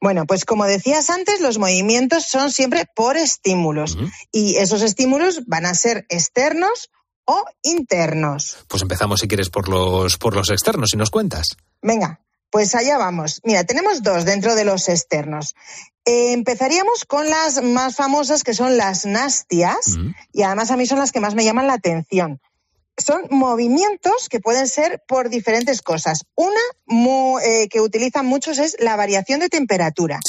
Bueno, 0.00 0.24
pues 0.26 0.46
como 0.46 0.64
decías 0.64 1.10
antes, 1.10 1.40
los 1.42 1.58
movimientos 1.58 2.24
son 2.26 2.50
siempre 2.50 2.86
por 2.96 3.16
estímulos 3.18 3.98
y 4.32 4.56
esos 4.56 4.80
estímulos 4.82 5.42
van 5.46 5.66
a 5.66 5.74
ser 5.74 6.06
externos 6.08 6.90
o 7.32 7.44
internos. 7.62 8.58
Pues 8.68 8.82
empezamos 8.82 9.20
si 9.20 9.28
quieres 9.28 9.48
por 9.48 9.68
los, 9.68 10.18
por 10.18 10.34
los 10.34 10.50
externos 10.50 10.92
y 10.92 10.96
nos 10.96 11.10
cuentas. 11.10 11.56
Venga, 11.80 12.20
pues 12.50 12.74
allá 12.74 12.98
vamos. 12.98 13.40
Mira, 13.44 13.64
tenemos 13.64 14.02
dos 14.02 14.24
dentro 14.24 14.54
de 14.54 14.64
los 14.64 14.88
externos. 14.88 15.54
Eh, 16.04 16.32
empezaríamos 16.32 17.04
con 17.06 17.30
las 17.30 17.62
más 17.62 17.96
famosas, 17.96 18.44
que 18.44 18.54
son 18.54 18.76
las 18.76 19.06
nastias, 19.06 19.96
y 20.32 20.42
además 20.42 20.70
a 20.70 20.76
mí 20.76 20.84
son 20.84 20.98
las 20.98 21.12
que 21.12 21.20
más 21.20 21.34
me 21.34 21.44
llaman 21.44 21.66
la 21.66 21.74
atención. 21.74 22.40
Son 22.98 23.22
movimientos 23.30 24.28
que 24.28 24.38
pueden 24.38 24.68
ser 24.68 25.02
por 25.08 25.30
diferentes 25.30 25.80
cosas. 25.80 26.26
Una 26.34 26.60
eh, 27.42 27.68
que 27.68 27.80
utilizan 27.80 28.26
muchos 28.26 28.58
es 28.58 28.76
la 28.80 28.96
variación 28.96 29.40
de 29.40 29.48
temperatura. 29.48 30.20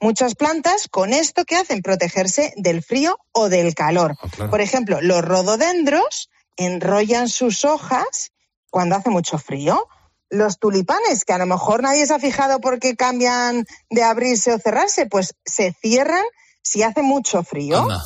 Muchas 0.00 0.34
plantas 0.34 0.88
con 0.88 1.12
esto 1.12 1.44
que 1.44 1.56
hacen 1.56 1.82
protegerse 1.82 2.54
del 2.56 2.82
frío 2.82 3.18
o 3.32 3.50
del 3.50 3.74
calor. 3.74 4.16
Por 4.48 4.62
ejemplo, 4.62 5.00
los 5.02 5.22
rododendros 5.22 6.30
enrollan 6.56 7.28
sus 7.28 7.64
hojas 7.64 8.32
cuando 8.70 8.96
hace 8.96 9.10
mucho 9.10 9.38
frío. 9.38 9.88
Los 10.28 10.58
tulipanes, 10.58 11.24
que 11.24 11.32
a 11.32 11.38
lo 11.38 11.46
mejor 11.46 11.82
nadie 11.82 12.06
se 12.06 12.14
ha 12.14 12.18
fijado 12.18 12.60
por 12.60 12.78
qué 12.80 12.96
cambian 12.96 13.64
de 13.90 14.02
abrirse 14.02 14.52
o 14.52 14.58
cerrarse, 14.58 15.06
pues 15.06 15.34
se 15.44 15.72
cierran 15.80 16.24
si 16.62 16.82
hace 16.82 17.02
mucho 17.02 17.42
frío. 17.42 17.86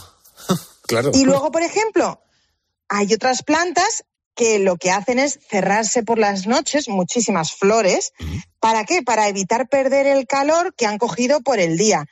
Claro. 0.87 1.13
Y 1.15 1.25
luego, 1.25 1.53
por 1.53 1.63
ejemplo, 1.63 2.21
hay 2.89 3.15
otras 3.15 3.45
plantas 3.45 4.05
que 4.35 4.59
lo 4.59 4.77
que 4.77 4.91
hacen 4.91 5.21
es 5.21 5.39
cerrarse 5.49 6.03
por 6.03 6.19
las 6.19 6.47
noches, 6.47 6.89
muchísimas 6.89 7.53
flores. 7.53 8.13
¿Para 8.59 8.85
qué? 8.85 9.03
Para 9.03 9.29
evitar 9.29 9.69
perder 9.69 10.07
el 10.07 10.27
calor 10.27 10.75
que 10.75 10.87
han 10.87 10.99
cogido 10.99 11.43
por 11.43 11.61
el 11.61 11.77
día. 11.77 12.07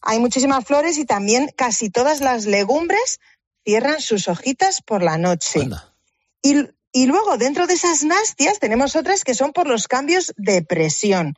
Hay 0.00 0.18
muchísimas 0.18 0.64
flores 0.64 0.98
y 0.98 1.04
también 1.04 1.52
casi 1.56 1.90
todas 1.90 2.20
las 2.20 2.46
legumbres 2.46 3.20
cierran 3.66 4.00
sus 4.00 4.28
hojitas 4.28 4.80
por 4.80 5.02
la 5.02 5.18
noche. 5.18 5.68
Y, 6.40 6.54
y 6.92 7.06
luego, 7.06 7.36
dentro 7.36 7.66
de 7.66 7.74
esas 7.74 8.04
nastias, 8.04 8.58
tenemos 8.60 8.96
otras 8.96 9.24
que 9.24 9.34
son 9.34 9.52
por 9.52 9.66
los 9.66 9.88
cambios 9.88 10.32
de 10.38 10.62
presión. 10.62 11.34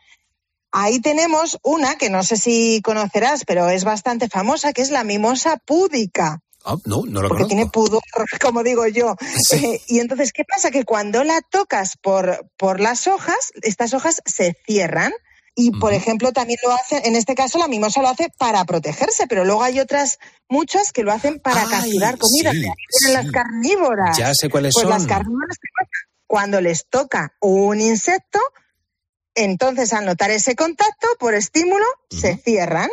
Ahí 0.71 1.01
tenemos 1.01 1.59
una 1.63 1.97
que 1.97 2.11
no 2.11 2.23
sé 2.23 2.37
si 2.37 2.81
conocerás, 2.83 3.45
pero 3.47 3.69
es 3.71 3.85
bastante 3.85 4.29
famosa, 4.29 4.73
que 4.75 4.83
es 4.83 4.91
la 4.91 5.03
mimosa 5.03 5.57
púdica 5.57 6.43
Ah, 6.65 6.77
no, 6.85 7.03
no 7.07 7.23
lo 7.23 7.29
porque 7.29 7.45
conozco. 7.45 7.47
tiene 7.47 7.67
pudor, 7.71 8.03
como 8.43 8.63
digo 8.63 8.87
yo. 8.87 9.17
Eh, 9.53 9.81
y 9.87 10.01
entonces, 10.01 10.33
¿qué 10.33 10.45
pasa? 10.45 10.71
Que 10.71 10.85
cuando 10.85 11.25
la 11.25 11.41
tocas 11.41 11.97
por, 11.97 12.47
por 12.59 12.81
las 12.81 13.07
hojas, 13.07 13.53
estas 13.63 13.95
hojas 13.95 14.21
se 14.27 14.55
cierran. 14.67 15.13
Y, 15.61 15.73
por 15.73 15.93
ejemplo, 15.93 16.31
también 16.33 16.61
lo 16.65 16.73
hace, 16.73 17.03
en 17.09 17.17
este 17.17 17.35
caso, 17.35 17.59
la 17.59 17.67
mimosa 17.67 18.01
lo 18.01 18.07
hace 18.09 18.29
para 18.39 18.65
protegerse, 18.65 19.27
pero 19.27 19.45
luego 19.45 19.65
hay 19.65 19.81
otras 19.81 20.21
muchas 20.49 20.93
que 20.93 21.03
lo 21.03 21.11
hacen 21.11 21.41
para 21.41 21.63
Ay, 21.63 21.69
capturar 21.69 22.17
comida. 22.17 22.53
sí, 22.53 23.11
las 23.13 23.29
carnívoras. 23.33 24.17
Ya 24.17 24.33
sé 24.35 24.49
cuáles 24.49 24.73
pues 24.73 24.83
son. 24.85 24.91
las 24.91 25.09
carnívoras, 25.09 25.57
cuando 26.29 26.61
les 26.61 26.87
toca 26.89 27.33
un 27.41 27.81
insecto, 27.81 28.39
entonces 29.35 29.93
al 29.93 30.07
notar 30.07 30.31
ese 30.31 30.55
contacto 30.55 31.09
por 31.19 31.35
estímulo, 31.35 31.87
se 32.09 32.37
cierran. 32.37 32.91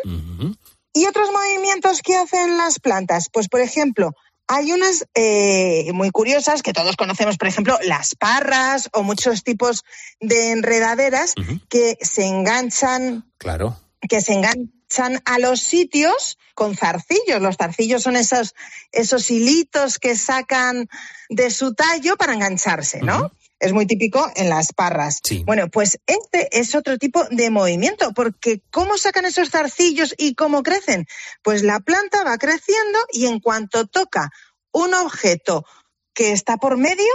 ¿Y 0.91 1.05
otros 1.05 1.29
movimientos 1.31 2.01
que 2.01 2.15
hacen 2.15 2.57
las 2.57 2.79
plantas? 2.79 3.29
Pues, 3.31 3.47
por 3.47 3.61
ejemplo, 3.61 4.13
hay 4.47 4.71
unas 4.71 5.05
eh, 5.15 5.91
muy 5.93 6.11
curiosas 6.11 6.61
que 6.61 6.73
todos 6.73 6.95
conocemos, 6.95 7.37
por 7.37 7.47
ejemplo, 7.47 7.77
las 7.83 8.15
parras 8.15 8.89
o 8.93 9.03
muchos 9.03 9.43
tipos 9.43 9.83
de 10.19 10.51
enredaderas 10.51 11.33
que 11.69 11.97
se 12.01 12.25
enganchan 12.25 13.25
Claro. 13.37 13.77
que 14.07 14.21
se 14.21 14.33
enganchan 14.33 14.71
a 14.99 15.39
los 15.39 15.59
sitios 15.59 16.37
con 16.53 16.75
zarcillos. 16.75 17.41
Los 17.41 17.57
zarcillos 17.57 18.03
son 18.03 18.15
esos, 18.15 18.55
esos 18.91 19.29
hilitos 19.29 19.99
que 19.99 20.15
sacan 20.15 20.87
de 21.29 21.51
su 21.51 21.73
tallo 21.73 22.17
para 22.17 22.33
engancharse, 22.33 23.01
¿no? 23.01 23.31
Es 23.59 23.73
muy 23.73 23.85
típico 23.85 24.29
en 24.35 24.49
las 24.49 24.73
parras. 24.73 25.21
Bueno, 25.45 25.69
pues 25.69 25.99
este 26.05 26.59
es 26.59 26.75
otro 26.75 26.97
tipo 26.97 27.23
de 27.31 27.49
movimiento, 27.49 28.11
porque 28.13 28.61
¿cómo 28.69 28.97
sacan 28.97 29.25
esos 29.25 29.49
zarcillos 29.49 30.13
y 30.17 30.35
cómo 30.35 30.61
crecen? 30.61 31.07
Pues 31.41 31.63
la 31.63 31.79
planta 31.79 32.23
va 32.23 32.37
creciendo 32.37 32.99
y 33.11 33.27
en 33.27 33.39
cuanto 33.39 33.87
toca 33.87 34.29
un 34.71 34.93
objeto 34.93 35.65
que 36.13 36.31
está 36.31 36.57
por 36.57 36.77
medio, 36.77 37.11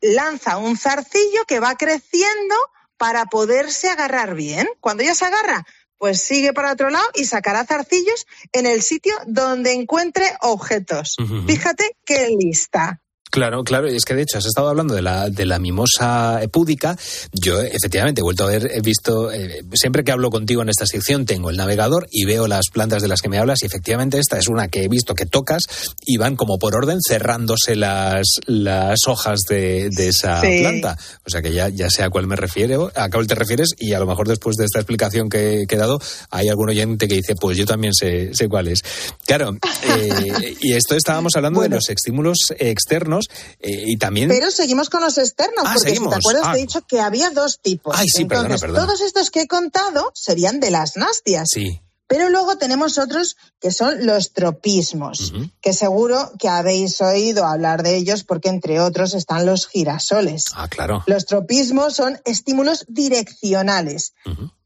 lanza 0.00 0.58
un 0.58 0.76
zarcillo 0.76 1.44
que 1.46 1.60
va 1.60 1.76
creciendo 1.76 2.54
para 2.96 3.26
poderse 3.26 3.88
agarrar 3.88 4.34
bien. 4.34 4.68
Cuando 4.80 5.02
ya 5.02 5.14
se 5.14 5.24
agarra, 5.24 5.66
pues 5.98 6.20
sigue 6.20 6.52
para 6.52 6.72
otro 6.72 6.90
lado 6.90 7.06
y 7.14 7.24
sacará 7.24 7.64
zarcillos 7.64 8.26
en 8.52 8.66
el 8.66 8.82
sitio 8.82 9.14
donde 9.26 9.72
encuentre 9.72 10.24
objetos. 10.42 11.16
Fíjate 11.46 11.96
qué 12.04 12.28
lista. 12.38 13.00
Claro, 13.34 13.64
claro, 13.64 13.90
y 13.90 13.96
es 13.96 14.04
que 14.04 14.14
de 14.14 14.22
hecho 14.22 14.38
has 14.38 14.46
estado 14.46 14.68
hablando 14.68 14.94
de 14.94 15.02
la, 15.02 15.28
de 15.28 15.44
la 15.44 15.58
mimosa 15.58 16.40
púdica. 16.52 16.96
Yo 17.32 17.60
efectivamente 17.60 18.20
he 18.20 18.22
vuelto 18.22 18.44
a 18.44 18.46
ver, 18.46 18.70
he 18.72 18.80
visto, 18.80 19.32
eh, 19.32 19.64
siempre 19.72 20.04
que 20.04 20.12
hablo 20.12 20.30
contigo 20.30 20.62
en 20.62 20.68
esta 20.68 20.86
sección 20.86 21.26
tengo 21.26 21.50
el 21.50 21.56
navegador 21.56 22.06
y 22.12 22.26
veo 22.26 22.46
las 22.46 22.66
plantas 22.72 23.02
de 23.02 23.08
las 23.08 23.20
que 23.22 23.28
me 23.28 23.38
hablas 23.38 23.64
y 23.64 23.66
efectivamente 23.66 24.20
esta 24.20 24.38
es 24.38 24.46
una 24.46 24.68
que 24.68 24.84
he 24.84 24.88
visto 24.88 25.16
que 25.16 25.26
tocas 25.26 25.62
y 26.06 26.16
van 26.16 26.36
como 26.36 26.58
por 26.58 26.76
orden 26.76 26.98
cerrándose 27.04 27.74
las, 27.74 28.36
las 28.46 29.00
hojas 29.08 29.40
de, 29.48 29.88
de 29.90 30.08
esa 30.10 30.40
Sí. 30.40 30.60
planta. 30.60 30.96
O 31.26 31.30
sea 31.30 31.42
que 31.42 31.52
ya, 31.52 31.68
ya 31.70 31.90
sé 31.90 32.04
a 32.04 32.10
cuál 32.10 32.28
me 32.28 32.36
refiero, 32.36 32.92
a 32.94 33.10
cuál 33.10 33.26
te 33.26 33.34
refieres 33.34 33.70
y 33.78 33.94
a 33.94 33.98
lo 33.98 34.06
mejor 34.06 34.28
después 34.28 34.54
de 34.54 34.64
esta 34.66 34.78
explicación 34.78 35.28
que, 35.28 35.64
que 35.68 35.74
he 35.74 35.78
dado 35.78 35.98
hay 36.30 36.50
algún 36.50 36.68
oyente 36.68 37.08
que 37.08 37.14
dice, 37.16 37.34
pues 37.34 37.58
yo 37.58 37.66
también 37.66 37.94
sé, 37.94 38.32
sé 38.32 38.48
cuál 38.48 38.68
es. 38.68 38.78
Claro, 39.26 39.56
eh, 39.88 40.54
y 40.60 40.74
esto 40.74 40.94
estábamos 40.94 41.32
hablando 41.34 41.62
de 41.62 41.68
los 41.70 41.88
estímulos 41.88 42.36
externos 42.60 43.23
eh, 43.60 43.82
y 43.86 43.96
también... 43.96 44.28
Pero 44.28 44.50
seguimos 44.50 44.90
con 44.90 45.00
los 45.02 45.18
externos, 45.18 45.64
Ah, 45.66 45.72
porque 45.74 45.90
seguimos. 45.90 46.14
si 46.14 46.20
te 46.20 46.26
acuerdas 46.26 46.44
Ah. 46.48 46.52
te 46.52 46.58
he 46.58 46.62
dicho 46.62 46.86
que 46.86 47.00
había 47.00 47.30
dos 47.30 47.60
tipos. 47.60 47.94
Ay, 47.98 48.08
sí, 48.08 48.24
perdona, 48.24 48.46
Entonces, 48.54 48.68
perdona. 48.68 48.86
todos 48.86 49.00
estos 49.00 49.30
que 49.30 49.42
he 49.42 49.46
contado 49.48 50.10
serían 50.14 50.60
de 50.60 50.70
las 50.70 50.96
nastias. 50.96 51.48
Sí. 51.50 51.80
Pero 52.06 52.28
luego 52.28 52.58
tenemos 52.58 52.98
otros 52.98 53.36
que 53.58 53.70
son 53.70 54.04
los 54.06 54.34
tropismos, 54.34 55.32
que 55.62 55.72
seguro 55.72 56.32
que 56.38 56.48
habéis 56.50 57.00
oído 57.00 57.46
hablar 57.46 57.82
de 57.82 57.96
ellos 57.96 58.24
porque 58.24 58.50
entre 58.50 58.78
otros 58.78 59.14
están 59.14 59.46
los 59.46 59.66
girasoles. 59.66 60.44
Ah, 60.54 60.68
claro. 60.68 61.02
Los 61.06 61.24
tropismos 61.24 61.94
son 61.96 62.20
estímulos 62.26 62.84
direccionales, 62.88 64.12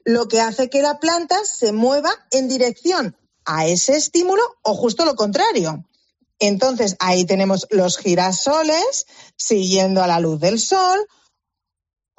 lo 0.05 0.27
que 0.27 0.41
hace 0.41 0.69
que 0.69 0.83
la 0.83 0.99
planta 0.99 1.37
se 1.45 1.73
mueva 1.73 2.11
en 2.33 2.49
dirección 2.49 3.17
a 3.45 3.67
ese 3.67 3.97
estímulo 3.97 4.43
o 4.63 4.75
justo 4.75 5.05
lo 5.05 5.15
contrario. 5.15 5.85
Entonces 6.39 6.97
ahí 6.99 7.25
tenemos 7.25 7.67
los 7.71 7.99
girasoles 7.99 9.07
siguiendo 9.37 10.03
a 10.03 10.07
la 10.07 10.21
luz 10.21 10.41
del 10.41 10.61
sol 10.61 10.99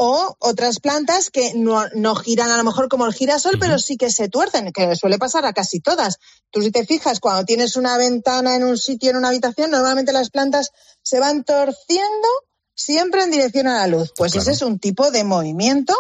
o 0.01 0.37
otras 0.39 0.79
plantas 0.79 1.29
que 1.29 1.53
no, 1.55 1.85
no 1.93 2.15
giran 2.15 2.49
a 2.51 2.57
lo 2.57 2.63
mejor 2.63 2.87
como 2.87 3.05
el 3.05 3.13
girasol, 3.13 3.59
pero 3.59 3.77
sí 3.77 3.97
que 3.97 4.09
se 4.09 4.29
tuercen, 4.29 4.71
que 4.71 4.95
suele 4.95 5.17
pasar 5.17 5.45
a 5.45 5.51
casi 5.51 5.81
todas. 5.81 6.19
Tú 6.51 6.61
si 6.61 6.71
te 6.71 6.85
fijas, 6.85 7.19
cuando 7.19 7.43
tienes 7.43 7.75
una 7.75 7.97
ventana 7.97 8.55
en 8.55 8.63
un 8.63 8.77
sitio, 8.77 9.09
en 9.09 9.17
una 9.17 9.27
habitación, 9.27 9.71
normalmente 9.71 10.13
las 10.13 10.29
plantas 10.29 10.71
se 11.01 11.19
van 11.19 11.43
torciendo 11.43 12.27
siempre 12.73 13.23
en 13.23 13.31
dirección 13.31 13.67
a 13.67 13.75
la 13.75 13.87
luz. 13.87 14.13
Pues 14.15 14.35
ese 14.35 14.51
es 14.51 14.61
un 14.61 14.79
tipo 14.79 15.11
de 15.11 15.25
movimiento 15.25 15.93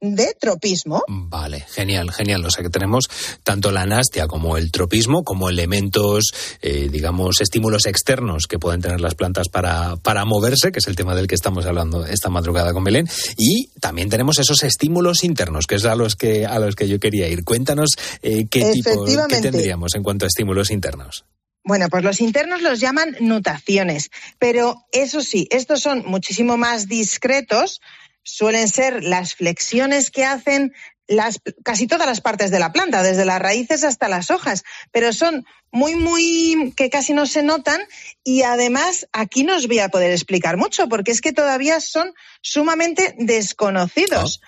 de 0.00 0.34
tropismo. 0.38 1.02
Vale, 1.08 1.64
genial, 1.70 2.10
genial. 2.10 2.44
O 2.44 2.50
sea 2.50 2.62
que 2.62 2.70
tenemos 2.70 3.08
tanto 3.42 3.72
la 3.72 3.86
nastia 3.86 4.26
como 4.26 4.56
el 4.56 4.70
tropismo 4.70 5.24
como 5.24 5.48
elementos, 5.48 6.32
eh, 6.60 6.88
digamos, 6.90 7.40
estímulos 7.40 7.86
externos 7.86 8.46
que 8.46 8.58
pueden 8.58 8.80
tener 8.80 9.00
las 9.00 9.14
plantas 9.14 9.48
para, 9.48 9.96
para 9.96 10.24
moverse, 10.24 10.72
que 10.72 10.78
es 10.80 10.86
el 10.86 10.96
tema 10.96 11.14
del 11.14 11.26
que 11.26 11.34
estamos 11.34 11.66
hablando 11.66 12.04
esta 12.04 12.28
madrugada 12.28 12.72
con 12.72 12.84
Belén. 12.84 13.08
Y 13.36 13.68
también 13.80 14.08
tenemos 14.08 14.38
esos 14.38 14.62
estímulos 14.62 15.24
internos, 15.24 15.66
que 15.66 15.76
es 15.76 15.84
a 15.84 15.94
los 15.94 16.14
que, 16.16 16.46
a 16.46 16.58
los 16.58 16.74
que 16.74 16.88
yo 16.88 17.00
quería 17.00 17.28
ir. 17.28 17.44
Cuéntanos 17.44 17.90
eh, 18.22 18.46
qué 18.50 18.72
tipo, 18.72 19.04
qué 19.04 19.40
tendríamos 19.40 19.94
en 19.94 20.02
cuanto 20.02 20.26
a 20.26 20.28
estímulos 20.28 20.70
internos. 20.70 21.24
Bueno, 21.66 21.88
pues 21.90 22.04
los 22.04 22.20
internos 22.20 22.62
los 22.62 22.78
llaman 22.78 23.16
nutaciones, 23.18 24.10
pero 24.38 24.84
eso 24.92 25.20
sí, 25.20 25.48
estos 25.50 25.80
son 25.80 26.04
muchísimo 26.06 26.56
más 26.56 26.86
discretos, 26.86 27.80
suelen 28.26 28.68
ser 28.68 29.04
las 29.04 29.36
flexiones 29.36 30.10
que 30.10 30.24
hacen 30.24 30.74
las, 31.06 31.40
casi 31.64 31.86
todas 31.86 32.08
las 32.08 32.20
partes 32.20 32.50
de 32.50 32.58
la 32.58 32.72
planta, 32.72 33.04
desde 33.04 33.24
las 33.24 33.40
raíces 33.40 33.84
hasta 33.84 34.08
las 34.08 34.32
hojas, 34.32 34.64
pero 34.90 35.12
son 35.12 35.46
muy, 35.70 35.94
muy, 35.94 36.74
que 36.76 36.90
casi 36.90 37.12
no 37.12 37.26
se 37.26 37.44
notan 37.44 37.80
y 38.24 38.42
además 38.42 39.06
aquí 39.12 39.44
no 39.44 39.56
os 39.56 39.68
voy 39.68 39.78
a 39.78 39.90
poder 39.90 40.10
explicar 40.10 40.56
mucho 40.56 40.88
porque 40.88 41.12
es 41.12 41.20
que 41.20 41.32
todavía 41.32 41.80
son 41.80 42.12
sumamente 42.42 43.14
desconocidos. 43.18 44.40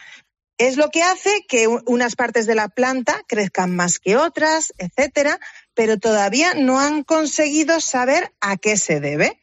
Es 0.59 0.77
lo 0.77 0.91
que 0.91 1.05
hace 1.05 1.45
que 1.49 1.69
unas 1.69 2.17
partes 2.17 2.47
de 2.47 2.57
la 2.57 2.69
planta 2.69 3.23
crezcan 3.29 3.77
más 3.77 4.01
que 4.01 4.17
otras, 4.17 4.75
etcétera, 4.79 5.39
pero 5.75 5.99
todavía 5.99 6.55
no 6.55 6.81
han 6.81 7.05
conseguido 7.05 7.81
saber 7.81 8.33
a 8.41 8.57
qué 8.57 8.77
se 8.77 8.99
debe. 8.99 9.41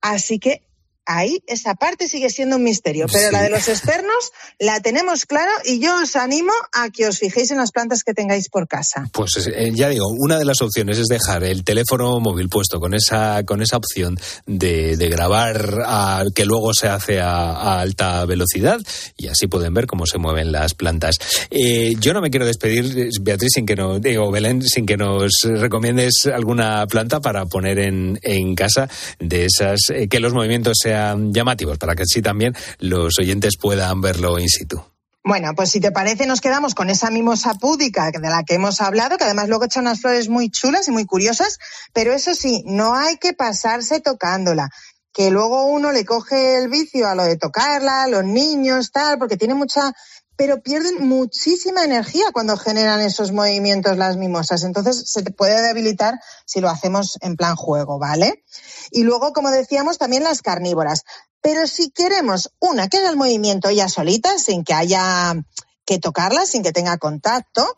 Así 0.00 0.38
que 0.38 0.65
ahí 1.06 1.42
esa 1.46 1.74
parte 1.74 2.08
sigue 2.08 2.28
siendo 2.30 2.56
un 2.56 2.62
misterio, 2.62 3.06
pero 3.10 3.26
Sí. 3.28 3.32
la 3.32 3.42
de 3.42 3.50
los 3.50 3.68
externos 3.68 4.32
la 4.58 4.80
tenemos 4.80 5.24
claro 5.26 5.50
y 5.64 5.78
yo 5.80 6.02
os 6.02 6.16
animo 6.16 6.52
a 6.72 6.90
que 6.90 7.06
os 7.06 7.18
fijéis 7.18 7.50
en 7.50 7.58
las 7.58 7.72
plantas 7.72 8.02
que 8.04 8.12
tengáis 8.14 8.48
por 8.48 8.68
casa. 8.68 9.08
Pues 9.12 9.36
eh, 9.46 9.70
ya 9.74 9.88
digo, 9.88 10.06
una 10.08 10.38
de 10.38 10.44
las 10.44 10.60
opciones 10.62 10.98
es 10.98 11.06
dejar 11.06 11.44
el 11.44 11.64
teléfono 11.64 12.18
móvil 12.20 12.48
puesto 12.48 12.80
con 12.80 12.94
esa, 12.94 13.42
con 13.44 13.62
esa 13.62 13.76
opción 13.76 14.18
de, 14.46 14.96
de 14.96 15.08
grabar 15.08 15.82
a- 15.86 16.24
que 16.34 16.44
luego 16.44 16.74
se 16.74 16.88
hace 16.88 17.20
a, 17.20 17.50
a 17.52 17.80
alta 17.80 18.24
velocidad 18.26 18.80
y 19.16 19.28
así 19.28 19.46
pueden 19.46 19.72
ver 19.74 19.86
cómo 19.86 20.06
se 20.06 20.18
mueven 20.18 20.50
las 20.52 20.74
plantas. 20.74 21.16
Eh, 21.50 21.94
yo 22.00 22.12
no 22.12 22.20
me 22.20 22.30
quiero 22.30 22.46
despedir, 22.46 23.10
Beatriz, 23.20 23.50
sin 23.54 23.66
que 23.66 23.76
no, 23.76 23.98
digo, 24.00 24.30
Belén, 24.30 24.62
sin 24.62 24.86
que 24.86 24.96
nos 24.96 25.32
recomiendes 25.44 26.26
alguna 26.32 26.86
planta 26.86 27.20
para 27.20 27.46
poner 27.46 27.78
en, 27.78 28.18
en 28.22 28.54
casa 28.54 28.88
de 29.20 29.44
esas, 29.46 29.78
eh, 29.90 30.08
que 30.08 30.20
los 30.20 30.32
movimientos 30.32 30.74
sean 30.82 30.95
llamativos, 31.16 31.78
para 31.78 31.94
que 31.94 32.02
así 32.02 32.22
también 32.22 32.54
los 32.78 33.18
oyentes 33.18 33.56
puedan 33.60 34.00
verlo 34.00 34.38
in 34.38 34.48
situ. 34.48 34.82
Bueno, 35.26 35.54
pues 35.56 35.70
si 35.72 35.80
te 35.80 35.90
parece, 35.90 36.24
nos 36.24 36.40
quedamos 36.40 36.76
con 36.76 36.88
esa 36.88 37.10
mimosa 37.10 37.54
púdica 37.54 38.12
de 38.12 38.30
la 38.30 38.44
que 38.44 38.54
hemos 38.54 38.80
hablado, 38.80 39.18
que 39.18 39.24
además 39.24 39.48
luego 39.48 39.64
echa 39.64 39.80
unas 39.80 40.00
flores 40.00 40.28
muy 40.28 40.50
chulas 40.50 40.86
y 40.86 40.92
muy 40.92 41.04
curiosas, 41.04 41.58
pero 41.92 42.12
eso 42.12 42.32
sí, 42.36 42.62
no 42.64 42.94
hay 42.94 43.16
que 43.16 43.32
pasarse 43.32 43.98
tocándola. 44.00 44.68
Que 45.12 45.32
luego 45.32 45.64
uno 45.64 45.90
le 45.90 46.04
coge 46.04 46.58
el 46.58 46.68
vicio 46.68 47.08
a 47.08 47.16
lo 47.16 47.24
de 47.24 47.36
tocarla, 47.36 48.06
los 48.06 48.22
niños, 48.22 48.92
tal, 48.92 49.18
porque 49.18 49.36
tiene 49.36 49.54
mucha. 49.54 49.92
Pero 50.36 50.62
pierden 50.62 51.08
muchísima 51.08 51.84
energía 51.84 52.26
cuando 52.32 52.56
generan 52.56 53.00
esos 53.00 53.32
movimientos 53.32 53.96
las 53.96 54.16
mimosas. 54.16 54.62
Entonces 54.62 55.10
se 55.10 55.22
te 55.22 55.30
puede 55.30 55.62
debilitar 55.62 56.20
si 56.44 56.60
lo 56.60 56.68
hacemos 56.68 57.18
en 57.22 57.36
plan 57.36 57.56
juego, 57.56 57.98
¿vale? 57.98 58.44
Y 58.90 59.02
luego, 59.02 59.32
como 59.32 59.50
decíamos, 59.50 59.98
también 59.98 60.24
las 60.24 60.42
carnívoras. 60.42 61.04
Pero 61.40 61.66
si 61.66 61.90
queremos 61.90 62.50
una 62.58 62.88
que 62.88 62.98
haga 62.98 63.10
el 63.10 63.16
movimiento 63.16 63.68
ella 63.68 63.88
solita, 63.88 64.38
sin 64.38 64.64
que 64.64 64.74
haya 64.74 65.34
que 65.84 65.98
tocarla, 65.98 66.44
sin 66.44 66.62
que 66.62 66.72
tenga 66.72 66.98
contacto, 66.98 67.76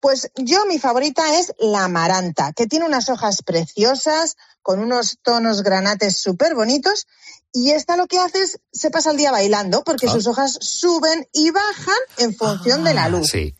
pues 0.00 0.30
yo 0.34 0.66
mi 0.66 0.80
favorita 0.80 1.38
es 1.38 1.52
la 1.58 1.84
amaranta, 1.84 2.52
que 2.52 2.66
tiene 2.66 2.86
unas 2.86 3.08
hojas 3.08 3.42
preciosas, 3.42 4.36
con 4.62 4.80
unos 4.80 5.18
tonos 5.22 5.62
granates 5.62 6.18
súper 6.20 6.54
bonitos, 6.54 7.06
y 7.52 7.72
esta 7.72 7.96
lo 7.96 8.06
que 8.06 8.18
hace 8.18 8.42
es, 8.42 8.58
se 8.72 8.90
pasa 8.90 9.10
el 9.10 9.16
día 9.16 9.30
bailando, 9.30 9.84
porque 9.84 10.06
Ah. 10.08 10.12
sus 10.12 10.26
hojas 10.26 10.58
suben 10.60 11.28
y 11.32 11.50
bajan 11.50 11.94
en 12.18 12.34
función 12.34 12.84
de 12.84 12.94
la 12.94 13.08
luz. 13.08 13.28
Sí. 13.30 13.54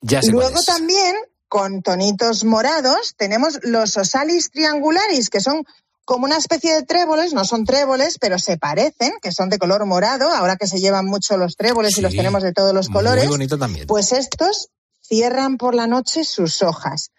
Ya 0.00 0.22
sé 0.22 0.30
Luego 0.32 0.60
también, 0.62 1.14
con 1.48 1.82
tonitos 1.82 2.44
morados, 2.44 3.14
tenemos 3.16 3.58
los 3.62 3.96
osalis 3.96 4.50
triangularis, 4.50 5.30
que 5.30 5.40
son 5.40 5.64
como 6.04 6.24
una 6.24 6.36
especie 6.36 6.74
de 6.74 6.82
tréboles, 6.82 7.32
no 7.32 7.44
son 7.44 7.64
tréboles, 7.64 8.18
pero 8.18 8.38
se 8.38 8.56
parecen, 8.56 9.12
que 9.22 9.30
son 9.30 9.48
de 9.50 9.58
color 9.58 9.86
morado, 9.86 10.28
ahora 10.32 10.56
que 10.56 10.66
se 10.66 10.80
llevan 10.80 11.06
mucho 11.06 11.36
los 11.36 11.56
tréboles 11.56 11.96
y 11.98 12.00
los 12.00 12.12
tenemos 12.12 12.42
de 12.42 12.52
todos 12.52 12.74
los 12.74 12.88
colores. 12.88 13.24
Muy 13.24 13.34
bonito 13.34 13.58
también. 13.58 13.86
Pues 13.86 14.12
estos 14.12 14.68
cierran 15.00 15.58
por 15.58 15.74
la 15.74 15.86
noche 15.86 16.24
sus 16.24 16.62
hojas. 16.62 17.10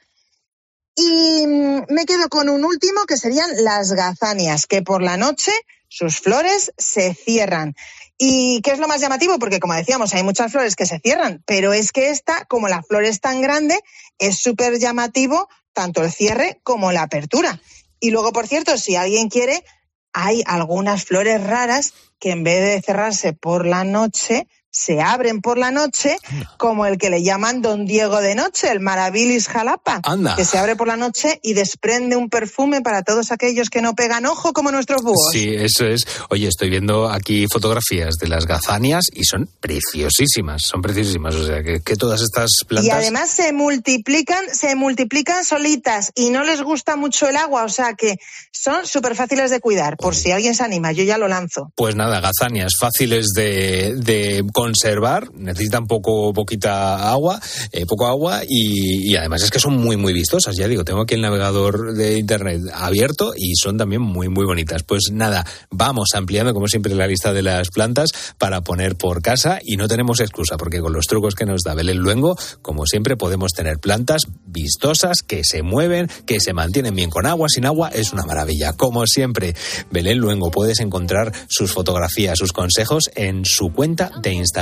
Y 0.95 1.45
mm, 1.47 1.85
me 1.89 2.05
quedo 2.05 2.27
con 2.29 2.49
un 2.49 2.65
último 2.65 3.05
que 3.05 3.17
serían 3.17 3.49
las 3.63 3.93
gazanias, 3.93 4.65
que 4.65 4.81
por 4.81 5.01
la 5.01 5.15
noche 5.17 5.51
sus 5.93 6.21
flores 6.21 6.73
se 6.75 7.13
cierran. 7.13 7.75
¿Y 8.17 8.61
qué 8.61 8.71
es 8.71 8.79
lo 8.79 8.87
más 8.87 8.99
llamativo? 8.99 9.37
Porque 9.37 9.59
como 9.59 9.75
decíamos, 9.75 10.11
hay 10.15 10.23
muchas 10.23 10.51
flores 10.51 10.75
que 10.75 10.87
se 10.87 10.99
cierran, 10.99 11.43
pero 11.45 11.71
es 11.71 11.91
que 11.91 12.09
esta, 12.09 12.45
como 12.45 12.67
la 12.67 12.81
flor 12.81 13.03
es 13.03 13.19
tan 13.19 13.41
grande, 13.41 13.79
es 14.17 14.39
súper 14.39 14.79
llamativo 14.79 15.47
tanto 15.71 16.03
el 16.03 16.11
cierre 16.11 16.59
como 16.63 16.91
la 16.91 17.03
apertura. 17.03 17.61
Y 17.99 18.09
luego, 18.09 18.33
por 18.33 18.47
cierto, 18.47 18.75
si 18.79 18.95
alguien 18.95 19.29
quiere, 19.29 19.63
hay 20.13 20.41
algunas 20.47 21.05
flores 21.05 21.43
raras 21.43 21.93
que 22.19 22.31
en 22.31 22.43
vez 22.43 22.61
de 22.61 22.81
cerrarse 22.81 23.33
por 23.33 23.67
la 23.67 23.83
noche, 23.83 24.47
se 24.73 25.01
abren 25.01 25.41
por 25.41 25.57
la 25.59 25.69
noche, 25.69 26.17
como 26.57 26.87
el 26.87 26.97
que 26.97 27.11
le 27.11 27.23
llaman 27.23 27.61
Don 27.61 27.85
Diego 27.85 28.19
de 28.21 28.33
Noche, 28.33 28.71
el 28.71 28.79
Marabilis 28.79 29.47
jalapa, 29.47 30.01
Anda. 30.03 30.35
que 30.35 30.45
se 30.45 30.57
abre 30.57 30.75
por 30.75 30.87
la 30.87 30.97
noche 30.97 31.39
y 31.43 31.53
desprende 31.53 32.15
un 32.15 32.29
perfume 32.29 32.81
para 32.81 33.03
todos 33.03 33.31
aquellos 33.31 33.69
que 33.69 33.81
no 33.81 33.93
pegan 33.93 34.25
ojo 34.25 34.51
como 34.51 34.71
nuestros 34.71 35.03
búhos. 35.03 35.29
Sí, 35.31 35.53
eso 35.53 35.85
es. 35.85 36.05
Oye, 36.29 36.47
estoy 36.47 36.71
viendo 36.71 37.07
aquí 37.07 37.45
fotografías 37.47 38.15
de 38.15 38.27
las 38.27 38.47
gazanias 38.47 39.05
y 39.13 39.25
son 39.25 39.47
preciosísimas, 39.59 40.63
son 40.63 40.81
preciosísimas. 40.81 41.35
O 41.35 41.45
sea, 41.45 41.63
que, 41.63 41.81
que 41.81 41.95
todas 41.95 42.21
estas 42.21 42.49
plantas... 42.67 42.87
Y 42.87 42.89
además 42.89 43.29
se 43.29 43.53
multiplican, 43.53 44.43
se 44.51 44.75
multiplican 44.75 45.45
solitas 45.45 46.11
y 46.15 46.31
no 46.31 46.43
les 46.43 46.63
gusta 46.63 46.95
mucho 46.95 47.29
el 47.29 47.37
agua, 47.37 47.63
o 47.63 47.69
sea 47.69 47.93
que 47.93 48.17
son 48.51 48.87
súper 48.87 49.15
fáciles 49.15 49.51
de 49.51 49.59
cuidar. 49.59 49.97
Por 49.97 50.15
si 50.15 50.31
alguien 50.31 50.55
se 50.55 50.63
anima, 50.63 50.91
yo 50.91 51.03
ya 51.03 51.19
lo 51.19 51.27
lanzo. 51.27 51.71
Pues 51.75 51.95
nada, 51.95 52.21
gazanias 52.21 52.73
fáciles 52.79 53.27
de, 53.35 53.93
de 53.97 54.43
conservar, 54.63 55.29
necesitan 55.35 55.87
poco, 55.87 56.31
poquita 56.31 57.11
agua, 57.11 57.37
eh, 57.73 57.85
poco 57.85 58.07
agua 58.07 58.43
y, 58.47 59.11
y 59.11 59.15
además 59.17 59.43
es 59.43 59.51
que 59.51 59.59
son 59.59 59.75
muy, 59.77 59.97
muy 59.97 60.13
vistosas. 60.13 60.55
Ya 60.55 60.69
digo, 60.69 60.85
tengo 60.85 61.01
aquí 61.01 61.15
el 61.15 61.21
navegador 61.21 61.93
de 61.93 62.17
internet 62.17 62.61
abierto 62.73 63.33
y 63.35 63.55
son 63.55 63.77
también 63.77 64.01
muy, 64.01 64.29
muy 64.29 64.45
bonitas. 64.45 64.83
Pues 64.83 65.09
nada, 65.11 65.45
vamos 65.69 66.09
ampliando 66.13 66.53
como 66.53 66.69
siempre 66.69 66.95
la 66.95 67.07
lista 67.07 67.33
de 67.33 67.41
las 67.41 67.71
plantas 67.71 68.11
para 68.37 68.61
poner 68.61 68.95
por 68.95 69.21
casa 69.21 69.59
y 69.61 69.75
no 69.75 69.89
tenemos 69.89 70.21
excusa 70.21 70.55
porque 70.55 70.79
con 70.79 70.93
los 70.93 71.07
trucos 71.07 71.35
que 71.35 71.45
nos 71.45 71.63
da 71.63 71.73
Belén 71.73 71.97
Luengo, 71.97 72.37
como 72.61 72.85
siempre 72.85 73.17
podemos 73.17 73.51
tener 73.51 73.79
plantas 73.79 74.21
vistosas 74.45 75.23
que 75.23 75.41
se 75.43 75.61
mueven, 75.61 76.09
que 76.25 76.39
se 76.39 76.53
mantienen 76.53 76.95
bien 76.95 77.09
con 77.09 77.25
agua, 77.25 77.49
sin 77.49 77.65
agua, 77.65 77.89
es 77.89 78.13
una 78.13 78.23
maravilla. 78.23 78.71
Como 78.71 79.05
siempre, 79.07 79.55
Belén 79.91 80.19
Luengo 80.19 80.51
puedes 80.51 80.79
encontrar 80.79 81.33
sus 81.49 81.73
fotografías, 81.73 82.39
sus 82.39 82.53
consejos 82.53 83.11
en 83.15 83.43
su 83.43 83.73
cuenta 83.73 84.11
de 84.21 84.31
Instagram, 84.33 84.52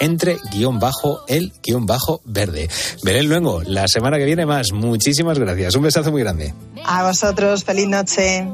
entre 0.00 0.38
guion 0.52 0.78
bajo 0.78 1.20
el 1.28 1.52
guion 1.62 1.86
bajo 1.86 2.20
verde. 2.24 2.68
Belén 3.02 3.28
Luengo, 3.28 3.62
la 3.62 3.88
semana 3.88 4.18
que 4.18 4.24
viene 4.24 4.46
más. 4.46 4.72
Muchísimas 4.72 5.38
gracias. 5.38 5.74
Un 5.76 5.82
besazo 5.82 6.10
muy 6.10 6.22
grande. 6.22 6.54
A 6.84 7.04
vosotros, 7.06 7.64
feliz 7.64 7.88
noche. 7.88 8.46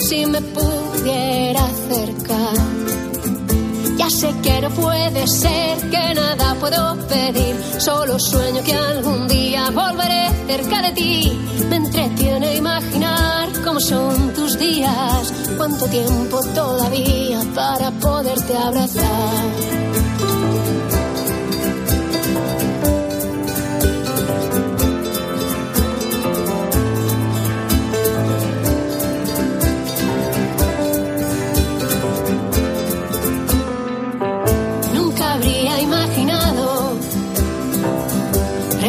si 0.00 0.24
me 0.26 0.40
pudiera 0.40 1.64
acercar. 1.64 2.61
Sé 4.12 4.30
que 4.42 4.60
no 4.60 4.68
puede 4.70 5.26
ser, 5.26 5.90
que 5.90 6.14
nada 6.14 6.54
puedo 6.60 6.96
pedir. 7.08 7.56
Solo 7.78 8.18
sueño 8.18 8.62
que 8.62 8.74
algún 8.74 9.26
día 9.26 9.70
volveré 9.70 10.28
cerca 10.46 10.82
de 10.82 10.92
ti. 10.92 11.38
Me 11.70 11.76
entretiene 11.76 12.56
imaginar 12.56 13.48
cómo 13.64 13.80
son 13.80 14.34
tus 14.34 14.58
días. 14.58 15.32
Cuánto 15.56 15.86
tiempo 15.86 16.40
todavía 16.54 17.40
para 17.54 17.90
poderte 17.90 18.54
abrazar. 18.56 19.91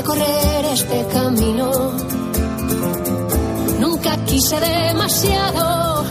Recorrer 0.04 0.66
este 0.74 1.06
camino. 1.14 1.72
Nunca 3.80 4.18
quise 4.26 4.60
demasiado. 4.60 6.04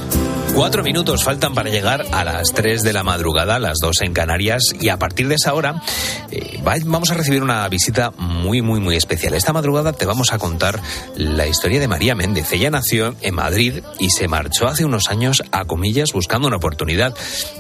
Cuatro 0.55 0.83
minutos 0.83 1.25
faltan 1.25 1.55
para 1.55 1.71
llegar 1.71 2.05
a 2.13 2.25
las 2.25 2.53
tres 2.53 2.83
de 2.83 2.93
la 2.93 3.03
madrugada, 3.03 3.59
las 3.59 3.79
dos 3.81 4.03
en 4.03 4.13
Canarias, 4.13 4.63
y 4.81 4.89
a 4.91 4.99
partir 4.99 5.29
de 5.29 5.35
esa 5.37 5.55
hora 5.55 5.83
eh, 6.31 6.61
va- 6.67 6.75
vamos 6.85 7.11
a 7.11 7.15
recibir 7.15 7.43
una 7.43 7.67
visita 7.69 8.13
muy, 8.19 8.61
muy, 8.61 8.79
muy 8.81 8.97
especial. 8.97 9.33
Esta 9.35 9.53
madrugada 9.55 9.93
te 9.95 10.05
vamos 10.05 10.33
a 10.33 10.39
contar 10.39 10.79
la 11.17 11.47
historia 11.47 11.81
de 11.81 11.89
María 11.89 12.15
Méndez. 12.15 12.53
Ella 12.53 12.71
nació 12.71 13.15
en 13.23 13.35
Madrid 13.35 13.83
y 13.99 14.11
se 14.11 14.29
marchó 14.29 14.69
hace 14.69 14.85
unos 14.85 15.09
años 15.09 15.43
a 15.53 15.65
comillas 15.65 16.13
buscando 16.13 16.49
una 16.49 16.59
oportunidad. 16.59 17.15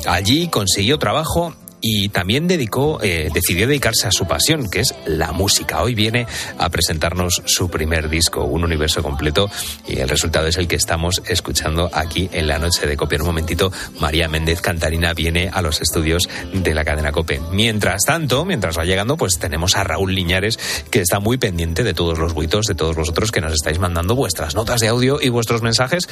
Allí 0.07 0.49
consiguió 0.49 0.99
trabajo 0.99 1.55
y 1.83 2.09
también 2.09 2.47
dedicó, 2.47 3.01
eh, 3.03 3.28
decidió 3.35 3.66
dedicarse 3.66 4.07
a 4.07 4.12
su 4.12 4.26
pasión, 4.26 4.70
que 4.70 4.80
es 4.80 4.95
la 5.05 5.33
música. 5.33 5.83
Hoy 5.83 5.95
viene 5.95 6.26
a 6.57 6.70
presentarnos 6.70 7.43
su 7.45 7.68
primer 7.68 8.09
disco, 8.09 8.45
Un 8.45 8.64
Universo 8.64 9.03
Completo, 9.03 9.51
y 9.87 9.99
el 9.99 10.09
resultado 10.09 10.47
es 10.47 10.57
el 10.57 10.68
que 10.68 10.76
estamos 10.76 11.20
escuchando 11.26 11.91
aquí 11.93 12.30
en 12.33 12.47
la 12.47 12.59
noche 12.59 12.87
de 12.87 12.97
Cope. 12.97 13.16
En 13.16 13.22
un 13.22 13.26
momentito, 13.26 13.72
María 13.99 14.28
Méndez 14.28 14.61
Cantarina 14.61 15.12
viene 15.12 15.51
a 15.53 15.61
los 15.61 15.80
estudios 15.83 16.28
de 16.55 16.72
la 16.72 16.85
cadena 16.85 17.11
Cope. 17.11 17.41
Mientras 17.51 18.03
tanto, 18.07 18.45
mientras 18.45 18.78
va 18.78 18.85
llegando, 18.85 19.16
pues 19.16 19.39
tenemos 19.41 19.76
a 19.76 19.83
Raúl 19.83 20.14
Liñares, 20.14 20.59
que 20.89 21.01
está 21.01 21.18
muy 21.18 21.37
pendiente 21.37 21.83
de 21.83 21.95
todos 21.95 22.16
los 22.16 22.33
buitos, 22.33 22.66
de 22.66 22.76
todos 22.76 22.95
vosotros 22.95 23.33
que 23.33 23.41
nos 23.41 23.55
estáis 23.55 23.80
mandando 23.80 24.14
vuestras 24.14 24.55
notas 24.55 24.80
de 24.80 24.89
audio 24.89 25.18
y 25.20 25.30
vuestros 25.30 25.62
mensajes, 25.62 26.09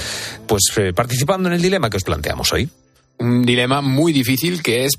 pues 0.48 0.62
eh, 0.76 0.92
participando 0.92 1.48
en 1.48 1.54
el 1.54 1.62
dilema 1.62 1.90
que 1.90 1.96
os 1.96 2.04
planteamos 2.04 2.52
hoy. 2.52 2.68
Un 3.18 3.44
dilema 3.44 3.82
muy 3.82 4.12
difícil 4.12 4.62
que 4.62 4.86
es 4.86 4.94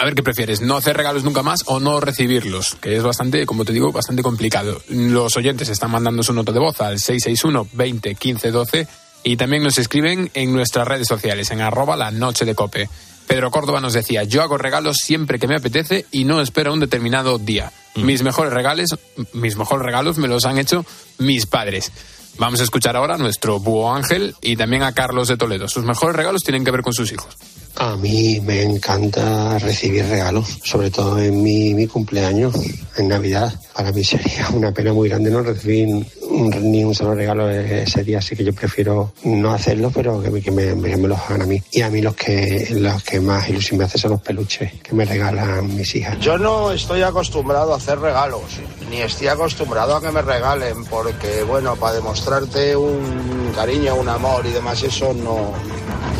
a 0.00 0.04
ver 0.06 0.14
qué 0.14 0.22
prefieres, 0.22 0.62
no 0.62 0.78
hacer 0.78 0.96
regalos 0.96 1.24
nunca 1.24 1.42
más 1.42 1.62
o 1.66 1.78
no 1.78 2.00
recibirlos, 2.00 2.74
que 2.80 2.96
es 2.96 3.02
bastante, 3.02 3.44
como 3.44 3.66
te 3.66 3.74
digo, 3.74 3.92
bastante 3.92 4.22
complicado. 4.22 4.80
Los 4.88 5.36
oyentes 5.36 5.68
están 5.68 5.90
mandando 5.90 6.22
su 6.22 6.32
nota 6.32 6.52
de 6.52 6.58
voz 6.58 6.80
al 6.80 6.98
661 6.98 7.68
20 7.74 8.14
15 8.14 8.50
12 8.50 8.88
y 9.24 9.36
también 9.36 9.62
nos 9.62 9.76
escriben 9.76 10.30
en 10.32 10.54
nuestras 10.54 10.88
redes 10.88 11.06
sociales, 11.06 11.50
en 11.50 11.60
arroba 11.60 11.96
la 11.96 12.10
noche 12.10 12.46
de 12.46 12.54
cope. 12.54 12.88
Pedro 13.26 13.50
Córdoba 13.50 13.82
nos 13.82 13.92
decía, 13.92 14.24
yo 14.24 14.40
hago 14.40 14.56
regalos 14.56 14.96
siempre 14.96 15.38
que 15.38 15.46
me 15.46 15.56
apetece 15.56 16.06
y 16.10 16.24
no 16.24 16.40
espero 16.40 16.72
un 16.72 16.80
determinado 16.80 17.36
día. 17.36 17.70
Mis 17.94 18.22
mejores 18.22 18.54
regalos, 18.54 18.98
mis 19.34 19.56
mejores 19.56 19.84
regalos 19.84 20.16
me 20.16 20.28
los 20.28 20.46
han 20.46 20.56
hecho 20.56 20.86
mis 21.18 21.44
padres. 21.44 21.92
Vamos 22.38 22.60
a 22.60 22.62
escuchar 22.62 22.96
ahora 22.96 23.16
a 23.16 23.18
nuestro 23.18 23.60
búho 23.60 23.94
Ángel 23.94 24.34
y 24.40 24.56
también 24.56 24.82
a 24.82 24.92
Carlos 24.92 25.28
de 25.28 25.36
Toledo. 25.36 25.68
Sus 25.68 25.84
mejores 25.84 26.16
regalos 26.16 26.42
tienen 26.42 26.64
que 26.64 26.70
ver 26.70 26.80
con 26.80 26.94
sus 26.94 27.12
hijos. 27.12 27.36
A 27.76 27.96
mí 27.96 28.40
me 28.44 28.62
encanta 28.62 29.58
recibir 29.58 30.04
regalos, 30.06 30.58
sobre 30.64 30.90
todo 30.90 31.18
en 31.18 31.42
mi, 31.42 31.72
mi 31.74 31.86
cumpleaños, 31.86 32.54
en 32.96 33.08
Navidad. 33.08 33.54
Para 33.74 33.92
mí 33.92 34.04
sería 34.04 34.48
una 34.52 34.72
pena 34.72 34.92
muy 34.92 35.08
grande 35.08 35.30
no 35.30 35.42
recibir 35.42 36.06
ni 36.30 36.84
un 36.84 36.94
solo 36.94 37.14
regalo 37.14 37.50
ese 37.50 38.04
día, 38.04 38.18
así 38.18 38.36
que 38.36 38.44
yo 38.44 38.52
prefiero 38.52 39.12
no 39.24 39.52
hacerlo, 39.52 39.90
pero 39.94 40.22
que 40.22 40.30
me, 40.30 40.42
que 40.42 40.50
me 40.96 41.08
los 41.08 41.18
hagan 41.18 41.42
a 41.42 41.46
mí. 41.46 41.62
Y 41.72 41.82
a 41.82 41.90
mí 41.90 42.00
los 42.00 42.14
que, 42.14 42.68
los 42.72 43.02
que 43.02 43.20
más 43.20 43.48
ilusión 43.48 43.78
me 43.78 43.84
hacen 43.84 44.00
son 44.00 44.10
los 44.12 44.20
peluches 44.20 44.72
que 44.82 44.94
me 44.94 45.04
regalan 45.04 45.74
mis 45.74 45.94
hijas. 45.94 46.18
Yo 46.20 46.38
no 46.38 46.72
estoy 46.72 47.02
acostumbrado 47.02 47.72
a 47.72 47.76
hacer 47.76 47.98
regalos, 47.98 48.42
ni 48.90 49.00
estoy 49.00 49.28
acostumbrado 49.28 49.96
a 49.96 50.00
que 50.00 50.10
me 50.10 50.22
regalen, 50.22 50.84
porque 50.84 51.42
bueno, 51.42 51.76
para 51.76 51.94
demostrarte 51.94 52.76
un 52.76 53.52
cariño, 53.54 53.94
un 53.96 54.08
amor 54.08 54.44
y 54.46 54.52
demás, 54.52 54.82
eso 54.82 55.12
no... 55.14 55.52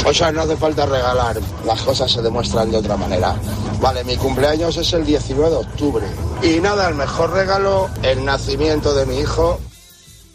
O 0.07 0.15
sea, 0.15 0.33
no 0.33 0.41
hace 0.41 0.57
falta 0.57 0.87
regalar, 0.87 1.40
las 1.67 1.83
cosas 1.83 2.11
se 2.11 2.23
demuestran 2.23 2.71
de 2.71 2.79
otra 2.79 2.97
manera. 2.97 3.35
Vale, 3.81 4.05
mi 4.05 4.17
cumpleaños 4.17 4.77
es 4.77 4.93
el 4.93 5.05
19 5.05 5.51
de 5.51 5.57
octubre. 5.57 6.07
Y 6.43 6.61
nada, 6.61 6.89
el 6.89 6.95
mejor 6.95 7.33
regalo, 7.33 7.89
el 8.03 8.25
nacimiento 8.25 8.95
de 8.95 9.07
mi 9.07 9.19
hijo. 9.21 9.61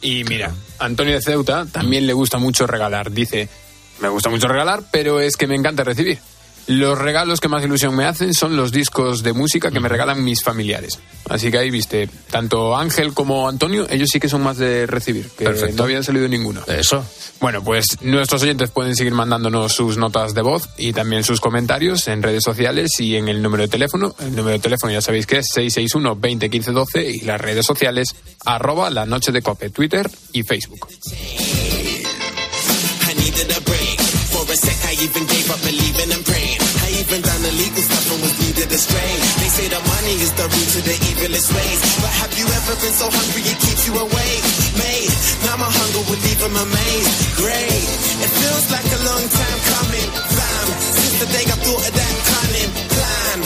Y 0.01 0.23
mira, 0.25 0.53
Antonio 0.79 1.13
de 1.15 1.21
Ceuta 1.21 1.65
también 1.71 2.05
le 2.07 2.13
gusta 2.13 2.37
mucho 2.37 2.67
regalar. 2.67 3.11
Dice, 3.11 3.49
me 3.99 4.09
gusta 4.09 4.29
mucho 4.29 4.47
regalar, 4.47 4.83
pero 4.91 5.19
es 5.19 5.37
que 5.37 5.47
me 5.47 5.55
encanta 5.55 5.83
recibir. 5.83 6.19
Los 6.68 6.97
regalos 6.97 7.39
que 7.39 7.47
más 7.47 7.63
ilusión 7.63 7.95
me 7.95 8.05
hacen 8.05 8.34
son 8.34 8.57
los 8.57 8.72
discos 8.72 9.22
de 9.22 9.34
música 9.34 9.70
que 9.70 9.80
me 9.80 9.88
regalan 9.88 10.24
mis 10.24 10.43
familiares. 10.43 10.99
Así 11.30 11.51
que 11.51 11.59
ahí 11.59 11.70
viste, 11.70 12.09
tanto 12.32 12.76
Ángel 12.76 13.13
como 13.13 13.47
Antonio, 13.47 13.88
ellos 13.89 14.09
sí 14.11 14.20
que 14.20 14.30
son 14.30 14.41
más 14.41 14.57
de 14.57 14.88
recibir, 14.88 15.30
que 15.38 15.45
Perfecto. 15.45 15.78
no 15.78 15.84
habían 15.84 16.03
salido 16.03 16.28
ninguno. 16.28 16.63
Eso. 16.68 17.05
Bueno, 17.39 17.63
pues 17.63 18.01
nuestros 18.01 18.41
oyentes 18.43 18.72
pueden 18.72 18.95
seguir 18.95 19.13
mandándonos 19.13 19.74
sus 19.74 19.97
notas 19.97 20.34
de 20.34 20.41
voz 20.41 20.70
y 20.78 20.93
también 20.93 21.24
sus 21.24 21.39
comentarios 21.39 22.07
en 22.07 22.24
redes 22.24 22.43
sociales 22.43 22.91
y 22.99 23.16
en 23.16 23.28
el 23.28 23.41
número 23.41 23.63
de 23.63 23.70
teléfono. 23.70 24.16
El 24.20 24.36
número 24.36 24.51
de 24.51 24.59
teléfono 24.59 24.91
ya 24.91 25.01
sabéis 25.01 25.28
que 25.28 25.39
es 25.39 25.47
661 25.53 26.16
20 26.16 26.49
15 26.49 26.72
12 26.72 27.09
y 27.11 27.20
las 27.22 27.39
redes 27.39 27.66
sociales 27.66 28.16
arroba 28.45 28.89
la 28.89 29.05
noche 29.05 29.32
de 29.32 29.41
cope, 29.41 29.70
Twitter 29.70 30.09
y 30.32 30.43
Facebook. 30.43 30.88
And 38.66 38.72
was 38.74 38.82
strain. 38.82 39.18
They 39.41 39.49
say 39.49 39.68
the 39.70 39.78
money 39.78 40.16
is 40.18 40.34
the 40.34 40.45
root 40.49 40.70
to 40.74 40.82
the 40.82 40.97
evilest 41.13 41.49
ways. 41.53 41.80
But 42.01 42.13
have 42.22 42.34
you 42.34 42.45
ever 42.49 42.74
been 42.82 42.95
so 42.95 43.07
hungry 43.09 43.43
it 43.45 43.57
keeps 43.61 43.86
you 43.86 43.93
awake? 43.93 44.45
Mate, 44.82 45.13
now 45.45 45.55
my 45.61 45.70
hunger 45.70 46.03
would 46.09 46.22
leave 46.26 46.41
them 46.41 46.55
amazed. 46.57 47.13
Great, 47.38 47.86
it 48.26 48.32
feels 48.41 48.66
like 48.74 48.88
a 48.89 49.01
long 49.05 49.26
time 49.30 49.59
coming. 49.70 50.09
Bam, 50.09 50.68
since 50.82 51.16
the 51.22 51.30
day 51.30 51.45
I 51.45 51.57
thought 51.61 51.84
of 51.86 51.93
that 51.93 52.16
cunning 52.26 52.72
plan. 52.89 53.38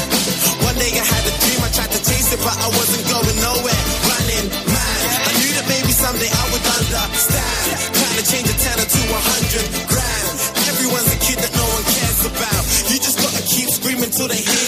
One 0.63 0.77
day 0.79 0.91
I 0.95 1.03
had 1.03 1.23
a 1.27 1.33
dream, 1.43 1.59
I 1.67 1.69
tried 1.75 1.91
to 1.91 2.01
chase 2.03 2.29
it, 2.31 2.39
but 2.39 2.55
I 2.55 2.67
wasn't 2.71 3.03
going 3.11 3.37
nowhere. 3.43 3.81
Running 4.07 4.47
mad, 4.71 5.03
I 5.27 5.31
knew 5.35 5.51
that 5.57 5.65
maybe 5.67 5.91
someday 5.91 6.31
I 6.31 6.43
would 6.53 6.65
understand. 6.79 7.67
Trying 7.97 8.17
to 8.19 8.25
change 8.25 8.47
a 8.47 8.55
tenner 8.55 8.87
to 8.87 9.01
a 9.09 9.21
hundred 9.35 9.67
grand. 9.89 10.33
Everyone's 10.69 11.11
a 11.11 11.19
kid 11.19 11.37
that 11.43 11.53
no 11.59 11.65
one 11.65 11.85
cares 11.91 12.21
about. 12.23 12.63
You 12.87 12.97
just 13.01 13.17
gotta 13.19 13.43
keep 13.43 13.67
screaming 13.69 14.11
till 14.13 14.29
they 14.29 14.39
hear 14.39 14.58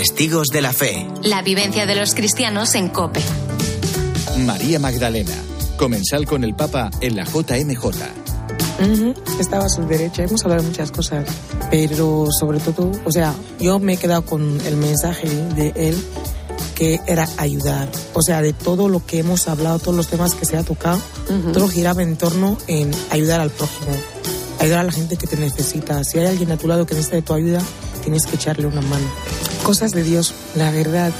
Testigos 0.00 0.48
de 0.48 0.62
la 0.62 0.72
Fe. 0.72 1.06
La 1.22 1.42
vivencia 1.42 1.84
de 1.84 1.94
los 1.94 2.14
cristianos 2.14 2.74
en 2.74 2.88
Cope. 2.88 3.20
María 4.46 4.78
Magdalena, 4.78 5.34
comensal 5.76 6.24
con 6.24 6.42
el 6.42 6.54
Papa 6.54 6.88
en 7.02 7.16
la 7.16 7.24
JMJ. 7.24 7.84
Uh 7.84 7.90
-huh. 8.82 9.14
Estaba 9.38 9.66
a 9.66 9.68
su 9.68 9.82
derecha, 9.86 10.22
hemos 10.22 10.42
hablado 10.42 10.62
de 10.62 10.68
muchas 10.68 10.90
cosas, 10.90 11.26
pero 11.70 12.28
sobre 12.30 12.60
todo, 12.60 12.90
o 13.04 13.12
sea, 13.12 13.34
yo 13.58 13.78
me 13.78 13.92
he 13.92 13.96
quedado 13.98 14.24
con 14.24 14.58
el 14.62 14.76
mensaje 14.78 15.28
de 15.54 15.74
él 15.76 16.02
que 16.74 16.98
era 17.06 17.28
ayudar. 17.36 17.86
O 18.14 18.22
sea, 18.22 18.40
de 18.40 18.54
todo 18.54 18.88
lo 18.88 19.04
que 19.04 19.18
hemos 19.18 19.48
hablado, 19.48 19.80
todos 19.80 19.94
los 19.94 20.08
temas 20.08 20.34
que 20.34 20.46
se 20.46 20.56
ha 20.56 20.62
tocado, 20.62 20.96
uh 20.96 21.32
-huh. 21.32 21.52
todo 21.52 21.68
giraba 21.68 22.02
en 22.02 22.16
torno 22.16 22.56
en 22.68 22.90
ayudar 23.10 23.42
al 23.42 23.50
prójimo, 23.50 23.92
ayudar 24.60 24.78
a 24.78 24.84
la 24.84 24.92
gente 24.92 25.18
que 25.18 25.26
te 25.26 25.36
necesita. 25.36 26.02
Si 26.04 26.18
hay 26.18 26.24
alguien 26.24 26.50
a 26.52 26.56
tu 26.56 26.68
lado 26.68 26.86
que 26.86 26.94
necesita 26.94 27.16
de 27.16 27.22
tu 27.22 27.34
ayuda, 27.34 27.60
tienes 28.00 28.26
que 28.26 28.36
echarle 28.36 28.66
una 28.66 28.80
mano. 28.80 29.06
Cosas 29.62 29.92
de 29.92 30.02
Dios, 30.02 30.34
la 30.56 30.70
verdad, 30.70 31.12